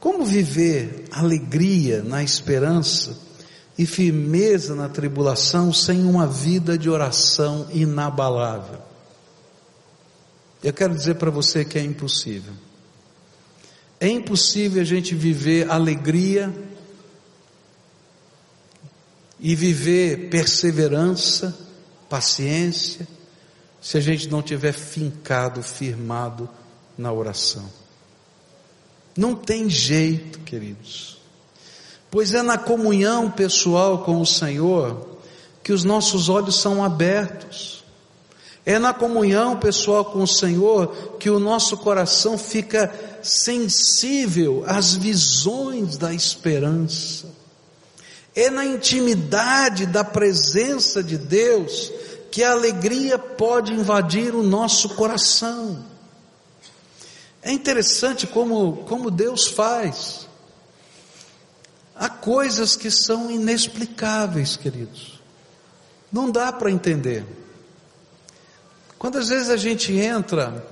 Como 0.00 0.24
viver 0.24 1.04
alegria 1.12 2.02
na 2.02 2.24
esperança 2.24 3.14
e 3.76 3.84
firmeza 3.84 4.74
na 4.74 4.88
tribulação 4.88 5.70
sem 5.70 6.02
uma 6.02 6.26
vida 6.26 6.78
de 6.78 6.88
oração 6.88 7.66
inabalável? 7.74 8.80
Eu 10.64 10.72
quero 10.72 10.94
dizer 10.94 11.16
para 11.16 11.30
você 11.30 11.62
que 11.62 11.78
é 11.78 11.82
impossível. 11.82 12.54
É 14.00 14.08
impossível 14.08 14.80
a 14.80 14.84
gente 14.86 15.14
viver 15.14 15.70
alegria 15.70 16.54
e 19.38 19.54
viver 19.54 20.28
perseverança, 20.30 21.56
paciência, 22.08 23.06
se 23.80 23.96
a 23.96 24.00
gente 24.00 24.28
não 24.28 24.42
tiver 24.42 24.72
fincado, 24.72 25.62
firmado 25.62 26.48
na 26.96 27.12
oração. 27.12 27.64
Não 29.16 29.34
tem 29.34 29.68
jeito, 29.70 30.40
queridos. 30.40 31.18
Pois 32.10 32.32
é 32.32 32.42
na 32.42 32.58
comunhão 32.58 33.30
pessoal 33.30 34.04
com 34.04 34.20
o 34.20 34.26
Senhor 34.26 35.18
que 35.62 35.72
os 35.72 35.84
nossos 35.84 36.28
olhos 36.28 36.60
são 36.60 36.82
abertos 36.82 37.76
é 38.66 38.80
na 38.80 38.92
comunhão 38.92 39.56
pessoal 39.56 40.04
com 40.04 40.24
o 40.24 40.26
Senhor 40.26 41.16
que 41.20 41.30
o 41.30 41.38
nosso 41.38 41.76
coração 41.76 42.36
fica 42.36 42.92
sensível 43.22 44.64
às 44.66 44.92
visões 44.92 45.96
da 45.96 46.12
esperança. 46.12 47.28
É 48.36 48.50
na 48.50 48.64
intimidade 48.64 49.86
da 49.86 50.04
presença 50.04 51.02
de 51.02 51.16
Deus 51.16 51.90
que 52.30 52.44
a 52.44 52.52
alegria 52.52 53.18
pode 53.18 53.72
invadir 53.72 54.34
o 54.34 54.42
nosso 54.42 54.90
coração. 54.90 55.82
É 57.40 57.50
interessante 57.50 58.26
como, 58.26 58.84
como 58.84 59.10
Deus 59.10 59.46
faz. 59.46 60.26
Há 61.94 62.10
coisas 62.10 62.76
que 62.76 62.90
são 62.90 63.30
inexplicáveis, 63.30 64.54
queridos. 64.54 65.18
Não 66.12 66.30
dá 66.30 66.52
para 66.52 66.70
entender. 66.70 67.24
Quantas 68.98 69.28
vezes 69.28 69.48
a 69.48 69.56
gente 69.56 69.94
entra 69.94 70.62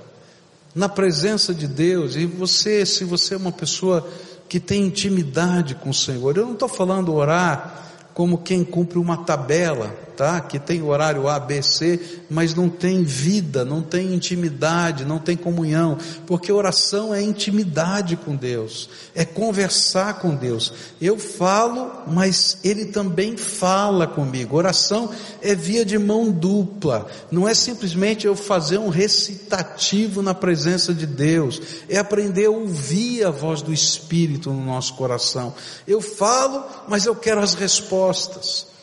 na 0.75 0.89
presença 0.89 1.53
de 1.53 1.67
Deus 1.67 2.15
e 2.15 2.25
você, 2.25 2.85
se 2.85 3.03
você 3.03 3.33
é 3.33 3.37
uma 3.37 3.51
pessoa 3.51 4.07
que 4.47 4.59
tem 4.59 4.83
intimidade 4.83 5.75
com 5.75 5.89
o 5.89 5.93
Senhor, 5.93 6.37
eu 6.37 6.45
não 6.45 6.53
estou 6.53 6.69
falando 6.69 7.13
orar 7.13 7.83
como 8.13 8.37
quem 8.37 8.63
cumpre 8.63 8.97
uma 8.97 9.17
tabela, 9.17 9.93
tá? 10.15 10.39
Que 10.39 10.57
tem 10.57 10.81
horário 10.81 11.27
A, 11.27 11.39
B, 11.39 11.61
C, 11.61 11.99
mas 12.29 12.53
não 12.53 12.69
tem 12.69 13.03
vida, 13.03 13.65
não 13.65 13.81
tem 13.81 14.13
intimidade, 14.13 15.05
não 15.05 15.19
tem 15.19 15.35
comunhão, 15.35 15.97
porque 16.25 16.51
oração 16.51 17.13
é 17.13 17.21
intimidade 17.21 18.15
com 18.15 18.35
Deus, 18.35 18.89
é 19.13 19.25
conversar 19.25 20.19
com 20.19 20.35
Deus. 20.35 20.73
Eu 21.01 21.17
falo, 21.17 21.91
mas 22.07 22.57
Ele 22.63 22.85
também 22.85 23.37
fala 23.37 24.07
comigo. 24.07 24.57
Oração 24.57 25.09
é 25.41 25.53
via 25.53 25.85
de 25.85 25.97
mão 25.97 26.31
dupla, 26.31 27.07
não 27.31 27.47
é 27.47 27.53
simplesmente 27.53 28.25
eu 28.25 28.35
fazer 28.35 28.77
um 28.77 28.89
recitativo 28.89 30.21
na 30.21 30.33
presença 30.33 30.93
de 30.93 31.05
Deus, 31.05 31.61
é 31.89 31.97
aprender 31.97 32.45
a 32.45 32.51
ouvir 32.51 33.23
a 33.25 33.31
voz 33.31 33.61
do 33.61 33.73
Espírito 33.73 34.51
no 34.51 34.65
nosso 34.65 34.93
coração. 34.95 35.53
Eu 35.87 36.01
falo, 36.01 36.63
mas 36.87 37.05
eu 37.05 37.15
quero 37.15 37.41
as 37.41 37.53
respostas. 37.53 38.74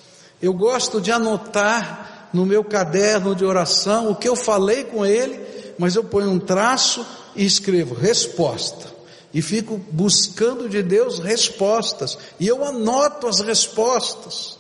Eu 0.43 0.53
gosto 0.53 1.01
de 1.01 1.13
anotar 1.13 2.29
no 2.33 2.45
meu 2.45 2.65
caderno 2.65 3.35
de 3.35 3.45
oração 3.45 4.11
o 4.11 4.17
que 4.17 4.29
eu 4.29 4.35
falei 4.35 4.83
com 4.83 5.07
ele, 5.07 5.41
mas 5.79 5.95
eu 5.95 6.03
ponho 6.03 6.31
um 6.31 6.39
traço 6.41 7.07
e 7.37 7.45
escrevo 7.47 7.95
resposta. 7.95 8.91
E 9.33 9.41
fico 9.41 9.81
buscando 9.91 10.69
de 10.69 10.83
Deus 10.83 11.21
respostas. 11.21 12.19
E 12.41 12.47
eu 12.47 12.65
anoto 12.65 13.29
as 13.29 13.41
respostas. 13.41 14.59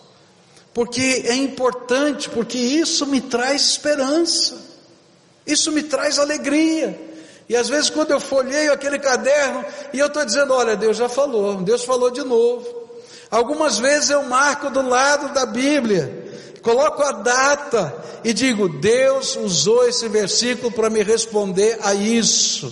Porque 0.72 1.24
é 1.26 1.34
importante, 1.34 2.30
porque 2.30 2.56
isso 2.56 3.04
me 3.04 3.20
traz 3.20 3.62
esperança. 3.62 4.56
Isso 5.46 5.70
me 5.72 5.82
traz 5.82 6.18
alegria. 6.18 6.98
E 7.48 7.56
às 7.56 7.68
vezes 7.68 7.90
quando 7.90 8.12
eu 8.12 8.20
folheio 8.20 8.72
aquele 8.72 8.98
caderno 8.98 9.64
e 9.92 9.98
eu 9.98 10.06
estou 10.06 10.24
dizendo, 10.24 10.54
olha, 10.54 10.76
Deus 10.76 10.96
já 10.96 11.08
falou, 11.08 11.56
Deus 11.56 11.84
falou 11.84 12.10
de 12.10 12.22
novo. 12.22 12.81
Algumas 13.32 13.78
vezes 13.78 14.10
eu 14.10 14.24
marco 14.24 14.68
do 14.68 14.86
lado 14.86 15.32
da 15.32 15.46
Bíblia, 15.46 16.52
coloco 16.60 17.02
a 17.02 17.12
data 17.12 17.96
e 18.22 18.30
digo: 18.34 18.68
Deus 18.68 19.36
usou 19.36 19.88
esse 19.88 20.06
versículo 20.06 20.70
para 20.70 20.90
me 20.90 21.02
responder 21.02 21.78
a 21.80 21.94
isso. 21.94 22.70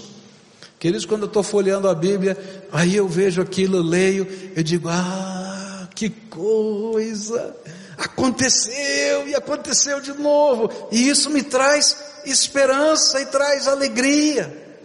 Queridos, 0.79 1.07
quando 1.07 1.23
eu 1.23 1.29
estou 1.29 1.43
folheando 1.43 1.89
a 1.89 1.95
Bíblia, 1.95 2.37
aí 2.71 2.95
eu 2.95 3.09
vejo 3.09 3.41
aquilo, 3.41 3.81
leio, 3.81 4.29
eu 4.55 4.63
digo: 4.63 4.91
Ah, 4.91 5.89
que 5.95 6.11
coisa! 6.11 7.57
Aconteceu 7.97 9.29
e 9.29 9.35
aconteceu 9.35 9.99
de 9.99 10.13
novo, 10.13 10.71
e 10.93 11.09
isso 11.09 11.31
me 11.31 11.43
traz 11.43 11.97
esperança 12.27 13.19
e 13.19 13.25
traz 13.25 13.67
alegria. 13.67 14.77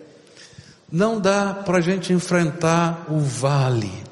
Não 0.89 1.19
dá 1.19 1.53
para 1.65 1.79
a 1.79 1.81
gente 1.81 2.13
enfrentar 2.13 3.07
o 3.09 3.19
vale 3.19 4.05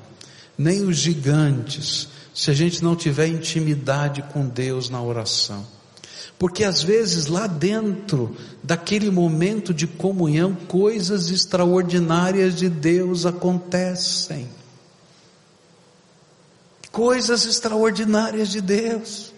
nem 0.57 0.83
os 0.83 0.97
gigantes, 0.97 2.07
se 2.33 2.49
a 2.51 2.53
gente 2.53 2.83
não 2.83 2.95
tiver 2.95 3.27
intimidade 3.27 4.21
com 4.33 4.47
Deus 4.47 4.89
na 4.89 5.01
oração. 5.01 5.65
Porque 6.37 6.63
às 6.63 6.81
vezes 6.81 7.27
lá 7.27 7.47
dentro 7.47 8.35
daquele 8.61 9.09
momento 9.09 9.73
de 9.73 9.87
comunhão, 9.87 10.55
coisas 10.55 11.29
extraordinárias 11.29 12.55
de 12.55 12.69
Deus 12.69 13.25
acontecem. 13.25 14.49
Coisas 16.91 17.45
extraordinárias 17.45 18.49
de 18.49 18.61
Deus. 18.61 19.31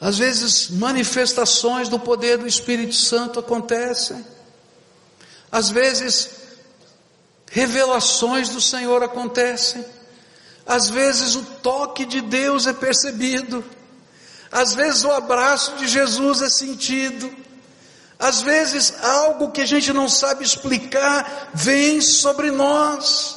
Às 0.00 0.16
vezes 0.18 0.70
manifestações 0.70 1.88
do 1.88 1.98
poder 1.98 2.38
do 2.38 2.46
Espírito 2.46 2.94
Santo 2.94 3.40
acontecem. 3.40 4.24
Às 5.50 5.70
vezes 5.70 6.37
revelações 7.50 8.48
do 8.48 8.60
Senhor 8.60 9.02
acontecem. 9.02 9.84
Às 10.66 10.90
vezes 10.90 11.34
o 11.34 11.42
toque 11.62 12.04
de 12.04 12.20
Deus 12.20 12.66
é 12.66 12.72
percebido. 12.72 13.64
Às 14.50 14.74
vezes 14.74 15.04
o 15.04 15.10
abraço 15.10 15.76
de 15.76 15.86
Jesus 15.86 16.42
é 16.42 16.50
sentido. 16.50 17.30
Às 18.18 18.42
vezes 18.42 18.92
algo 19.02 19.50
que 19.50 19.60
a 19.60 19.66
gente 19.66 19.92
não 19.92 20.08
sabe 20.08 20.44
explicar 20.44 21.50
vem 21.54 22.00
sobre 22.00 22.50
nós. 22.50 23.36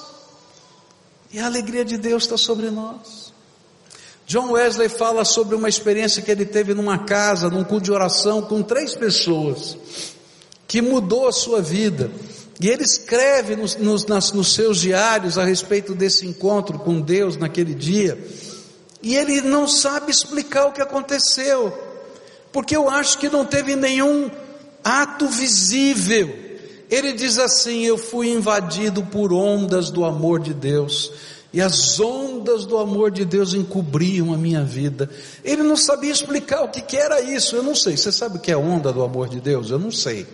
E 1.32 1.39
a 1.39 1.45
alegria 1.45 1.86
de 1.86 1.97
Deus 1.97 2.24
está 2.24 2.38
sobre 2.38 2.69
nós. 2.69 3.32
John 4.26 4.52
Wesley 4.52 4.89
fala 4.89 5.26
sobre 5.26 5.56
uma 5.56 5.69
experiência 5.69 6.21
que 6.21 6.32
ele 6.32 6.45
teve 6.45 6.74
numa 6.74 7.00
casa, 7.00 7.50
num 7.50 7.63
culto 7.63 7.86
de 7.86 7.91
oração 7.91 8.41
com 8.41 8.63
três 8.63 8.95
pessoas, 8.95 9.78
que 10.67 10.82
mudou 10.82 11.28
a 11.28 11.34
sua 11.34 11.62
vida. 11.62 12.10
E 12.62 12.69
ele 12.69 12.84
escreve 12.84 13.56
nos, 13.56 13.76
nos, 13.76 14.06
nas, 14.06 14.32
nos 14.32 14.54
seus 14.54 14.80
diários 14.80 15.36
a 15.36 15.43
respeito 15.43 15.95
desse 15.95 16.28
encontro 16.28 16.78
com 16.78 17.02
Deus 17.02 17.36
naquele 17.36 17.74
dia, 17.74 18.15
e 19.02 19.15
ele 19.15 19.41
não 19.41 19.67
sabe 19.67 20.12
explicar 20.12 20.67
o 20.67 20.71
que 20.71 20.80
aconteceu, 20.80 21.76
porque 22.52 22.78
eu 22.78 22.88
acho 22.88 23.17
que 23.17 23.30
não 23.30 23.43
teve 23.43 23.76
nenhum 23.76 24.30
ato 24.84 25.28
visível. 25.28 26.32
Ele 26.88 27.13
diz 27.13 27.39
assim: 27.39 27.84
Eu 27.84 27.97
fui 27.97 28.30
invadido 28.30 29.02
por 29.06 29.34
ondas 29.34 29.89
do 29.89 30.06
amor 30.06 30.39
de 30.39 30.54
Deus. 30.54 31.12
E 31.54 31.60
as 31.60 32.00
ondas 32.00 32.65
do 32.65 32.78
amor 32.78 33.12
de 33.12 33.26
Deus 33.26 33.54
encobriam 33.54 34.34
a 34.34 34.38
minha 34.38 34.63
vida. 34.63 35.10
Ele 35.43 35.63
não 35.63 35.76
sabia 35.76 36.12
explicar 36.12 36.62
o 36.62 36.69
que, 36.69 36.82
que 36.82 36.95
era 36.95 37.21
isso. 37.21 37.56
Eu 37.56 37.63
não 37.63 37.76
sei. 37.76 37.97
Você 37.97 38.12
sabe 38.12 38.38
o 38.38 38.39
que 38.39 38.52
é 38.52 38.56
onda 38.56 38.93
do 38.93 39.02
amor 39.04 39.28
de 39.28 39.41
Deus? 39.41 39.69
Eu 39.69 39.80
não 39.80 39.91
sei 39.91 40.26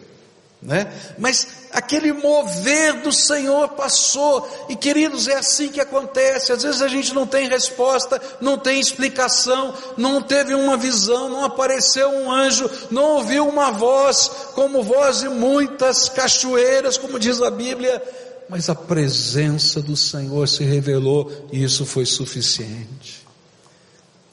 né? 0.62 0.92
Mas 1.18 1.48
aquele 1.72 2.12
mover 2.12 3.02
do 3.02 3.12
Senhor 3.12 3.70
passou, 3.70 4.48
e 4.68 4.76
queridos, 4.76 5.28
é 5.28 5.36
assim 5.36 5.70
que 5.70 5.80
acontece. 5.80 6.52
Às 6.52 6.64
vezes 6.64 6.82
a 6.82 6.88
gente 6.88 7.14
não 7.14 7.28
tem 7.28 7.48
resposta, 7.48 8.20
não 8.42 8.58
tem 8.58 8.80
explicação, 8.80 9.74
não 9.96 10.22
teve 10.22 10.56
uma 10.56 10.76
visão, 10.76 11.30
não 11.30 11.46
apareceu 11.46 12.10
um 12.10 12.32
anjo, 12.32 12.70
não 12.90 13.18
ouviu 13.18 13.48
uma 13.48 13.72
voz, 13.72 14.30
como 14.56 14.84
voz 14.84 15.20
de 15.20 15.30
muitas 15.30 16.10
cachoeiras, 16.10 16.98
como 16.98 17.20
diz 17.20 17.42
a 17.42 17.52
Bíblia, 17.52 18.02
mas 18.50 18.70
a 18.70 18.76
presença 18.76 19.82
do 19.82 19.96
Senhor 19.96 20.48
se 20.48 20.64
revelou 20.64 21.48
e 21.52 21.64
isso 21.64 21.86
foi 21.86 22.06
suficiente. 22.06 23.28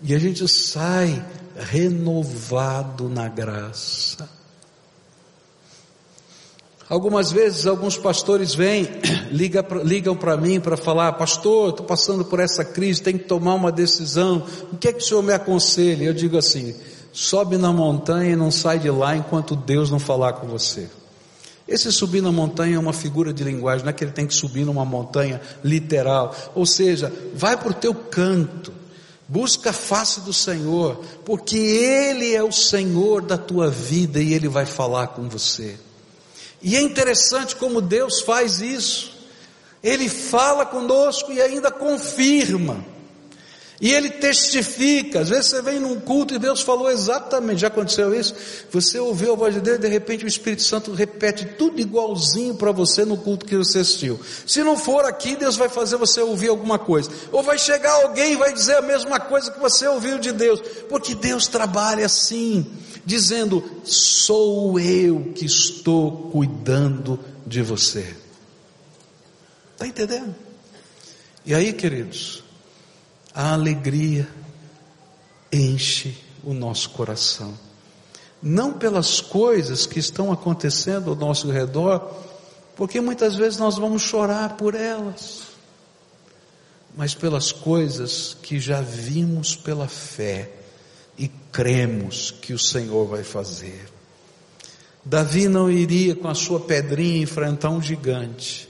E 0.03 0.15
a 0.15 0.19
gente 0.19 0.47
sai 0.49 1.25
renovado 1.57 3.09
na 3.09 3.29
graça. 3.29 4.29
Algumas 6.89 7.33
vezes 7.33 7.67
alguns 7.67 7.97
pastores 7.97 8.55
vêm, 8.55 8.89
liga, 9.33 9.67
ligam 9.83 10.15
para 10.15 10.37
mim 10.37 10.61
para 10.61 10.77
falar, 10.77 11.13
pastor, 11.15 11.71
estou 11.71 11.87
passando 11.87 12.25
por 12.25 12.41
essa 12.41 12.65
crise, 12.65 13.03
tem 13.03 13.17
que 13.17 13.25
tomar 13.25 13.55
uma 13.55 13.73
decisão, 13.73 14.45
o 14.73 14.77
que 14.77 14.89
é 14.89 14.93
que 14.93 15.03
o 15.03 15.07
senhor 15.07 15.23
me 15.23 15.33
aconselha? 15.33 16.05
Eu 16.05 16.15
digo 16.15 16.37
assim, 16.37 16.75
sobe 17.13 17.57
na 17.57 17.73
montanha 17.73 18.33
e 18.33 18.37
não 18.37 18.51
sai 18.51 18.79
de 18.79 18.91
lá 18.91 19.17
enquanto 19.17 19.57
Deus 19.57 19.91
não 19.91 19.99
falar 19.99 20.35
com 20.35 20.47
você. 20.47 20.89
Esse 21.67 21.91
subir 21.91 22.21
na 22.21 22.31
montanha 22.31 22.77
é 22.77 22.79
uma 22.79 22.93
figura 22.93 23.33
de 23.33 23.43
linguagem, 23.43 23.85
não 23.85 23.91
é 23.91 23.93
que 23.95 24.05
ele 24.05 24.13
tem 24.13 24.27
que 24.27 24.35
subir 24.35 24.67
numa 24.67 24.85
montanha 24.85 25.41
literal, 25.63 26.35
ou 26.55 26.67
seja, 26.67 27.11
vai 27.35 27.57
para 27.57 27.71
o 27.71 27.75
teu 27.75 27.95
canto, 27.95 28.71
busca 29.27 29.71
a 29.71 29.73
face 29.73 30.21
do 30.21 30.33
Senhor, 30.33 31.01
porque 31.25 31.57
Ele 31.57 32.35
é 32.35 32.43
o 32.43 32.53
Senhor 32.53 33.23
da 33.23 33.39
tua 33.39 33.71
vida 33.71 34.21
e 34.21 34.35
Ele 34.35 34.49
vai 34.49 34.67
falar 34.67 35.09
com 35.09 35.27
você. 35.27 35.77
E 36.65 36.77
é 36.77 36.81
interessante 36.81 37.55
como 37.57 37.83
Deus 37.83 38.23
faz 38.23 38.63
isso. 38.63 39.13
Ele 39.83 40.09
fala 40.09 40.65
conosco 40.65 41.31
e 41.31 41.39
ainda 41.39 41.71
confirma. 41.71 42.83
E 43.81 43.93
ele 43.93 44.09
testifica. 44.09 45.21
Às 45.21 45.29
vezes 45.29 45.47
você 45.47 45.61
vem 45.61 45.81
num 45.81 45.99
culto 45.99 46.35
e 46.35 46.39
Deus 46.39 46.61
falou 46.61 46.91
exatamente. 46.91 47.61
Já 47.61 47.67
aconteceu 47.67 48.15
isso? 48.15 48.35
Você 48.71 48.99
ouviu 48.99 49.33
a 49.33 49.37
voz 49.37 49.55
de 49.55 49.61
Deus 49.61 49.79
e 49.79 49.81
de 49.81 49.89
repente 49.89 50.25
o 50.25 50.29
Espírito 50.29 50.63
Santo 50.63 50.93
repete 50.93 51.45
tudo 51.59 51.81
igualzinho 51.81 52.55
para 52.55 52.71
você 52.71 53.05
no 53.05 53.17
culto 53.17 53.45
que 53.45 53.57
você 53.57 53.81
assistiu. 53.81 54.21
Se 54.47 54.63
não 54.63 54.77
for 54.77 55.05
aqui, 55.05 55.35
Deus 55.35 55.57
vai 55.57 55.69
fazer 55.69 55.97
você 55.97 56.21
ouvir 56.21 56.49
alguma 56.49 56.79
coisa. 56.79 57.11
Ou 57.33 57.43
vai 57.43 57.59
chegar 57.59 57.93
alguém 58.03 58.35
e 58.35 58.37
vai 58.37 58.53
dizer 58.53 58.77
a 58.77 58.83
mesma 58.83 59.19
coisa 59.19 59.51
que 59.51 59.59
você 59.59 59.89
ouviu 59.89 60.19
de 60.19 60.31
Deus. 60.31 60.61
Porque 60.89 61.15
Deus 61.15 61.49
trabalha 61.49 62.07
assim 62.07 62.65
dizendo: 63.05 63.63
Sou 63.83 64.79
eu 64.79 65.33
que 65.35 65.47
estou 65.47 66.31
cuidando 66.31 67.19
de 67.45 67.61
você. 67.61 68.15
Está 69.73 69.87
entendendo? 69.87 70.35
E 71.45 71.53
aí, 71.53 71.73
queridos, 71.73 72.44
a 73.35 73.53
alegria 73.53 74.29
enche 75.53 76.17
o 76.45 76.55
nosso 76.55 76.91
coração. 76.91 77.53
Não 78.41 78.75
pelas 78.75 79.21
coisas 79.21 79.87
que 79.87 79.99
estão 79.99 80.31
acontecendo 80.31 81.11
ao 81.11 81.17
nosso 81.17 81.51
redor, 81.51 82.15
porque 82.77 83.01
muitas 83.01 83.35
vezes 83.35 83.59
nós 83.59 83.77
vamos 83.77 84.03
chorar 84.03 84.57
por 84.57 84.75
elas, 84.75 85.43
mas 86.97 87.15
pelas 87.15 87.51
coisas 87.51 88.37
que 88.41 88.61
já 88.61 88.81
vimos 88.81 89.57
pela 89.57 89.89
fé 89.89 90.51
e 91.19 91.27
cremos 91.51 92.31
que 92.31 92.53
o 92.53 92.59
Senhor 92.59 93.07
vai 93.07 93.25
fazer. 93.25 93.89
Davi 95.05 95.49
não 95.49 95.71
iria 95.71 96.15
com 96.15 96.29
a 96.29 96.35
sua 96.35 96.61
pedrinha 96.61 97.23
enfrentar 97.23 97.71
um 97.71 97.83
gigante, 97.83 98.69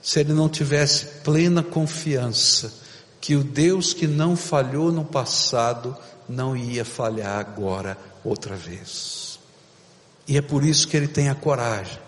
se 0.00 0.20
ele 0.20 0.32
não 0.32 0.48
tivesse 0.48 1.06
plena 1.22 1.62
confiança 1.62 2.87
que 3.20 3.34
o 3.34 3.42
Deus 3.42 3.92
que 3.92 4.06
não 4.06 4.36
falhou 4.36 4.92
no 4.92 5.04
passado 5.04 5.96
não 6.28 6.56
ia 6.56 6.84
falhar 6.84 7.38
agora 7.38 7.96
outra 8.24 8.54
vez. 8.54 9.38
E 10.26 10.36
é 10.36 10.42
por 10.42 10.64
isso 10.64 10.86
que 10.86 10.96
ele 10.96 11.08
tem 11.08 11.28
a 11.28 11.34
coragem 11.34 11.98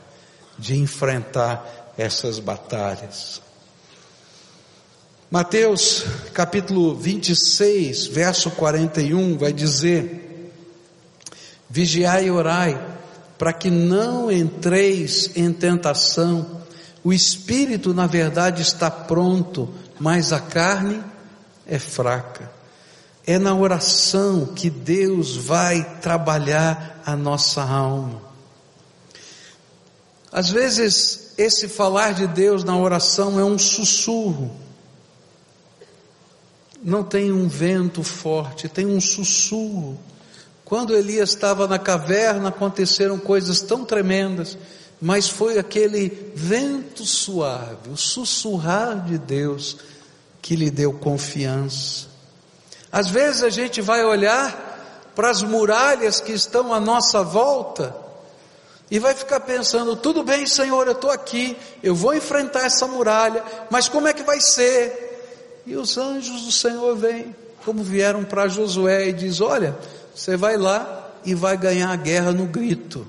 de 0.58 0.76
enfrentar 0.76 1.92
essas 1.96 2.38
batalhas. 2.38 3.40
Mateus 5.30 6.04
capítulo 6.34 6.94
26, 6.94 8.08
verso 8.08 8.50
41 8.50 9.38
vai 9.38 9.52
dizer: 9.52 10.52
Vigiai 11.68 12.26
e 12.26 12.30
orai, 12.30 12.98
para 13.38 13.52
que 13.52 13.70
não 13.70 14.30
entreis 14.30 15.30
em 15.36 15.52
tentação. 15.52 16.60
O 17.02 17.12
espírito, 17.12 17.94
na 17.94 18.06
verdade, 18.06 18.60
está 18.60 18.90
pronto, 18.90 19.72
mas 20.00 20.32
a 20.32 20.40
carne 20.40 21.04
é 21.66 21.78
fraca. 21.78 22.50
É 23.26 23.38
na 23.38 23.54
oração 23.54 24.46
que 24.46 24.68
Deus 24.68 25.36
vai 25.36 26.00
trabalhar 26.00 27.00
a 27.06 27.14
nossa 27.14 27.62
alma. 27.62 28.20
Às 30.32 30.50
vezes, 30.50 31.34
esse 31.36 31.68
falar 31.68 32.14
de 32.14 32.26
Deus 32.26 32.64
na 32.64 32.76
oração 32.76 33.38
é 33.38 33.44
um 33.44 33.58
sussurro 33.58 34.50
não 36.82 37.04
tem 37.04 37.30
um 37.30 37.46
vento 37.46 38.02
forte, 38.02 38.68
tem 38.68 38.86
um 38.86 39.00
sussurro. 39.00 39.98
Quando 40.64 40.94
Elias 40.94 41.30
estava 41.30 41.66
na 41.66 41.78
caverna, 41.78 42.48
aconteceram 42.48 43.18
coisas 43.18 43.60
tão 43.60 43.84
tremendas, 43.84 44.56
mas 45.00 45.28
foi 45.28 45.58
aquele 45.58 46.32
vento 46.34 47.06
suave, 47.06 47.90
o 47.90 47.96
sussurrar 47.96 49.04
de 49.04 49.16
Deus, 49.16 49.78
que 50.42 50.54
lhe 50.54 50.70
deu 50.70 50.92
confiança. 50.92 52.08
Às 52.92 53.08
vezes 53.08 53.42
a 53.42 53.50
gente 53.50 53.80
vai 53.80 54.04
olhar 54.04 55.12
para 55.14 55.30
as 55.30 55.42
muralhas 55.42 56.20
que 56.20 56.32
estão 56.32 56.72
à 56.72 56.80
nossa 56.80 57.22
volta 57.22 57.94
e 58.90 58.98
vai 58.98 59.14
ficar 59.14 59.40
pensando: 59.40 59.96
tudo 59.96 60.22
bem, 60.22 60.46
Senhor, 60.46 60.86
eu 60.86 60.92
estou 60.92 61.10
aqui, 61.10 61.56
eu 61.82 61.94
vou 61.94 62.14
enfrentar 62.14 62.66
essa 62.66 62.86
muralha, 62.86 63.42
mas 63.70 63.88
como 63.88 64.08
é 64.08 64.12
que 64.12 64.22
vai 64.22 64.40
ser? 64.40 65.62
E 65.66 65.76
os 65.76 65.96
anjos 65.96 66.42
do 66.42 66.52
Senhor 66.52 66.96
vêm, 66.96 67.34
como 67.64 67.82
vieram 67.82 68.24
para 68.24 68.48
Josué 68.48 69.08
e 69.08 69.12
diz: 69.12 69.40
Olha, 69.40 69.76
você 70.14 70.36
vai 70.36 70.56
lá 70.56 71.10
e 71.24 71.34
vai 71.34 71.56
ganhar 71.56 71.90
a 71.90 71.96
guerra 71.96 72.32
no 72.32 72.46
grito. 72.46 73.06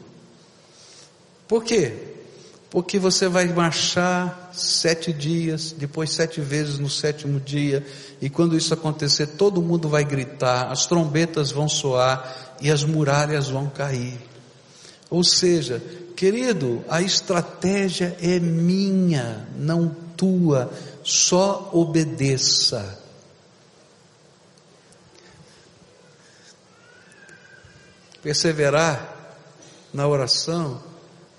Por 1.52 1.66
quê? 1.66 1.94
Porque 2.70 2.98
você 2.98 3.28
vai 3.28 3.46
marchar 3.50 4.52
sete 4.54 5.12
dias, 5.12 5.74
depois 5.74 6.10
sete 6.14 6.40
vezes 6.40 6.80
no 6.80 6.90
sétimo 6.90 7.42
dia, 7.42 7.86
e 8.22 8.30
quando 8.30 8.56
isso 8.56 8.74
acontecer, 8.74 9.28
todo 9.28 9.62
mundo 9.62 9.90
vai 9.90 10.06
gritar, 10.06 10.72
as 10.72 10.86
trombetas 10.86 11.52
vão 11.52 11.68
soar 11.68 12.56
e 12.62 12.72
as 12.72 12.86
muralhas 12.86 13.49
vão 13.49 13.70
cair. 13.70 14.18
Ou 15.10 15.26
seja, 15.26 15.84
querido, 16.16 16.86
a 16.88 17.02
estratégia 17.02 18.16
é 18.22 18.39
minha, 18.39 19.45
não 19.58 19.93
tua 20.16 20.72
só 21.04 21.70
obedeça. 21.74 22.97
Perseverar 28.24 29.18
na 29.93 30.08
oração 30.08 30.91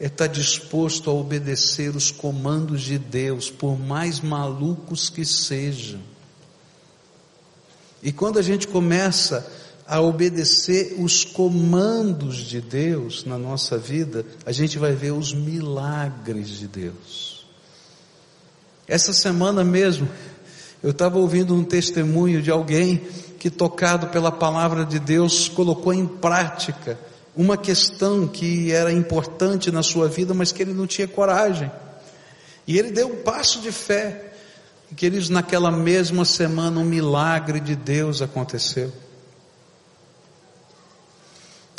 é 0.03 0.07
estar 0.07 0.27
disposto 0.27 1.09
a 1.09 1.13
obedecer 1.13 1.95
os 1.95 2.11
comandos 2.11 2.83
de 2.83 2.99
Deus, 2.99 3.49
por 3.49 3.79
mais 3.79 4.19
malucos 4.21 5.09
que 5.09 5.25
sejam. 5.25 6.01
E 8.03 8.11
quando 8.11 8.37
a 8.41 8.43
gente 8.43 8.67
começa 8.67 9.49
a 9.87 10.01
obedecer 10.01 10.97
os 10.99 11.25
comandos 11.25 12.39
de 12.39 12.61
Deus 12.61 13.25
na 13.25 13.39
nossa 13.39 13.79
vida, 13.79 14.27
a 14.45 14.51
gente 14.51 14.77
vai 14.77 14.93
ver 14.93 15.13
os 15.13 15.33
milagres 15.33 16.49
de 16.49 16.67
Deus. 16.67 17.47
Essa 18.89 19.13
semana 19.13 19.63
mesmo, 19.63 20.09
eu 20.83 20.91
estava 20.91 21.17
ouvindo 21.17 21.55
um 21.55 21.63
testemunho 21.63 22.43
de 22.43 22.51
alguém 22.51 22.97
que, 23.39 23.49
tocado 23.49 24.09
pela 24.09 24.33
palavra 24.33 24.85
de 24.85 24.99
Deus, 24.99 25.49
colocou 25.49 25.95
em 25.95 26.09
prática 26.09 26.99
uma 27.35 27.57
questão 27.57 28.28
que 28.28 28.70
era 28.72 28.93
importante 28.93 29.70
na 29.70 29.83
sua 29.83 30.09
vida, 30.09 30.35
mas 30.35 30.53
que 30.53 30.62
ele 30.62 30.74
não 30.74 30.87
tinha 30.87 31.09
coragem. 31.09 31.70
E 32.66 32.78
ele 32.78 32.91
deu 32.91 33.09
um 33.09 33.22
passo 33.22 33.61
de 33.61 33.72
fé. 33.72 34.33
E 34.91 34.95
queridos, 34.95 35.28
naquela 35.28 35.70
mesma 35.70 36.24
semana 36.24 36.78
um 36.78 36.85
milagre 36.85 37.59
de 37.59 37.74
Deus 37.74 38.20
aconteceu. 38.20 38.93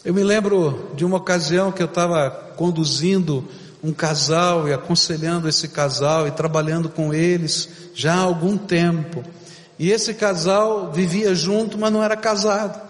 Eu 0.03 0.13
me 0.13 0.23
lembro 0.23 0.91
de 0.95 1.05
uma 1.05 1.17
ocasião 1.17 1.71
que 1.71 1.81
eu 1.81 1.87
estava 1.87 2.29
conduzindo 2.57 3.47
um 3.83 3.93
casal 3.93 4.67
e 4.67 4.73
aconselhando 4.73 5.47
esse 5.47 5.67
casal 5.67 6.27
e 6.27 6.31
trabalhando 6.31 6.89
com 6.89 7.13
eles 7.13 7.69
já 7.93 8.15
há 8.15 8.19
algum 8.19 8.57
tempo. 8.57 9.23
E 9.77 9.91
esse 9.91 10.13
casal 10.13 10.91
vivia 10.91 11.35
junto, 11.35 11.77
mas 11.77 11.91
não 11.91 12.03
era 12.03 12.15
casado. 12.15 12.81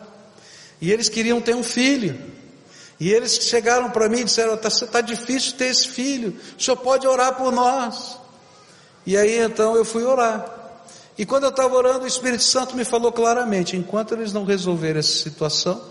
E 0.82 0.92
eles 0.92 1.10
queriam 1.10 1.42
ter 1.42 1.56
um 1.56 1.64
filho. 1.64 2.33
E 3.04 3.12
eles 3.12 3.34
chegaram 3.34 3.90
para 3.92 4.08
mim 4.08 4.20
e 4.20 4.24
disseram: 4.24 4.54
está 4.54 4.70
tá 4.88 5.02
difícil 5.02 5.58
ter 5.58 5.66
esse 5.66 5.90
filho, 5.90 6.40
o 6.58 6.64
senhor 6.64 6.78
pode 6.78 7.06
orar 7.06 7.36
por 7.36 7.52
nós. 7.52 8.18
E 9.06 9.18
aí 9.18 9.40
então 9.40 9.76
eu 9.76 9.84
fui 9.84 10.06
orar. 10.06 10.46
E 11.18 11.26
quando 11.26 11.44
eu 11.44 11.50
estava 11.50 11.76
orando, 11.76 12.06
o 12.06 12.08
Espírito 12.08 12.44
Santo 12.44 12.78
me 12.78 12.86
falou 12.86 13.12
claramente: 13.12 13.76
enquanto 13.76 14.14
eles 14.14 14.32
não 14.32 14.46
resolverem 14.46 15.00
essa 15.00 15.22
situação, 15.22 15.82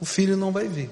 o 0.00 0.06
filho 0.06 0.38
não 0.38 0.50
vai 0.50 0.66
vir. 0.66 0.88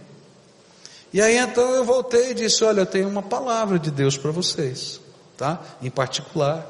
E 1.11 1.23
aí 1.23 1.39
então 1.39 1.71
eu 1.71 1.87
voltei 1.87 2.33
e 2.33 2.35
disse: 2.35 2.63
Olha, 2.63 2.83
eu 2.83 2.87
tenho 2.87 3.09
uma 3.09 3.23
palavra 3.23 3.79
de 3.79 3.91
Deus 3.91 4.19
para 4.19 4.31
vocês, 4.31 5.01
tá? 5.39 5.59
Em 5.81 5.89
particular. 5.89 6.67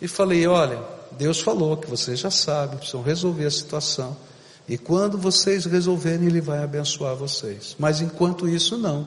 E 0.00 0.06
falei: 0.06 0.46
Olha, 0.46 0.80
Deus 1.10 1.40
falou 1.40 1.76
que 1.76 1.90
vocês 1.90 2.20
já 2.20 2.30
sabem, 2.30 2.78
precisam 2.78 3.02
resolver 3.02 3.46
a 3.46 3.50
situação. 3.50 4.16
E 4.68 4.76
quando 4.76 5.16
vocês 5.16 5.64
resolverem, 5.64 6.26
Ele 6.26 6.40
vai 6.40 6.62
abençoar 6.62 7.14
vocês. 7.14 7.76
Mas 7.78 8.00
enquanto 8.00 8.48
isso, 8.48 8.76
não. 8.76 9.06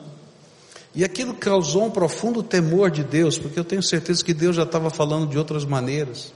E 0.96 1.04
aquilo 1.04 1.34
causou 1.34 1.86
um 1.86 1.92
profundo 1.92 2.42
temor 2.42 2.90
de 2.90 3.04
Deus, 3.04 3.38
porque 3.38 3.60
eu 3.60 3.64
tenho 3.64 3.84
certeza 3.84 4.24
que 4.24 4.34
Deus 4.34 4.56
já 4.56 4.64
estava 4.64 4.90
falando 4.90 5.30
de 5.30 5.38
outras 5.38 5.66
maneiras. 5.66 6.34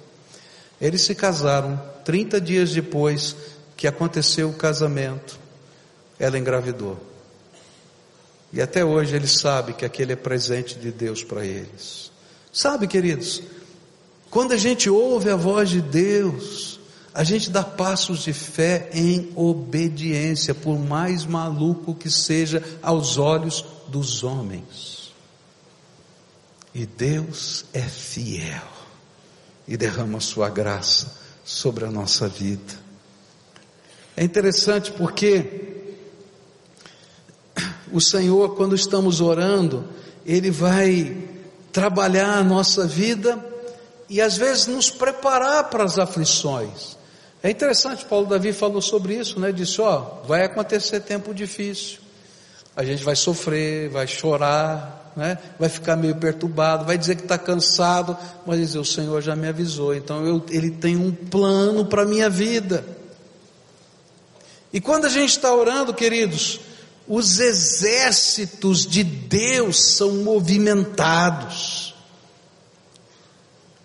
Eles 0.80 1.02
se 1.02 1.16
casaram 1.16 1.82
30 2.04 2.40
dias 2.42 2.72
depois 2.72 3.36
que 3.76 3.88
aconteceu 3.88 4.50
o 4.50 4.54
casamento, 4.54 5.40
ela 6.20 6.38
engravidou. 6.38 7.00
E 8.52 8.62
até 8.62 8.86
hoje 8.86 9.16
ele 9.16 9.28
sabe 9.28 9.74
que 9.74 9.84
aquele 9.84 10.14
é 10.14 10.16
presente 10.16 10.78
de 10.78 10.92
Deus 10.92 11.24
para 11.24 11.44
eles. 11.44 12.12
Sabe, 12.52 12.88
queridos, 12.88 13.42
quando 14.30 14.52
a 14.52 14.58
gente 14.58 14.90
ouve 14.90 15.30
a 15.32 15.36
voz 15.36 15.70
de 15.70 15.82
Deus, 15.82 16.73
a 17.14 17.24
gente 17.24 17.52
dá 17.52 17.64
passos 17.64 18.24
de 18.24 18.34
fé 18.34 18.90
em 18.92 19.32
obediência, 19.36 20.56
por 20.56 20.80
mais 20.80 21.26
maluco 21.26 21.94
que 21.94 22.10
seja 22.10 22.64
aos 22.82 23.18
olhos 23.18 23.64
dos 23.88 24.24
homens. 24.24 25.14
E 26.74 26.88
Deus 26.88 27.66
é 27.72 27.82
fiel 27.84 28.68
e 29.68 29.78
derrama 29.78 30.20
sua 30.20 30.50
graça 30.50 31.16
sobre 31.46 31.86
a 31.86 31.92
nossa 31.92 32.28
vida. 32.28 32.74
É 34.18 34.24
interessante 34.24 34.92
porque 34.92 35.84
o 37.92 38.02
Senhor, 38.02 38.56
quando 38.56 38.74
estamos 38.74 39.22
orando, 39.22 39.88
Ele 40.26 40.50
vai 40.50 41.16
trabalhar 41.72 42.40
a 42.40 42.44
nossa 42.44 42.88
vida 42.88 43.54
e 44.10 44.20
às 44.20 44.36
vezes 44.36 44.66
nos 44.66 44.90
preparar 44.90 45.70
para 45.70 45.84
as 45.84 46.00
aflições. 46.00 47.03
É 47.44 47.50
interessante, 47.50 48.06
Paulo 48.06 48.26
Davi 48.26 48.54
falou 48.54 48.82
sobre 48.82 49.16
isso, 49.16 49.38
né? 49.38 49.52
Disse, 49.52 49.82
ó, 49.82 50.00
vai 50.26 50.46
acontecer 50.46 51.02
tempo 51.02 51.34
difícil. 51.34 52.00
A 52.74 52.86
gente 52.86 53.04
vai 53.04 53.18
sofrer, 53.18 53.90
vai 53.90 54.08
chorar, 54.08 55.12
né? 55.14 55.38
Vai 55.60 55.68
ficar 55.68 55.98
meio 55.98 56.16
perturbado, 56.16 56.86
vai 56.86 56.98
dizer 56.98 57.18
que 57.18 57.24
está 57.24 57.38
cansado, 57.38 58.18
mas 58.48 58.60
dizer, 58.60 58.80
o 58.80 58.86
Senhor 58.86 59.22
já 59.22 59.36
me 59.36 59.50
avisou, 59.50 59.94
então 59.94 60.26
eu, 60.26 60.42
Ele 60.50 60.72
tem 60.72 60.96
um 60.96 61.12
plano 61.12 61.86
para 61.86 62.04
a 62.04 62.06
minha 62.06 62.30
vida. 62.30 62.86
E 64.72 64.80
quando 64.80 65.04
a 65.04 65.10
gente 65.10 65.32
está 65.32 65.54
orando, 65.54 65.94
queridos, 65.94 66.62
os 67.06 67.40
exércitos 67.40 68.88
de 68.88 69.04
Deus 69.04 69.96
são 69.96 70.24
movimentados. 70.24 71.93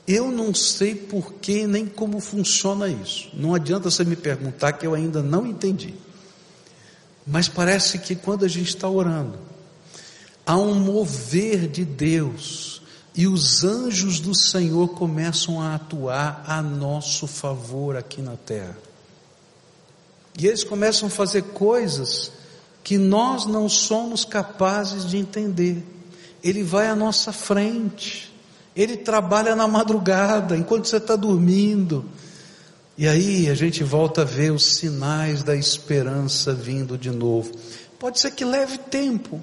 Eu 0.09 0.33
não 0.33 0.55
sei 0.55 0.95
porquê 0.95 1.67
nem 1.67 1.85
como 1.85 2.19
funciona 2.19 2.89
isso. 2.89 3.29
Não 3.35 3.55
adianta 3.55 3.91
você 3.91 4.05
me 4.05 4.17
perguntar 4.17 4.73
que 4.73 4.87
eu 4.87 4.95
ainda 4.95 5.23
não 5.23 5.47
entendi. 5.47 5.95
Mas 7.27 7.47
parece 7.47 7.99
que 7.99 8.17
quando 8.17 8.47
a 8.47 8.49
gente 8.49 8.69
está 8.69 8.89
orando, 8.89 9.39
há 10.47 10.57
um 10.57 10.77
mover 10.77 11.69
de 11.69 11.85
Deus 11.85 12.81
e 13.15 13.27
os 13.27 13.65
anjos 13.65 14.19
do 14.19 14.35
Senhor 14.35 14.89
começam 14.95 15.61
a 15.61 15.75
atuar 15.75 16.43
a 16.47 16.63
nosso 16.63 17.27
favor 17.27 17.95
aqui 17.95 18.23
na 18.23 18.37
terra. 18.37 18.79
E 20.39 20.47
eles 20.47 20.65
começam 20.65 21.09
a 21.09 21.11
fazer 21.11 21.43
coisas 21.43 22.33
que 22.83 22.97
nós 22.97 23.45
não 23.45 23.69
somos 23.69 24.25
capazes 24.25 25.05
de 25.05 25.19
entender. 25.19 25.85
Ele 26.43 26.63
vai 26.63 26.89
à 26.89 26.97
nossa 26.97 27.31
frente. 27.31 28.28
Ele 28.79 28.97
trabalha 28.97 29.57
na 29.57 29.66
madrugada, 29.66 30.57
enquanto 30.57 30.87
você 30.87 30.99
está 30.99 31.16
dormindo. 31.16 32.05
E 32.97 33.09
aí 33.09 33.51
a 33.51 33.55
gente 33.55 33.83
volta 33.83 34.22
a 34.22 34.24
ver 34.24 34.53
os 34.53 34.76
sinais 34.76 35.43
da 35.43 35.57
esperança 35.57 36.55
vindo 36.55 36.97
de 36.97 37.11
novo. 37.11 37.51
Pode 37.99 38.20
ser 38.20 38.31
que 38.31 38.45
leve 38.45 38.79
tempo, 38.79 39.41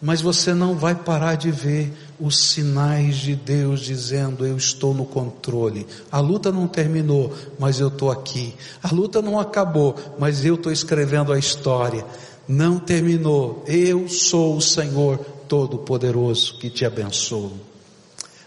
mas 0.00 0.22
você 0.22 0.54
não 0.54 0.74
vai 0.74 0.94
parar 0.94 1.34
de 1.34 1.50
ver 1.50 1.92
os 2.18 2.38
sinais 2.38 3.16
de 3.16 3.36
Deus 3.36 3.80
dizendo: 3.80 4.46
Eu 4.46 4.56
estou 4.56 4.94
no 4.94 5.04
controle. 5.04 5.86
A 6.10 6.18
luta 6.18 6.50
não 6.50 6.66
terminou, 6.66 7.34
mas 7.58 7.80
eu 7.80 7.88
estou 7.88 8.10
aqui. 8.10 8.54
A 8.82 8.94
luta 8.94 9.20
não 9.20 9.38
acabou, 9.38 9.94
mas 10.18 10.42
eu 10.42 10.54
estou 10.54 10.72
escrevendo 10.72 11.34
a 11.34 11.38
história. 11.38 12.02
Não 12.48 12.78
terminou. 12.78 13.62
Eu 13.66 14.08
sou 14.08 14.56
o 14.56 14.62
Senhor 14.62 15.18
Todo-Poderoso 15.46 16.56
que 16.58 16.70
te 16.70 16.86
abençoo. 16.86 17.73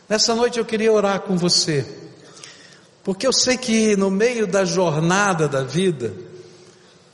Nessa 0.09 0.33
noite 0.33 0.57
eu 0.57 0.65
queria 0.65 0.91
orar 0.91 1.21
com 1.21 1.37
você, 1.37 1.85
porque 3.03 3.27
eu 3.27 3.33
sei 3.33 3.57
que 3.57 3.95
no 3.97 4.09
meio 4.09 4.47
da 4.47 4.63
jornada 4.63 5.47
da 5.47 5.63
vida, 5.63 6.13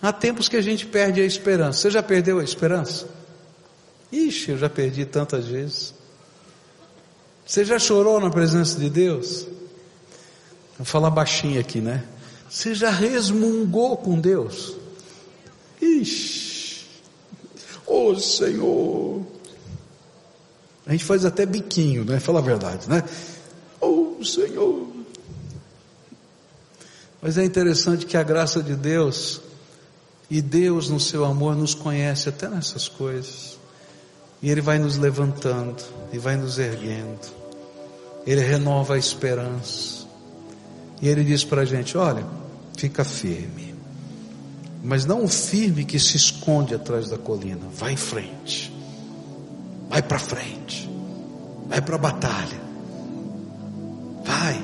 há 0.02 0.14
tempos 0.14 0.48
que 0.48 0.58
a 0.58 0.62
gente 0.62 0.86
perde 0.86 1.20
a 1.20 1.26
esperança. 1.26 1.80
Você 1.80 1.92
já 1.92 2.04
perdeu 2.04 2.40
a 2.40 2.44
esperança? 2.44 3.08
Ixi, 4.12 4.52
eu 4.52 4.58
já 4.58 4.70
perdi 4.70 5.06
tantas 5.06 5.46
vezes. 5.46 5.94
Você 7.46 7.66
já 7.66 7.80
chorou 7.80 8.20
na 8.20 8.30
presença 8.30 8.80
de 8.80 8.90
Deus? 8.90 9.48
Vou 10.78 10.86
falar 10.86 11.10
baixinho 11.10 11.60
aqui, 11.60 11.82
né? 11.82 12.04
Você 12.48 12.76
já 12.76 12.92
resmungou 12.92 13.98
com 13.98 14.20
Deus? 14.20 14.76
Ixi, 15.82 16.86
ô 17.88 18.12
oh, 18.12 18.20
Senhor, 18.20 19.26
a 20.86 20.92
gente 20.92 21.06
faz 21.06 21.24
até 21.26 21.46
biquinho, 21.46 22.04
né? 22.04 22.20
Fala 22.20 22.40
a 22.40 22.42
verdade, 22.42 22.90
né? 22.90 23.04
Oh 23.80 24.24
Senhor. 24.24 24.88
Mas 27.22 27.38
é 27.38 27.46
interessante 27.46 28.06
que 28.06 28.18
a 28.18 28.24
graça 28.24 28.62
de 28.62 28.76
Deus 28.76 29.40
e 30.30 30.42
Deus 30.42 30.90
no 30.90 31.00
seu 31.00 31.24
amor 31.24 31.56
nos 31.56 31.74
conhece 31.74 32.28
até 32.28 32.50
nessas 32.50 32.90
coisas. 32.90 33.58
E 34.42 34.50
Ele 34.50 34.60
vai 34.60 34.78
nos 34.78 34.98
levantando 34.98 35.82
e 36.12 36.18
vai 36.18 36.36
nos 36.36 36.60
erguendo. 36.60 37.32
Ele 38.28 38.42
renova 38.42 38.96
a 38.96 38.98
esperança. 38.98 40.06
E 41.02 41.08
Ele 41.08 41.24
diz 41.24 41.46
para 41.46 41.62
a 41.62 41.66
gente: 41.66 41.98
olha, 41.98 42.26
fica 42.78 43.06
firme. 43.06 43.74
Mas 44.84 45.06
não 45.06 45.24
o 45.24 45.30
firme 45.30 45.86
que 45.86 45.98
se 45.98 46.18
esconde 46.18 46.76
atrás 46.76 47.10
da 47.10 47.18
colina. 47.18 47.70
Vai 47.74 47.94
em 47.94 47.98
frente. 47.98 48.74
Vai 49.94 50.02
para 50.02 50.18
frente. 50.18 50.90
Vai 51.70 51.80
para 51.80 51.94
a 51.94 52.00
batalha. 52.00 52.60
Vai. 54.26 54.60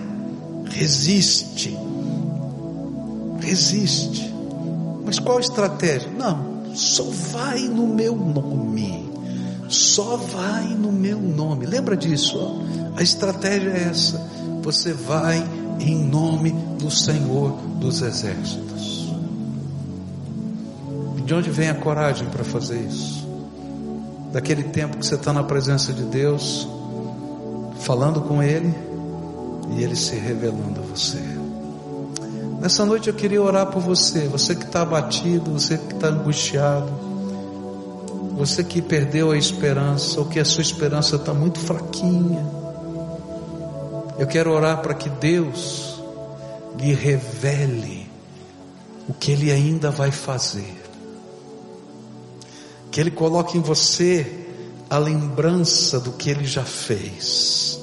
Resiste. 0.72 1.78
Resiste. 3.40 4.34
Mas 5.06 5.20
qual 5.20 5.40
estratégia? 5.40 6.10
Não, 6.10 6.76
só 6.76 7.04
vai 7.04 7.60
no 7.60 7.86
meu 7.86 8.16
nome. 8.16 9.08
Só 9.68 10.18
vai 10.18 10.64
no 10.64 10.92
meu 10.92 11.20
nome. 11.22 11.68
Lembra 11.68 11.96
disso? 11.96 12.36
Ó? 12.36 12.98
A 12.98 13.04
estratégia 13.04 13.70
é 13.70 13.84
essa. 13.84 14.18
Você 14.64 14.94
vai 14.94 15.48
em 15.80 15.96
nome 16.06 16.54
do 16.80 16.90
Senhor 16.90 17.52
dos 17.80 18.02
Exércitos. 18.02 19.14
De 21.24 21.36
onde 21.36 21.52
vem 21.52 21.70
a 21.70 21.76
coragem 21.76 22.28
para 22.30 22.44
fazer 22.44 22.82
isso? 22.82 23.19
Daquele 24.32 24.64
tempo 24.64 24.98
que 24.98 25.06
você 25.06 25.16
está 25.16 25.34
na 25.34 25.44
presença 25.44 25.92
de 25.92 26.04
Deus, 26.04 26.68
falando 27.80 28.22
com 28.22 28.42
Ele 28.42 28.74
e 29.72 29.84
Ele 29.84 29.96
se 29.96 30.16
revelando 30.16 30.80
a 30.80 30.84
você. 30.84 31.20
Nessa 32.60 32.86
noite 32.86 33.08
eu 33.08 33.14
queria 33.14 33.42
orar 33.42 33.68
por 33.68 33.82
você, 33.82 34.28
você 34.28 34.54
que 34.54 34.66
está 34.66 34.82
abatido, 34.82 35.52
você 35.52 35.78
que 35.78 35.94
está 35.94 36.08
angustiado, 36.08 36.92
você 38.34 38.64
que 38.64 38.82
perdeu 38.82 39.32
a 39.32 39.38
esperança, 39.38 40.20
ou 40.20 40.26
que 40.26 40.40
a 40.40 40.46
sua 40.46 40.62
esperança 40.62 41.16
está 41.16 41.34
muito 41.34 41.60
fraquinha. 41.60 42.46
Eu 44.18 44.28
quero 44.28 44.52
orar 44.52 44.82
para 44.82 44.94
que 44.94 45.10
Deus 45.10 46.02
lhe 46.78 46.94
revele 46.94 48.10
o 49.08 49.14
que 49.14 49.32
Ele 49.32 49.52
ainda 49.52 49.90
vai 49.90 50.12
fazer, 50.12 50.79
que 52.92 53.00
Ele 53.00 53.12
coloque 53.12 53.58
em 53.58 53.62
você 53.62 54.46
a 54.90 54.98
lembrança 54.98 56.00
do 56.00 56.12
que 56.12 56.30
Ele 56.30 56.46
já 56.46 56.64
fez, 56.64 57.80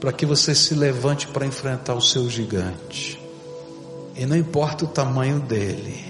para 0.00 0.12
que 0.12 0.24
você 0.24 0.54
se 0.54 0.74
levante 0.74 1.26
para 1.26 1.46
enfrentar 1.46 1.94
o 1.94 2.00
seu 2.00 2.28
gigante. 2.28 3.20
E 4.14 4.24
não 4.26 4.36
importa 4.36 4.84
o 4.84 4.88
tamanho 4.88 5.40
dele, 5.40 6.04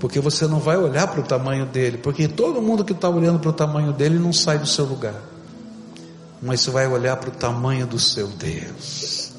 porque 0.00 0.18
você 0.18 0.46
não 0.46 0.58
vai 0.58 0.76
olhar 0.76 1.06
para 1.06 1.20
o 1.20 1.24
tamanho 1.24 1.64
dele, 1.64 1.98
porque 1.98 2.26
todo 2.26 2.60
mundo 2.60 2.84
que 2.84 2.92
está 2.92 3.08
olhando 3.08 3.38
para 3.38 3.50
o 3.50 3.52
tamanho 3.52 3.92
dele 3.92 4.18
não 4.18 4.32
sai 4.32 4.58
do 4.58 4.66
seu 4.66 4.84
lugar, 4.84 5.22
mas 6.42 6.60
você 6.60 6.70
vai 6.70 6.88
olhar 6.88 7.16
para 7.16 7.28
o 7.28 7.32
tamanho 7.32 7.86
do 7.86 7.98
seu 7.98 8.26
Deus. 8.26 9.30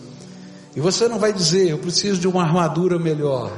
E 0.73 0.79
você 0.79 1.09
não 1.09 1.19
vai 1.19 1.33
dizer, 1.33 1.69
eu 1.69 1.77
preciso 1.77 2.19
de 2.19 2.27
uma 2.27 2.43
armadura 2.43 2.97
melhor. 2.97 3.51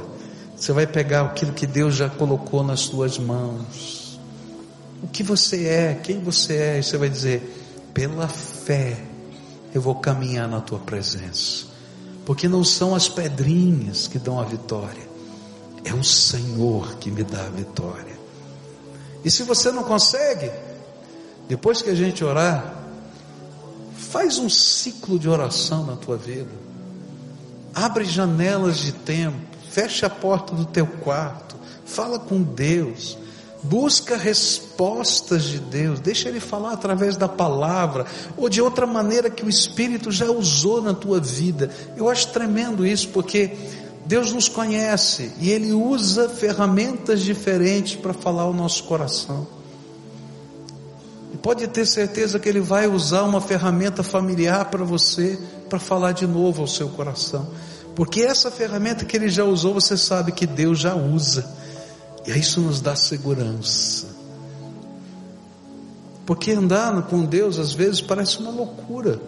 Você 0.56 0.72
vai 0.72 0.86
pegar 0.86 1.20
aquilo 1.22 1.52
que 1.52 1.66
Deus 1.66 1.94
já 1.94 2.08
colocou 2.08 2.64
nas 2.64 2.80
suas 2.80 3.18
mãos. 3.18 4.03
O 5.04 5.08
que 5.08 5.22
você 5.22 5.66
é, 5.66 6.00
quem 6.02 6.18
você 6.18 6.56
é, 6.56 6.78
e 6.80 6.82
você 6.82 6.98
vai 6.98 7.08
dizer, 7.08 7.40
pela 7.94 8.26
fé, 8.26 8.96
eu 9.72 9.80
vou 9.80 9.94
caminhar 9.94 10.48
na 10.48 10.60
tua 10.60 10.80
presença 10.80 11.74
porque 12.24 12.48
não 12.48 12.64
são 12.64 12.94
as 12.94 13.08
pedrinhas 13.08 14.06
que 14.06 14.18
dão 14.18 14.40
a 14.40 14.44
vitória, 14.44 15.08
é 15.84 15.92
o 15.92 16.02
Senhor 16.02 16.96
que 16.96 17.10
me 17.10 17.22
dá 17.22 17.44
a 17.44 17.50
vitória. 17.50 18.14
E 19.24 19.30
se 19.30 19.42
você 19.42 19.70
não 19.70 19.84
consegue, 19.84 20.50
depois 21.48 21.82
que 21.82 21.90
a 21.90 21.94
gente 21.94 22.24
orar, 22.24 22.82
faz 23.96 24.38
um 24.38 24.48
ciclo 24.48 25.18
de 25.18 25.28
oração 25.28 25.84
na 25.84 25.96
tua 25.96 26.16
vida, 26.16 26.50
abre 27.74 28.04
janelas 28.04 28.78
de 28.78 28.92
tempo, 28.92 29.38
fecha 29.70 30.06
a 30.06 30.10
porta 30.10 30.54
do 30.54 30.64
teu 30.64 30.86
quarto, 30.86 31.56
fala 31.84 32.18
com 32.18 32.42
Deus, 32.42 33.18
Busca 33.64 34.14
respostas 34.14 35.44
de 35.44 35.58
Deus, 35.58 35.98
deixa 35.98 36.28
Ele 36.28 36.38
falar 36.38 36.72
através 36.72 37.16
da 37.16 37.26
palavra, 37.26 38.04
ou 38.36 38.50
de 38.50 38.60
outra 38.60 38.86
maneira 38.86 39.30
que 39.30 39.42
o 39.42 39.48
Espírito 39.48 40.12
já 40.12 40.30
usou 40.30 40.82
na 40.82 40.92
tua 40.92 41.18
vida. 41.18 41.70
Eu 41.96 42.10
acho 42.10 42.28
tremendo 42.28 42.86
isso, 42.86 43.08
porque 43.08 43.56
Deus 44.04 44.32
nos 44.34 44.50
conhece 44.50 45.32
e 45.40 45.50
Ele 45.50 45.72
usa 45.72 46.28
ferramentas 46.28 47.22
diferentes 47.22 47.96
para 47.96 48.12
falar 48.12 48.42
ao 48.42 48.52
nosso 48.52 48.84
coração. 48.84 49.46
E 51.32 51.36
pode 51.38 51.66
ter 51.68 51.86
certeza 51.86 52.38
que 52.38 52.48
Ele 52.48 52.60
vai 52.60 52.86
usar 52.86 53.22
uma 53.22 53.40
ferramenta 53.40 54.02
familiar 54.02 54.66
para 54.66 54.84
você, 54.84 55.38
para 55.70 55.78
falar 55.78 56.12
de 56.12 56.26
novo 56.26 56.60
ao 56.60 56.68
seu 56.68 56.90
coração. 56.90 57.48
Porque 57.94 58.20
essa 58.20 58.50
ferramenta 58.50 59.06
que 59.06 59.16
Ele 59.16 59.30
já 59.30 59.44
usou, 59.44 59.72
você 59.72 59.96
sabe 59.96 60.32
que 60.32 60.46
Deus 60.46 60.78
já 60.78 60.94
usa. 60.94 61.63
E 62.26 62.38
isso 62.38 62.60
nos 62.60 62.80
dá 62.80 62.96
segurança. 62.96 64.06
Porque 66.26 66.52
andar 66.52 67.02
com 67.02 67.24
Deus 67.24 67.58
às 67.58 67.72
vezes 67.72 68.00
parece 68.00 68.38
uma 68.38 68.50
loucura, 68.50 69.20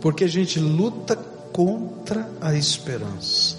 porque 0.00 0.24
a 0.24 0.28
gente 0.28 0.60
luta 0.60 1.16
contra 1.16 2.28
a 2.40 2.54
esperança. 2.54 3.56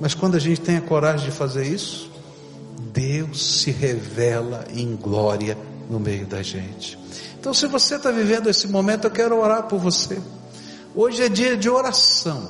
Mas 0.00 0.14
quando 0.14 0.36
a 0.36 0.38
gente 0.38 0.60
tem 0.60 0.76
a 0.76 0.80
coragem 0.80 1.30
de 1.30 1.36
fazer 1.36 1.66
isso, 1.66 2.10
Deus 2.92 3.60
se 3.60 3.70
revela 3.70 4.64
em 4.72 4.94
glória 4.94 5.56
no 5.88 5.98
meio 5.98 6.26
da 6.26 6.42
gente. 6.42 6.98
Então, 7.38 7.52
se 7.52 7.66
você 7.66 7.96
está 7.96 8.10
vivendo 8.10 8.48
esse 8.48 8.68
momento, 8.68 9.04
eu 9.04 9.10
quero 9.10 9.38
orar 9.40 9.64
por 9.64 9.78
você. 9.78 10.20
Hoje 10.94 11.22
é 11.22 11.28
dia 11.28 11.56
de 11.56 11.68
oração. 11.68 12.48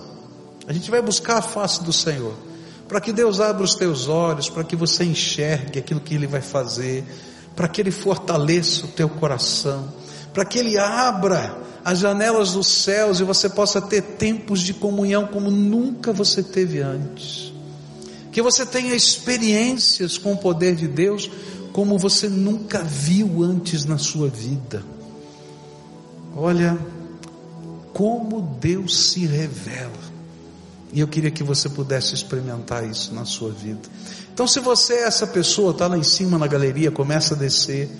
A 0.66 0.72
gente 0.72 0.90
vai 0.90 1.00
buscar 1.00 1.38
a 1.38 1.42
face 1.42 1.82
do 1.82 1.92
Senhor 1.92 2.34
para 2.92 3.00
que 3.00 3.10
Deus 3.10 3.40
abra 3.40 3.64
os 3.64 3.74
teus 3.74 4.06
olhos, 4.06 4.50
para 4.50 4.62
que 4.62 4.76
você 4.76 5.02
enxergue 5.02 5.78
aquilo 5.78 5.98
que 5.98 6.14
Ele 6.14 6.26
vai 6.26 6.42
fazer, 6.42 7.02
para 7.56 7.66
que 7.66 7.80
Ele 7.80 7.90
fortaleça 7.90 8.84
o 8.84 8.88
teu 8.88 9.08
coração, 9.08 9.90
para 10.30 10.44
que 10.44 10.58
Ele 10.58 10.76
abra 10.76 11.56
as 11.82 12.00
janelas 12.00 12.52
dos 12.52 12.68
céus 12.68 13.18
e 13.18 13.24
você 13.24 13.48
possa 13.48 13.80
ter 13.80 14.02
tempos 14.02 14.60
de 14.60 14.74
comunhão 14.74 15.26
como 15.26 15.50
nunca 15.50 16.12
você 16.12 16.42
teve 16.42 16.82
antes. 16.82 17.54
Que 18.30 18.42
você 18.42 18.66
tenha 18.66 18.94
experiências 18.94 20.18
com 20.18 20.34
o 20.34 20.36
poder 20.36 20.76
de 20.76 20.86
Deus 20.86 21.30
como 21.72 21.98
você 21.98 22.28
nunca 22.28 22.82
viu 22.82 23.42
antes 23.42 23.86
na 23.86 23.96
sua 23.96 24.28
vida. 24.28 24.84
Olha, 26.36 26.78
como 27.94 28.42
Deus 28.60 29.12
se 29.12 29.24
revela. 29.24 30.11
E 30.92 31.00
eu 31.00 31.08
queria 31.08 31.30
que 31.30 31.42
você 31.42 31.68
pudesse 31.68 32.14
experimentar 32.14 32.86
isso 32.86 33.14
na 33.14 33.24
sua 33.24 33.50
vida. 33.50 33.80
Então, 34.32 34.46
se 34.46 34.60
você 34.60 34.94
é 34.94 35.02
essa 35.04 35.26
pessoa, 35.26 35.72
está 35.72 35.86
lá 35.86 35.96
em 35.96 36.02
cima 36.02 36.38
na 36.38 36.46
galeria, 36.46 36.90
começa 36.90 37.34
a 37.34 37.36
descer. 37.36 37.90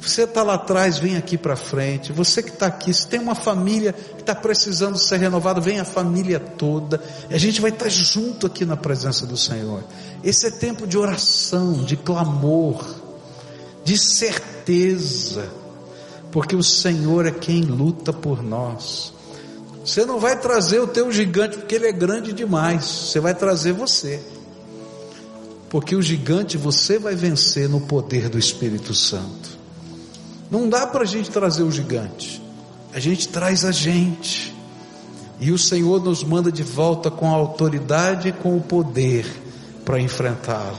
Você 0.00 0.22
está 0.22 0.42
lá 0.42 0.54
atrás, 0.54 0.98
vem 0.98 1.16
aqui 1.16 1.36
para 1.36 1.56
frente. 1.56 2.12
Você 2.12 2.42
que 2.42 2.50
está 2.50 2.66
aqui, 2.66 2.94
se 2.94 3.06
tem 3.06 3.20
uma 3.20 3.34
família 3.34 3.92
que 3.92 4.20
está 4.20 4.34
precisando 4.34 4.96
ser 4.96 5.18
renovada, 5.18 5.60
vem 5.60 5.78
a 5.78 5.84
família 5.84 6.40
toda. 6.40 7.02
E 7.28 7.34
a 7.34 7.38
gente 7.38 7.60
vai 7.60 7.70
estar 7.70 7.84
tá 7.84 7.90
junto 7.90 8.46
aqui 8.46 8.64
na 8.64 8.76
presença 8.76 9.26
do 9.26 9.36
Senhor. 9.36 9.82
Esse 10.22 10.46
é 10.46 10.50
tempo 10.50 10.86
de 10.86 10.96
oração, 10.96 11.72
de 11.84 11.96
clamor, 11.96 12.82
de 13.84 13.98
certeza, 13.98 15.48
porque 16.30 16.56
o 16.56 16.62
Senhor 16.62 17.26
é 17.26 17.30
quem 17.30 17.62
luta 17.62 18.12
por 18.12 18.42
nós. 18.42 19.12
Você 19.84 20.04
não 20.04 20.20
vai 20.20 20.38
trazer 20.38 20.78
o 20.80 20.86
teu 20.86 21.10
gigante 21.10 21.56
porque 21.56 21.74
ele 21.74 21.86
é 21.86 21.92
grande 21.92 22.32
demais. 22.32 22.84
Você 22.84 23.20
vai 23.20 23.34
trazer 23.34 23.72
você. 23.72 24.20
Porque 25.68 25.94
o 25.96 26.02
gigante 26.02 26.58
você 26.58 26.98
vai 26.98 27.14
vencer 27.14 27.68
no 27.68 27.80
poder 27.80 28.28
do 28.28 28.38
Espírito 28.38 28.94
Santo. 28.94 29.58
Não 30.50 30.68
dá 30.68 30.86
para 30.86 31.02
a 31.02 31.06
gente 31.06 31.30
trazer 31.30 31.62
o 31.62 31.70
gigante. 31.70 32.42
A 32.92 32.98
gente 32.98 33.28
traz 33.28 33.64
a 33.64 33.70
gente. 33.70 34.54
E 35.38 35.50
o 35.50 35.58
Senhor 35.58 36.02
nos 36.02 36.22
manda 36.22 36.52
de 36.52 36.62
volta 36.62 37.10
com 37.10 37.28
a 37.28 37.36
autoridade 37.36 38.28
e 38.28 38.32
com 38.32 38.56
o 38.56 38.60
poder 38.60 39.24
para 39.84 40.00
enfrentá-lo. 40.00 40.78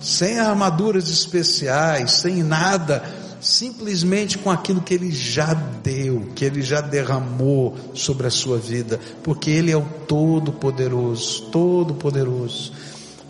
Sem 0.00 0.38
armaduras 0.38 1.08
especiais, 1.08 2.12
sem 2.12 2.42
nada 2.42 3.02
simplesmente 3.46 4.36
com 4.36 4.50
aquilo 4.50 4.82
que 4.82 4.92
Ele 4.92 5.10
já 5.10 5.54
deu, 5.54 6.28
que 6.34 6.44
Ele 6.44 6.62
já 6.62 6.80
derramou 6.80 7.76
sobre 7.94 8.26
a 8.26 8.30
sua 8.30 8.58
vida, 8.58 9.00
porque 9.22 9.50
Ele 9.50 9.70
é 9.70 9.76
o 9.76 9.86
Todo-Poderoso, 10.06 11.42
Todo-Poderoso. 11.52 12.72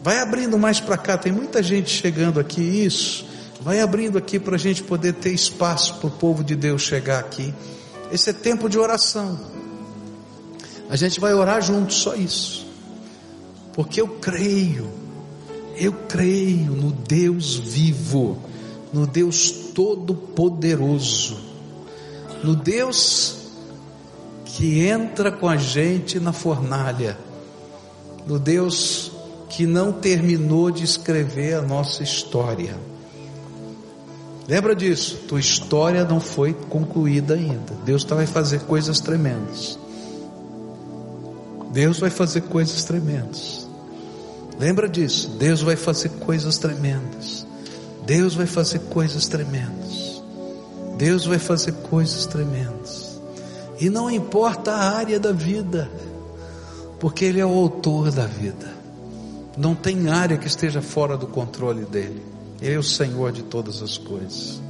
Vai 0.02 0.18
abrindo 0.20 0.58
mais 0.58 0.80
para 0.80 0.96
cá, 0.96 1.18
tem 1.18 1.32
muita 1.32 1.62
gente 1.62 1.90
chegando 1.90 2.40
aqui, 2.40 2.62
isso. 2.62 3.26
Vai 3.60 3.80
abrindo 3.80 4.16
aqui 4.16 4.38
para 4.38 4.54
a 4.54 4.58
gente 4.58 4.82
poder 4.82 5.14
ter 5.14 5.32
espaço 5.32 5.94
para 5.96 6.06
o 6.06 6.10
povo 6.10 6.42
de 6.42 6.54
Deus 6.54 6.82
chegar 6.82 7.18
aqui. 7.18 7.52
Esse 8.10 8.30
é 8.30 8.32
tempo 8.32 8.68
de 8.68 8.78
oração. 8.78 9.38
A 10.88 10.96
gente 10.96 11.20
vai 11.20 11.34
orar 11.34 11.60
juntos, 11.60 11.96
só 11.96 12.14
isso. 12.14 12.66
Porque 13.74 14.00
eu 14.00 14.08
creio, 14.08 14.88
eu 15.76 15.92
creio 15.92 16.72
no 16.72 16.92
Deus 16.92 17.56
vivo 17.56 18.45
no 18.92 19.06
Deus 19.06 19.50
Todo-Poderoso, 19.74 21.36
no 22.42 22.54
Deus 22.54 23.36
que 24.44 24.86
entra 24.86 25.30
com 25.30 25.48
a 25.48 25.56
gente 25.56 26.18
na 26.18 26.32
fornalha, 26.32 27.18
no 28.26 28.38
Deus 28.38 29.12
que 29.48 29.66
não 29.66 29.92
terminou 29.92 30.70
de 30.70 30.84
escrever 30.84 31.54
a 31.54 31.62
nossa 31.62 32.02
história. 32.02 32.76
Lembra 34.48 34.74
disso? 34.74 35.24
Tua 35.28 35.40
história 35.40 36.04
não 36.04 36.20
foi 36.20 36.52
concluída 36.52 37.34
ainda. 37.34 37.74
Deus 37.84 38.04
tá, 38.04 38.14
vai 38.14 38.26
fazer 38.26 38.60
coisas 38.60 39.00
tremendas. 39.00 39.78
Deus 41.72 41.98
vai 41.98 42.10
fazer 42.10 42.42
coisas 42.42 42.84
tremendas. 42.84 43.68
Lembra 44.58 44.88
disso? 44.88 45.28
Deus 45.38 45.62
vai 45.62 45.76
fazer 45.76 46.10
coisas 46.10 46.58
tremendas. 46.58 47.45
Deus 48.06 48.34
vai 48.34 48.46
fazer 48.46 48.78
coisas 48.88 49.26
tremendas. 49.26 50.22
Deus 50.96 51.26
vai 51.26 51.38
fazer 51.38 51.72
coisas 51.72 52.24
tremendas. 52.24 53.20
E 53.80 53.90
não 53.90 54.08
importa 54.08 54.72
a 54.72 54.96
área 54.96 55.18
da 55.20 55.32
vida, 55.32 55.90
porque 57.00 57.24
Ele 57.24 57.40
é 57.40 57.44
o 57.44 57.52
autor 57.52 58.12
da 58.12 58.24
vida. 58.24 58.74
Não 59.58 59.74
tem 59.74 60.08
área 60.08 60.38
que 60.38 60.46
esteja 60.46 60.80
fora 60.80 61.16
do 61.16 61.26
controle 61.26 61.84
dEle. 61.84 62.22
Ele 62.62 62.74
é 62.74 62.78
o 62.78 62.82
Senhor 62.82 63.32
de 63.32 63.42
todas 63.42 63.82
as 63.82 63.98
coisas. 63.98 64.60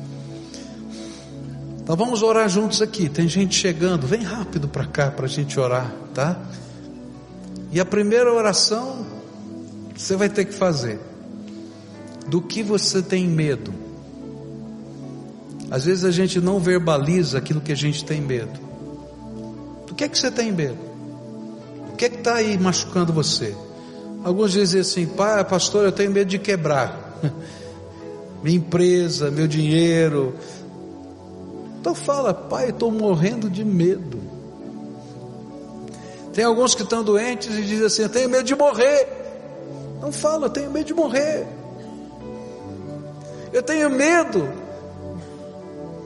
Então 1.83 1.95
vamos 1.95 2.23
orar 2.23 2.49
juntos 2.49 2.81
aqui. 2.83 3.09
Tem 3.09 3.29
gente 3.29 3.55
chegando. 3.55 4.07
Vem 4.07 4.23
rápido 4.23 4.67
para 4.67 4.87
cá 4.87 5.11
para 5.11 5.27
a 5.27 5.29
gente 5.29 5.61
orar, 5.61 5.93
tá? 6.15 6.41
E 7.71 7.79
a 7.79 7.85
primeira 7.85 8.33
oração 8.33 9.07
você 9.95 10.17
vai 10.17 10.29
ter 10.29 10.47
que 10.47 10.55
fazer. 10.55 10.99
Do 12.29 12.41
que 12.41 12.63
você 12.63 13.03
tem 13.03 13.27
medo? 13.27 13.73
Às 15.71 15.85
vezes 15.85 16.05
a 16.05 16.11
gente 16.11 16.41
não 16.41 16.59
verbaliza 16.59 17.39
aquilo 17.39 17.61
que 17.61 17.73
a 17.73 17.77
gente 17.77 18.05
tem 18.05 18.21
medo. 18.21 18.59
Do 19.87 19.95
que 19.95 20.05
é 20.05 20.09
que 20.09 20.19
você 20.19 20.31
tem 20.31 20.53
medo? 20.53 20.79
O 21.93 21.97
que 21.97 22.05
é 22.05 22.09
que 22.09 22.17
está 22.17 22.35
aí 22.35 22.59
machucando 22.59 23.13
você? 23.13 23.57
Alguns 24.23 24.53
dizem 24.53 24.81
assim, 24.81 25.07
pai, 25.07 25.45
pastor, 25.45 25.85
eu 25.85 25.93
tenho 25.93 26.11
medo 26.11 26.29
de 26.29 26.39
quebrar. 26.39 27.19
Minha 28.43 28.59
empresa, 28.59 29.31
meu 29.31 29.47
dinheiro. 29.49 30.35
Então 31.81 31.95
fala, 31.95 32.35
pai, 32.35 32.71
estou 32.71 32.91
morrendo 32.91 33.49
de 33.49 33.65
medo. 33.65 34.21
Tem 36.33 36.45
alguns 36.45 36.75
que 36.75 36.83
estão 36.83 37.03
doentes 37.03 37.57
e 37.57 37.63
dizem 37.63 37.87
assim, 37.87 38.03
eu 38.03 38.09
tenho 38.09 38.29
medo 38.29 38.45
de 38.45 38.55
morrer. 38.55 39.09
Não 40.01 40.13
fala, 40.13 40.47
eu 40.47 40.51
tenho 40.51 40.71
medo 40.71 40.87
de 40.87 40.95
morrer. 40.95 41.47
Eu 43.57 43.63
tenho 43.63 43.89
medo 43.89 44.47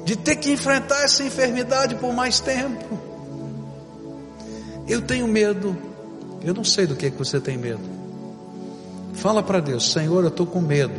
de 0.05 0.14
ter 0.14 0.36
que 0.36 0.53
enfrentar 0.53 1.03
essa 1.03 1.24
enfermidade 1.24 1.96
por 1.96 2.12
mais 2.12 2.38
tempo. 2.38 2.96
Eu 4.86 5.03
tenho 5.03 5.26
medo. 5.26 5.76
Eu 6.44 6.55
não 6.55 6.62
sei 6.62 6.86
do 6.86 6.94
que, 6.94 7.07
é 7.07 7.11
que 7.11 7.18
você 7.18 7.40
tem 7.40 7.59
medo. 7.59 7.80
Fala 9.14 9.42
para 9.42 9.59
Deus, 9.59 9.90
Senhor, 9.90 10.22
eu 10.22 10.28
estou 10.28 10.46
com 10.46 10.61
medo. 10.61 10.94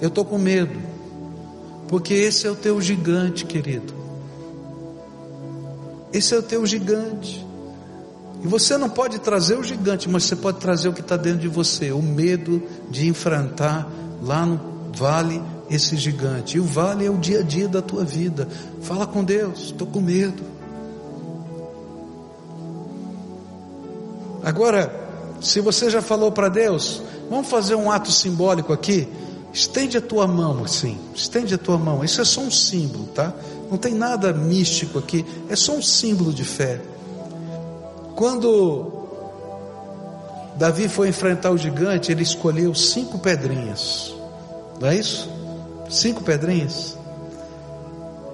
Eu 0.00 0.06
estou 0.06 0.24
com 0.24 0.38
medo. 0.38 0.80
Porque 1.88 2.14
esse 2.14 2.46
é 2.46 2.50
o 2.52 2.54
teu 2.54 2.80
gigante, 2.80 3.44
querido. 3.44 3.92
Esse 6.12 6.32
é 6.32 6.38
o 6.38 6.42
teu 6.44 6.64
gigante. 6.64 7.44
E 8.44 8.46
você 8.46 8.78
não 8.78 8.88
pode 8.88 9.18
trazer 9.18 9.58
o 9.58 9.64
gigante, 9.64 10.08
mas 10.08 10.22
você 10.22 10.36
pode 10.36 10.58
trazer 10.58 10.88
o 10.88 10.92
que 10.92 11.00
está 11.00 11.16
dentro 11.16 11.40
de 11.40 11.48
você, 11.48 11.90
o 11.90 12.00
medo 12.00 12.62
de 12.88 13.08
enfrentar 13.08 13.90
lá 14.22 14.46
no 14.46 14.77
vale 14.94 15.42
esse 15.70 15.96
gigante. 15.96 16.56
E 16.56 16.60
o 16.60 16.64
vale 16.64 17.06
é 17.06 17.10
o 17.10 17.16
dia 17.16 17.40
a 17.40 17.42
dia 17.42 17.68
da 17.68 17.82
tua 17.82 18.04
vida. 18.04 18.48
Fala 18.82 19.06
com 19.06 19.22
Deus, 19.24 19.66
estou 19.66 19.86
com 19.86 20.00
medo. 20.00 20.42
Agora, 24.42 24.90
se 25.40 25.60
você 25.60 25.90
já 25.90 26.00
falou 26.00 26.32
para 26.32 26.48
Deus, 26.48 27.02
vamos 27.28 27.48
fazer 27.48 27.74
um 27.74 27.90
ato 27.90 28.10
simbólico 28.10 28.72
aqui. 28.72 29.08
Estende 29.52 29.96
a 29.96 30.00
tua 30.00 30.26
mão 30.26 30.62
assim, 30.64 30.98
estende 31.14 31.54
a 31.54 31.58
tua 31.58 31.78
mão. 31.78 32.04
Isso 32.04 32.20
é 32.20 32.24
só 32.24 32.40
um 32.40 32.50
símbolo, 32.50 33.06
tá? 33.06 33.32
Não 33.70 33.78
tem 33.78 33.94
nada 33.94 34.32
místico 34.32 34.98
aqui, 34.98 35.24
é 35.48 35.56
só 35.56 35.72
um 35.72 35.82
símbolo 35.82 36.32
de 36.32 36.44
fé. 36.44 36.80
Quando 38.14 38.92
Davi 40.56 40.88
foi 40.88 41.08
enfrentar 41.08 41.50
o 41.50 41.58
gigante, 41.58 42.10
ele 42.10 42.22
escolheu 42.22 42.74
cinco 42.74 43.18
pedrinhas, 43.18 44.14
não 44.80 44.88
é 44.88 44.96
isso? 44.96 45.28
Cinco 45.90 46.22
pedrinhas. 46.22 46.96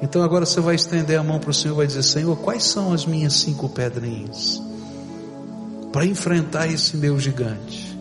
Então 0.03 0.23
agora 0.23 0.45
você 0.45 0.61
vai 0.61 0.75
estender 0.75 1.19
a 1.19 1.23
mão 1.23 1.39
para 1.39 1.51
o 1.51 1.55
Senhor 1.55 1.75
e 1.75 1.77
vai 1.79 1.87
dizer: 1.87 2.03
Senhor, 2.03 2.37
quais 2.37 2.65
são 2.65 2.93
as 2.93 3.07
minhas 3.07 3.33
cinco 3.35 3.69
pedrinhas 3.69 4.61
para 5.93 6.05
enfrentar 6.05 6.67
esse 6.67 6.97
meu 6.97 7.19
gigante? 7.19 7.99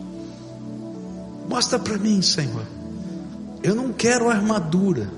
Mostra 1.48 1.78
para 1.78 1.96
mim, 1.96 2.20
Senhor. 2.20 2.66
Eu 3.62 3.74
não 3.74 3.92
quero 3.92 4.28
armadura, 4.28 5.08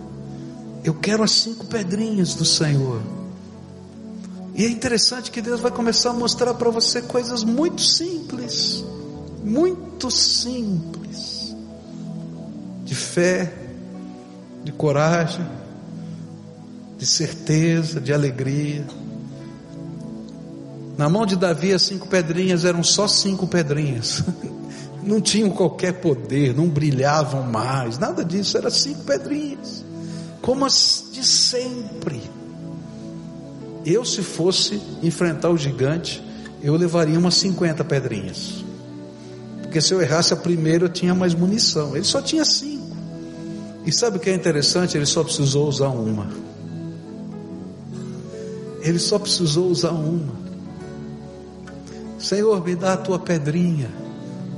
eu 0.85 0.95
quero 0.95 1.23
as 1.25 1.33
cinco 1.33 1.67
pedrinhas 1.67 2.35
do 2.35 2.45
Senhor. 2.45 3.01
E 4.55 4.65
é 4.65 4.69
interessante 4.71 5.31
que 5.31 5.43
Deus 5.43 5.61
vai 5.61 5.71
começar 5.71 6.11
a 6.11 6.13
mostrar 6.15 6.55
para 6.55 6.71
você 6.71 7.03
coisas 7.03 7.43
muito 7.45 7.83
simples, 7.83 8.85
muito 9.43 10.11
simples, 10.11 11.36
de 12.87 12.95
fé, 12.95 13.53
de 14.63 14.71
coragem, 14.71 15.45
de 16.97 17.05
certeza, 17.05 18.01
de 18.01 18.13
alegria. 18.13 18.87
Na 20.97 21.09
mão 21.09 21.27
de 21.27 21.37
Davi, 21.37 21.73
as 21.73 21.83
cinco 21.83 22.07
pedrinhas 22.07 22.65
eram 22.65 22.83
só 22.83 23.09
cinco 23.09 23.47
pedrinhas, 23.47 24.23
não 25.03 25.21
tinham 25.21 25.51
qualquer 25.51 25.95
poder, 25.95 26.55
não 26.55 26.69
brilhavam 26.69 27.43
mais, 27.43 27.99
nada 27.99 28.25
disso, 28.25 28.57
eram 28.57 28.71
cinco 28.71 29.03
pedrinhas, 29.03 29.85
como 30.41 30.65
as 30.65 31.05
de 31.13 31.27
sempre. 31.27 32.23
Eu, 33.85 34.05
se 34.05 34.23
fosse 34.23 34.81
enfrentar 35.03 35.51
o 35.51 35.57
gigante, 35.57 36.23
eu 36.63 36.75
levaria 36.77 37.19
umas 37.19 37.35
50 37.35 37.85
pedrinhas. 37.85 38.65
Porque 39.63 39.81
se 39.81 39.93
eu 39.93 40.01
errasse 40.01 40.33
a 40.33 40.37
primeira, 40.37 40.87
eu 40.87 40.89
tinha 40.89 41.15
mais 41.15 41.35
munição. 41.35 41.95
Ele 41.95 42.05
só 42.05 42.21
tinha 42.21 42.45
cinco. 42.45 42.76
E 43.87 43.93
sabe 43.93 44.17
o 44.17 44.21
que 44.21 44.29
é 44.29 44.35
interessante? 44.35 44.97
Ele 44.97 45.07
só 45.07 45.23
precisou 45.23 45.69
usar 45.69 45.89
uma. 45.89 46.29
Ele 48.83 48.99
só 48.99 49.17
precisou 49.17 49.69
usar 49.69 49.93
uma. 49.93 50.35
Senhor, 52.19 52.65
me 52.65 52.75
dá 52.75 52.95
a 52.95 52.97
tua 52.97 53.21
pedrinha. 53.21 53.89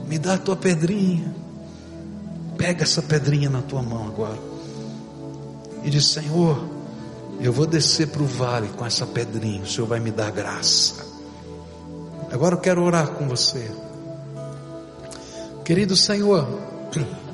Me 0.09 0.18
dá 0.18 0.35
a 0.35 0.39
tua 0.39 0.57
pedrinha. 0.57 1.35
Pega 2.57 2.85
essa 2.85 3.03
pedrinha 3.03 3.51
na 3.51 3.61
tua 3.61 3.83
mão 3.83 4.09
agora. 4.09 4.39
E 5.85 5.91
diz: 5.91 6.07
Senhor, 6.07 6.66
eu 7.41 7.53
vou 7.53 7.66
descer 7.66 8.09
para 8.09 8.22
o 8.22 8.26
vale 8.26 8.68
com 8.68 8.85
essa 8.85 9.07
pedrinha, 9.07 9.62
o 9.62 9.66
Senhor 9.66 9.87
vai 9.87 10.01
me 10.01 10.11
dar 10.11 10.31
graça. 10.31 11.07
Agora 12.33 12.55
eu 12.55 12.61
quero 12.61 12.83
orar 12.83 13.09
com 13.11 13.29
você. 13.29 13.70
Querido 15.64 15.95
Senhor, 15.95 16.49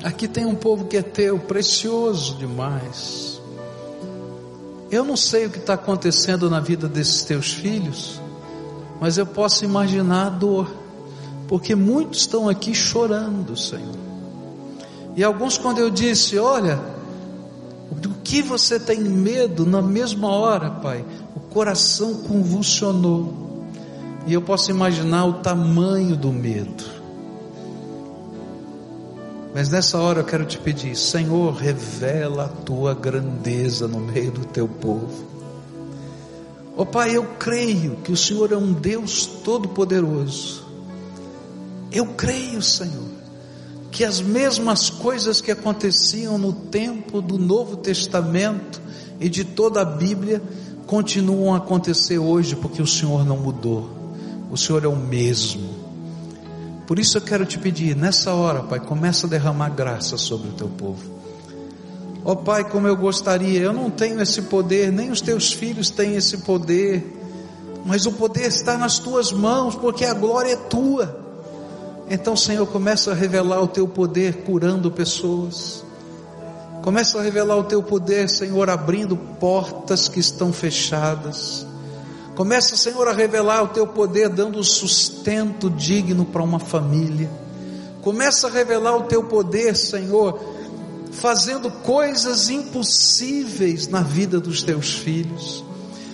aqui 0.03 0.27
tem 0.27 0.45
um 0.45 0.55
povo 0.55 0.85
que 0.85 0.97
é 0.97 1.01
teu, 1.01 1.39
precioso 1.39 2.35
demais. 2.35 3.41
Eu 4.91 5.03
não 5.03 5.17
sei 5.17 5.45
o 5.45 5.49
que 5.49 5.57
está 5.57 5.73
acontecendo 5.73 6.49
na 6.49 6.59
vida 6.59 6.87
desses 6.87 7.23
teus 7.23 7.53
filhos, 7.53 8.21
mas 8.99 9.17
eu 9.17 9.25
posso 9.25 9.65
imaginar 9.65 10.27
a 10.27 10.29
dor, 10.29 10.69
porque 11.47 11.75
muitos 11.75 12.21
estão 12.21 12.47
aqui 12.47 12.73
chorando, 12.73 13.57
Senhor. 13.57 13.95
E 15.15 15.23
alguns, 15.23 15.57
quando 15.57 15.79
eu 15.79 15.89
disse, 15.89 16.37
olha, 16.37 16.79
do 17.91 18.09
que 18.23 18.41
você 18.41 18.79
tem 18.79 18.99
medo 18.99 19.65
na 19.65 19.81
mesma 19.81 20.29
hora, 20.29 20.69
Pai? 20.69 21.05
O 21.35 21.39
coração 21.39 22.15
convulsionou. 22.15 23.65
E 24.27 24.33
eu 24.33 24.41
posso 24.41 24.71
imaginar 24.71 25.25
o 25.25 25.33
tamanho 25.33 26.15
do 26.15 26.31
medo. 26.31 26.94
Mas 29.55 29.69
nessa 29.69 29.97
hora 29.97 30.19
eu 30.19 30.23
quero 30.23 30.45
te 30.45 30.59
pedir, 30.59 30.95
Senhor, 30.95 31.51
revela 31.55 32.45
a 32.45 32.49
tua 32.49 32.93
grandeza 32.93 33.87
no 33.87 33.99
meio 33.99 34.31
do 34.31 34.45
teu 34.45 34.67
povo. 34.67 35.25
Ó 36.77 36.83
oh, 36.83 36.85
Pai, 36.85 37.17
eu 37.17 37.23
creio 37.39 37.95
que 38.03 38.11
o 38.11 38.17
Senhor 38.17 38.51
é 38.51 38.57
um 38.57 38.71
Deus 38.71 39.25
todo-poderoso. 39.25 40.63
Eu 41.91 42.05
creio, 42.07 42.61
Senhor 42.61 43.15
que 43.95 44.03
as 44.03 44.19
mesmas 44.19 44.89
coisas 44.89 45.39
que 45.39 45.49
aconteciam 45.49 46.37
no 46.37 46.51
tempo 46.51 47.21
do 47.21 47.37
Novo 47.37 47.77
Testamento 47.77 48.81
e 49.21 49.29
de 49.29 49.45
toda 49.45 49.79
a 49.79 49.85
Bíblia 49.85 50.43
continuam 50.85 51.53
a 51.53 51.59
acontecer 51.59 52.17
hoje, 52.17 52.57
porque 52.57 52.81
o 52.81 52.87
Senhor 52.87 53.25
não 53.25 53.37
mudou, 53.37 53.89
o 54.51 54.57
Senhor 54.57 54.83
é 54.83 54.87
o 54.89 54.97
mesmo. 54.97 55.84
Por 56.87 56.99
isso 56.99 57.17
eu 57.17 57.21
quero 57.21 57.45
te 57.45 57.57
pedir, 57.57 57.95
nessa 57.95 58.33
hora, 58.33 58.61
Pai, 58.61 58.79
começa 58.79 59.25
a 59.25 59.29
derramar 59.29 59.69
graça 59.69 60.17
sobre 60.17 60.49
o 60.49 60.53
teu 60.53 60.69
povo. 60.69 61.15
Ó 62.23 62.31
oh, 62.31 62.35
Pai, 62.35 62.69
como 62.69 62.87
eu 62.87 62.95
gostaria, 62.95 63.59
eu 63.59 63.73
não 63.73 63.89
tenho 63.89 64.21
esse 64.21 64.43
poder, 64.43 64.91
nem 64.91 65.11
os 65.11 65.21
teus 65.21 65.51
filhos 65.53 65.89
têm 65.89 66.15
esse 66.15 66.39
poder, 66.39 67.03
mas 67.85 68.05
o 68.05 68.11
poder 68.11 68.47
está 68.47 68.77
nas 68.77 68.99
tuas 68.99 69.31
mãos, 69.31 69.75
porque 69.75 70.05
a 70.05 70.13
glória 70.13 70.53
é 70.53 70.55
tua. 70.55 71.23
Então, 72.09 72.35
Senhor, 72.35 72.65
começa 72.67 73.11
a 73.11 73.13
revelar 73.15 73.61
o 73.61 73.67
teu 73.67 73.87
poder 73.87 74.43
curando 74.43 74.91
pessoas. 74.91 75.83
Começa 76.83 77.17
a 77.19 77.21
revelar 77.21 77.57
o 77.57 77.63
teu 77.63 77.81
poder, 77.81 78.29
Senhor, 78.29 78.69
abrindo 78.69 79.15
portas 79.15 80.07
que 80.07 80.19
estão 80.19 80.53
fechadas. 80.53 81.65
Começa, 82.35 82.75
Senhor, 82.75 83.07
a 83.07 83.13
revelar 83.13 83.63
o 83.63 83.67
teu 83.69 83.87
poder 83.87 84.27
dando 84.27 84.61
sustento 84.63 85.69
digno 85.69 86.25
para 86.25 86.43
uma 86.43 86.59
família. 86.59 87.29
Começa 88.01 88.47
a 88.47 88.51
revelar 88.51 88.97
o 88.97 89.03
teu 89.03 89.23
poder, 89.23 89.75
Senhor, 89.75 90.39
fazendo 91.11 91.71
coisas 91.71 92.49
impossíveis 92.49 93.87
na 93.87 94.01
vida 94.01 94.39
dos 94.39 94.63
teus 94.63 94.93
filhos. 94.93 95.63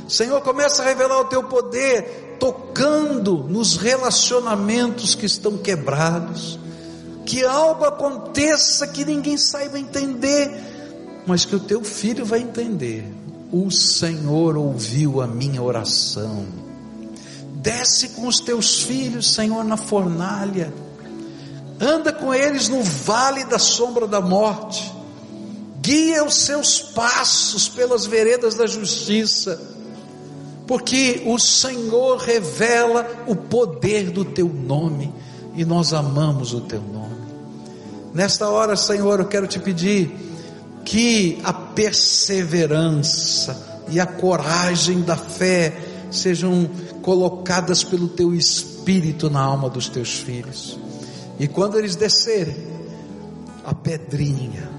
Senhor, 0.08 0.42
começa 0.42 0.84
a 0.84 0.86
revelar 0.86 1.22
o 1.22 1.26
teu 1.26 1.44
poder 1.44 2.38
tocando 2.40 3.38
nos 3.38 3.78
relacionamentos 3.78 5.16
que 5.16 5.26
estão 5.26 5.58
quebrados, 5.58 6.60
que 7.26 7.44
algo 7.44 7.84
aconteça 7.84 8.88
que 8.88 9.06
ninguém 9.06 9.38
saiba 9.38 9.80
entender, 9.80 10.52
mas 11.26 11.46
que 11.46 11.56
o 11.56 11.60
teu 11.60 11.84
filho 11.84 12.26
vai 12.26 12.42
entender. 12.42 13.06
O 13.52 13.70
Senhor 13.70 14.56
ouviu 14.56 15.22
a 15.22 15.28
minha 15.28 15.62
oração, 15.62 16.46
Desce 17.62 18.10
com 18.10 18.26
os 18.28 18.40
teus 18.40 18.82
filhos, 18.82 19.36
Senhor, 19.36 19.64
na 19.64 19.78
fornalha. 19.78 20.74
Anda 21.80 22.12
com 22.12 22.34
eles 22.34 22.68
no 22.68 22.82
vale 22.82 23.44
da 23.46 23.60
sombra 23.60 24.08
da 24.08 24.20
morte. 24.20 24.92
Guia 25.80 26.24
os 26.24 26.38
seus 26.38 26.82
passos 26.82 27.70
pelas 27.70 28.08
veredas 28.08 28.56
da 28.56 28.66
justiça. 28.66 29.62
Porque 30.66 31.22
o 31.28 31.38
Senhor 31.38 32.18
revela 32.18 33.08
o 33.28 33.36
poder 33.36 34.10
do 34.10 34.26
teu 34.26 34.48
nome 34.48 35.14
e 35.56 35.64
nós 35.64 35.94
amamos 35.94 36.54
o 36.54 36.62
teu 36.62 36.82
nome. 36.82 37.22
Nesta 38.12 38.50
hora, 38.50 38.76
Senhor, 38.76 39.20
eu 39.20 39.28
quero 39.28 39.46
te 39.46 39.60
pedir 39.60 40.12
que 40.86 41.40
a 41.44 41.54
perseverança 41.54 43.84
e 43.90 44.00
a 44.00 44.06
coragem 44.06 45.02
da 45.02 45.18
fé 45.18 45.78
sejam 46.10 46.70
colocadas 47.02 47.84
pelo 47.84 48.08
teu 48.08 48.34
espírito 48.34 49.30
na 49.30 49.42
alma 49.42 49.70
dos 49.70 49.90
teus 49.90 50.20
filhos. 50.20 50.80
E 51.40 51.48
quando 51.48 51.78
eles 51.78 51.96
descerem, 51.96 52.56
a 53.66 53.74
pedrinha, 53.74 54.70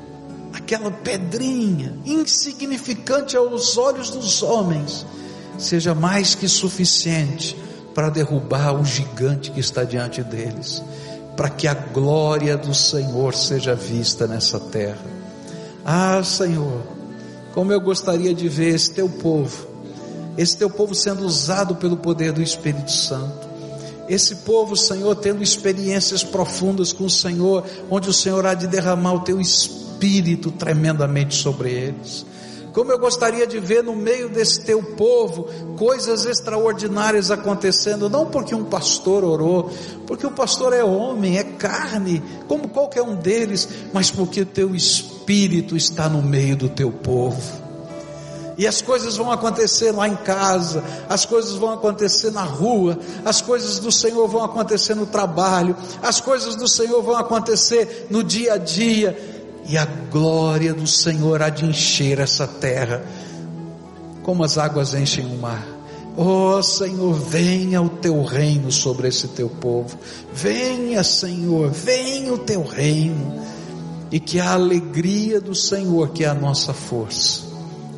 aquela 0.52 0.90
pedrinha 0.90 1.94
insignificante 2.04 3.36
aos 3.36 3.76
olhos 3.76 4.10
dos 4.10 4.42
homens, 4.42 5.06
seja 5.58 5.94
mais 5.94 6.34
que 6.34 6.48
suficiente 6.48 7.56
para 7.94 8.08
derrubar 8.08 8.80
o 8.80 8.84
gigante 8.84 9.50
que 9.50 9.60
está 9.60 9.84
diante 9.84 10.22
deles, 10.22 10.82
para 11.36 11.50
que 11.50 11.68
a 11.68 11.74
glória 11.74 12.56
do 12.56 12.74
Senhor 12.74 13.34
seja 13.34 13.74
vista 13.74 14.26
nessa 14.26 14.58
terra. 14.58 15.21
Ah, 15.84 16.22
Senhor, 16.22 16.80
como 17.54 17.72
eu 17.72 17.80
gostaria 17.80 18.32
de 18.32 18.48
ver 18.48 18.74
esse 18.74 18.92
teu 18.92 19.08
povo, 19.08 19.66
esse 20.38 20.56
teu 20.56 20.70
povo 20.70 20.94
sendo 20.94 21.24
usado 21.24 21.74
pelo 21.76 21.96
poder 21.96 22.32
do 22.32 22.40
Espírito 22.40 22.90
Santo. 22.90 23.50
Esse 24.08 24.36
povo, 24.36 24.76
Senhor, 24.76 25.14
tendo 25.16 25.42
experiências 25.42 26.22
profundas 26.22 26.92
com 26.92 27.04
o 27.04 27.10
Senhor, 27.10 27.64
onde 27.90 28.10
o 28.10 28.12
Senhor 28.12 28.44
há 28.46 28.54
de 28.54 28.66
derramar 28.66 29.14
o 29.14 29.20
teu 29.20 29.40
espírito 29.40 30.50
tremendamente 30.50 31.34
sobre 31.34 31.70
eles. 31.70 32.26
Como 32.72 32.90
eu 32.90 32.98
gostaria 32.98 33.46
de 33.46 33.60
ver 33.60 33.82
no 33.82 33.94
meio 33.94 34.30
desse 34.30 34.64
teu 34.64 34.82
povo 34.82 35.46
coisas 35.76 36.24
extraordinárias 36.24 37.30
acontecendo, 37.30 38.08
não 38.08 38.26
porque 38.26 38.54
um 38.54 38.64
pastor 38.64 39.24
orou, 39.24 39.70
porque 40.06 40.26
o 40.26 40.30
pastor 40.30 40.72
é 40.72 40.82
homem, 40.82 41.38
é 41.38 41.44
carne, 41.44 42.22
como 42.48 42.68
qualquer 42.68 43.02
um 43.02 43.14
deles, 43.14 43.68
mas 43.92 44.10
porque 44.10 44.40
o 44.40 44.46
teu 44.46 44.74
espírito 45.22 45.76
está 45.76 46.08
no 46.08 46.20
meio 46.20 46.56
do 46.56 46.68
teu 46.68 46.90
povo. 46.90 47.62
E 48.58 48.66
as 48.66 48.82
coisas 48.82 49.16
vão 49.16 49.30
acontecer 49.30 49.92
lá 49.92 50.06
em 50.06 50.16
casa, 50.16 50.84
as 51.08 51.24
coisas 51.24 51.54
vão 51.54 51.72
acontecer 51.72 52.30
na 52.30 52.42
rua, 52.42 52.98
as 53.24 53.40
coisas 53.40 53.78
do 53.78 53.90
Senhor 53.90 54.28
vão 54.28 54.44
acontecer 54.44 54.94
no 54.94 55.06
trabalho, 55.06 55.74
as 56.02 56.20
coisas 56.20 56.54
do 56.54 56.68
Senhor 56.68 57.02
vão 57.02 57.16
acontecer 57.16 58.08
no 58.10 58.22
dia 58.22 58.54
a 58.54 58.58
dia, 58.58 59.16
e 59.66 59.78
a 59.78 59.86
glória 59.86 60.74
do 60.74 60.86
Senhor 60.86 61.40
há 61.40 61.48
de 61.48 61.64
encher 61.64 62.18
essa 62.18 62.46
terra, 62.46 63.02
como 64.22 64.44
as 64.44 64.58
águas 64.58 64.92
enchem 64.92 65.24
o 65.24 65.38
mar. 65.38 65.66
Oh 66.14 66.62
Senhor, 66.62 67.14
venha 67.14 67.80
o 67.80 67.88
teu 67.88 68.22
reino 68.22 68.70
sobre 68.70 69.08
esse 69.08 69.28
teu 69.28 69.48
povo, 69.48 69.98
venha 70.32 71.02
Senhor, 71.02 71.70
venha 71.70 72.34
o 72.34 72.38
teu 72.38 72.62
reino, 72.62 73.51
e 74.12 74.20
que 74.20 74.38
a 74.38 74.52
alegria 74.52 75.40
do 75.40 75.54
Senhor, 75.54 76.10
que 76.10 76.22
é 76.22 76.28
a 76.28 76.34
nossa 76.34 76.74
força, 76.74 77.40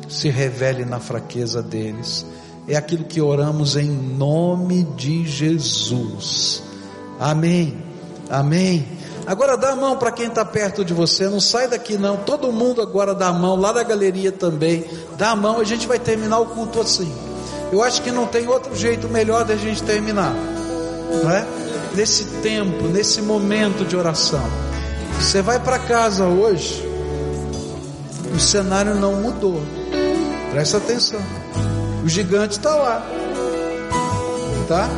se 0.07 0.29
revele 0.29 0.85
na 0.85 0.97
fraqueza 0.97 1.61
deles. 1.61 2.25
É 2.67 2.77
aquilo 2.77 3.03
que 3.03 3.19
oramos 3.19 3.75
em 3.75 3.89
nome 3.89 4.85
de 4.95 5.27
Jesus. 5.27 6.63
Amém. 7.19 7.83
Amém. 8.29 8.87
Agora 9.27 9.57
dá 9.57 9.71
a 9.71 9.75
mão 9.75 9.97
para 9.97 10.11
quem 10.11 10.27
está 10.27 10.45
perto 10.45 10.85
de 10.85 10.93
você, 10.93 11.27
não 11.27 11.41
sai 11.41 11.67
daqui 11.67 11.97
não. 11.97 12.15
Todo 12.17 12.51
mundo 12.51 12.81
agora 12.81 13.13
dá 13.13 13.27
a 13.27 13.33
mão, 13.33 13.55
lá 13.55 13.73
da 13.73 13.83
galeria 13.83 14.31
também. 14.31 14.85
Dá 15.17 15.31
a 15.31 15.35
mão, 15.35 15.59
a 15.59 15.63
gente 15.65 15.85
vai 15.85 15.99
terminar 15.99 16.39
o 16.39 16.45
culto 16.45 16.79
assim. 16.79 17.11
Eu 17.71 17.83
acho 17.83 18.01
que 18.01 18.11
não 18.11 18.25
tem 18.25 18.47
outro 18.47 18.73
jeito 18.73 19.09
melhor 19.09 19.43
da 19.43 19.57
gente 19.57 19.83
terminar, 19.83 20.33
não 21.11 21.29
é? 21.29 21.45
Nesse 21.93 22.23
tempo, 22.41 22.87
nesse 22.87 23.21
momento 23.21 23.83
de 23.83 23.97
oração. 23.97 24.43
Você 25.19 25.41
vai 25.41 25.59
para 25.59 25.79
casa 25.79 26.25
hoje, 26.25 26.83
o 28.33 28.39
cenário 28.39 28.95
não 28.95 29.21
mudou. 29.21 29.61
Presta 30.51 30.77
atenção. 30.77 31.19
O 32.03 32.07
gigante 32.07 32.57
está 32.57 32.75
lá. 32.75 33.05
Tá? 34.67 34.89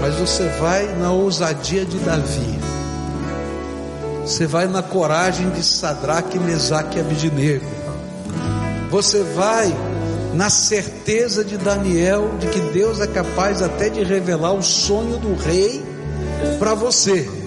Mas 0.00 0.14
você 0.14 0.48
vai 0.60 0.86
na 0.96 1.12
ousadia 1.12 1.84
de 1.84 1.98
Davi. 1.98 2.58
Você 4.22 4.46
vai 4.46 4.66
na 4.66 4.82
coragem 4.82 5.50
de 5.50 5.62
Sadraque, 5.62 6.38
Mesaque 6.38 6.98
e 6.98 7.00
Abidinego. 7.00 7.66
Você 8.90 9.22
vai 9.22 9.74
na 10.34 10.50
certeza 10.50 11.44
de 11.44 11.56
Daniel 11.56 12.30
de 12.38 12.48
que 12.48 12.60
Deus 12.72 13.00
é 13.00 13.06
capaz 13.06 13.62
até 13.62 13.88
de 13.88 14.02
revelar 14.02 14.52
o 14.52 14.62
sonho 14.62 15.18
do 15.18 15.34
rei 15.34 15.84
para 16.58 16.74
você. 16.74 17.43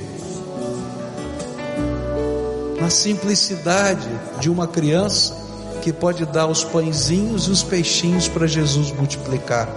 Na 2.80 2.90
simplicidade 2.90 4.08
de 4.40 4.50
uma 4.50 4.68
criança 4.68 5.48
que 5.82 5.94
pode 5.94 6.26
dar 6.26 6.48
os 6.48 6.64
pãezinhos 6.64 7.48
e 7.48 7.52
os 7.52 7.64
peixinhos 7.64 8.28
para 8.28 8.46
Jesus 8.46 8.92
multiplicar. 8.92 9.70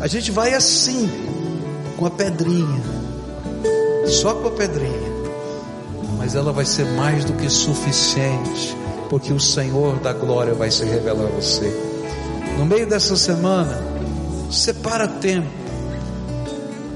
A 0.00 0.06
gente 0.06 0.30
vai 0.30 0.54
assim, 0.54 1.10
com 1.96 2.06
a 2.06 2.10
pedrinha, 2.10 2.82
só 4.06 4.34
com 4.34 4.48
a 4.48 4.50
pedrinha, 4.50 5.12
mas 6.16 6.34
ela 6.34 6.52
vai 6.52 6.64
ser 6.64 6.86
mais 6.86 7.24
do 7.24 7.32
que 7.34 7.48
suficiente, 7.48 8.76
porque 9.08 9.32
o 9.32 9.40
Senhor 9.40 9.98
da 9.98 10.12
glória 10.12 10.54
vai 10.54 10.70
se 10.70 10.84
revelar 10.84 11.26
a 11.26 11.40
você. 11.40 11.70
No 12.58 12.64
meio 12.64 12.86
dessa 12.86 13.16
semana, 13.16 13.78
separa 14.50 15.06
tempo. 15.06 15.48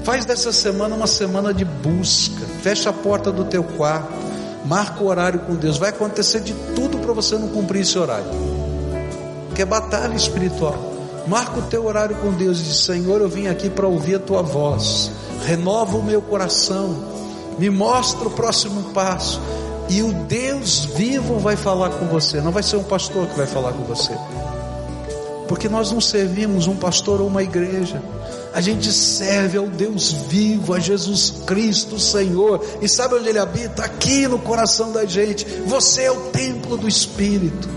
Faz 0.03 0.25
dessa 0.25 0.51
semana 0.51 0.95
uma 0.95 1.05
semana 1.05 1.53
de 1.53 1.63
busca. 1.63 2.43
Fecha 2.63 2.89
a 2.89 2.93
porta 2.93 3.31
do 3.31 3.45
teu 3.45 3.63
quarto 3.63 4.30
Marca 4.65 5.03
o 5.03 5.07
horário 5.07 5.39
com 5.41 5.55
Deus. 5.55 5.77
Vai 5.77 5.89
acontecer 5.89 6.41
de 6.41 6.53
tudo 6.75 6.99
para 6.99 7.13
você 7.13 7.37
não 7.37 7.47
cumprir 7.47 7.81
esse 7.81 7.97
horário. 7.97 8.27
Que 9.55 9.61
é 9.61 9.65
batalha 9.65 10.15
espiritual. 10.15 10.75
Marca 11.27 11.59
o 11.59 11.63
teu 11.63 11.85
horário 11.85 12.15
com 12.17 12.31
Deus 12.31 12.59
e 12.59 12.63
diz: 12.63 12.83
Senhor, 12.83 13.21
eu 13.21 13.29
vim 13.29 13.47
aqui 13.47 13.69
para 13.69 13.87
ouvir 13.87 14.15
a 14.15 14.19
tua 14.19 14.41
voz. 14.41 15.11
Renova 15.45 15.97
o 15.97 16.03
meu 16.03 16.21
coração. 16.21 16.95
Me 17.57 17.69
mostra 17.69 18.27
o 18.27 18.31
próximo 18.31 18.91
passo. 18.91 19.41
E 19.89 20.01
o 20.01 20.13
Deus 20.13 20.85
vivo 20.85 21.37
vai 21.37 21.55
falar 21.55 21.89
com 21.89 22.05
você. 22.05 22.39
Não 22.39 22.51
vai 22.51 22.63
ser 22.63 22.77
um 22.77 22.83
pastor 22.83 23.27
que 23.27 23.37
vai 23.37 23.45
falar 23.45 23.73
com 23.73 23.83
você. 23.83 24.13
Porque 25.47 25.67
nós 25.67 25.91
não 25.91 25.99
servimos 25.99 26.67
um 26.67 26.77
pastor 26.77 27.19
ou 27.19 27.27
uma 27.27 27.43
igreja. 27.43 28.01
A 28.53 28.59
gente 28.59 28.91
serve 28.91 29.57
ao 29.57 29.67
Deus 29.67 30.11
vivo, 30.11 30.73
a 30.73 30.79
Jesus 30.79 31.33
Cristo, 31.45 31.97
Senhor. 31.97 32.63
E 32.81 32.87
sabe 32.89 33.15
onde 33.15 33.29
Ele 33.29 33.39
habita? 33.39 33.83
Aqui 33.83 34.27
no 34.27 34.39
coração 34.39 34.91
da 34.91 35.05
gente. 35.05 35.45
Você 35.65 36.03
é 36.03 36.11
o 36.11 36.29
templo 36.31 36.75
do 36.75 36.87
Espírito. 36.87 37.69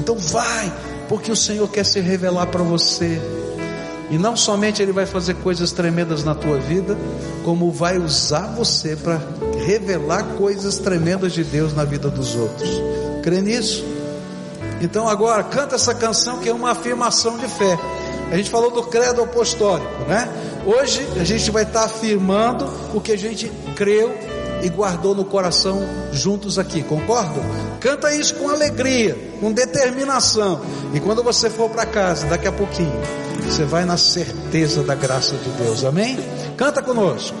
Então 0.00 0.16
vai, 0.16 0.72
porque 1.08 1.30
o 1.30 1.36
Senhor 1.36 1.68
quer 1.68 1.84
se 1.84 2.00
revelar 2.00 2.46
para 2.46 2.64
você. 2.64 3.20
E 4.10 4.18
não 4.18 4.36
somente 4.36 4.82
Ele 4.82 4.92
vai 4.92 5.06
fazer 5.06 5.34
coisas 5.34 5.70
tremendas 5.70 6.24
na 6.24 6.34
tua 6.34 6.58
vida, 6.58 6.98
como 7.44 7.70
vai 7.70 7.96
usar 7.96 8.48
você 8.48 8.96
para 8.96 9.20
revelar 9.64 10.24
coisas 10.36 10.78
tremendas 10.78 11.32
de 11.32 11.44
Deus 11.44 11.72
na 11.72 11.84
vida 11.84 12.10
dos 12.10 12.34
outros. 12.34 12.68
Crê 13.22 13.40
nisso? 13.40 13.84
Então 14.82 15.08
agora 15.08 15.44
canta 15.44 15.76
essa 15.76 15.94
canção 15.94 16.40
que 16.40 16.48
é 16.48 16.52
uma 16.52 16.72
afirmação 16.72 17.38
de 17.38 17.46
fé. 17.46 17.78
A 18.32 18.36
gente 18.38 18.48
falou 18.48 18.70
do 18.70 18.82
credo 18.84 19.22
apostólico, 19.22 20.04
né? 20.08 20.26
Hoje 20.64 21.06
a 21.20 21.24
gente 21.24 21.50
vai 21.50 21.64
estar 21.64 21.84
afirmando 21.84 22.66
o 22.94 22.98
que 22.98 23.12
a 23.12 23.18
gente 23.18 23.52
creu 23.76 24.10
e 24.62 24.70
guardou 24.70 25.14
no 25.14 25.22
coração 25.22 25.86
juntos 26.12 26.58
aqui, 26.58 26.82
concordam? 26.82 27.44
Canta 27.78 28.10
isso 28.14 28.34
com 28.36 28.48
alegria, 28.48 29.18
com 29.38 29.52
determinação. 29.52 30.62
E 30.94 31.00
quando 31.00 31.22
você 31.22 31.50
for 31.50 31.68
para 31.68 31.84
casa, 31.84 32.24
daqui 32.26 32.48
a 32.48 32.52
pouquinho, 32.52 32.98
você 33.44 33.64
vai 33.66 33.84
na 33.84 33.98
certeza 33.98 34.82
da 34.82 34.94
graça 34.94 35.36
de 35.36 35.50
Deus. 35.62 35.84
Amém? 35.84 36.18
Canta 36.56 36.80
conosco. 36.80 37.36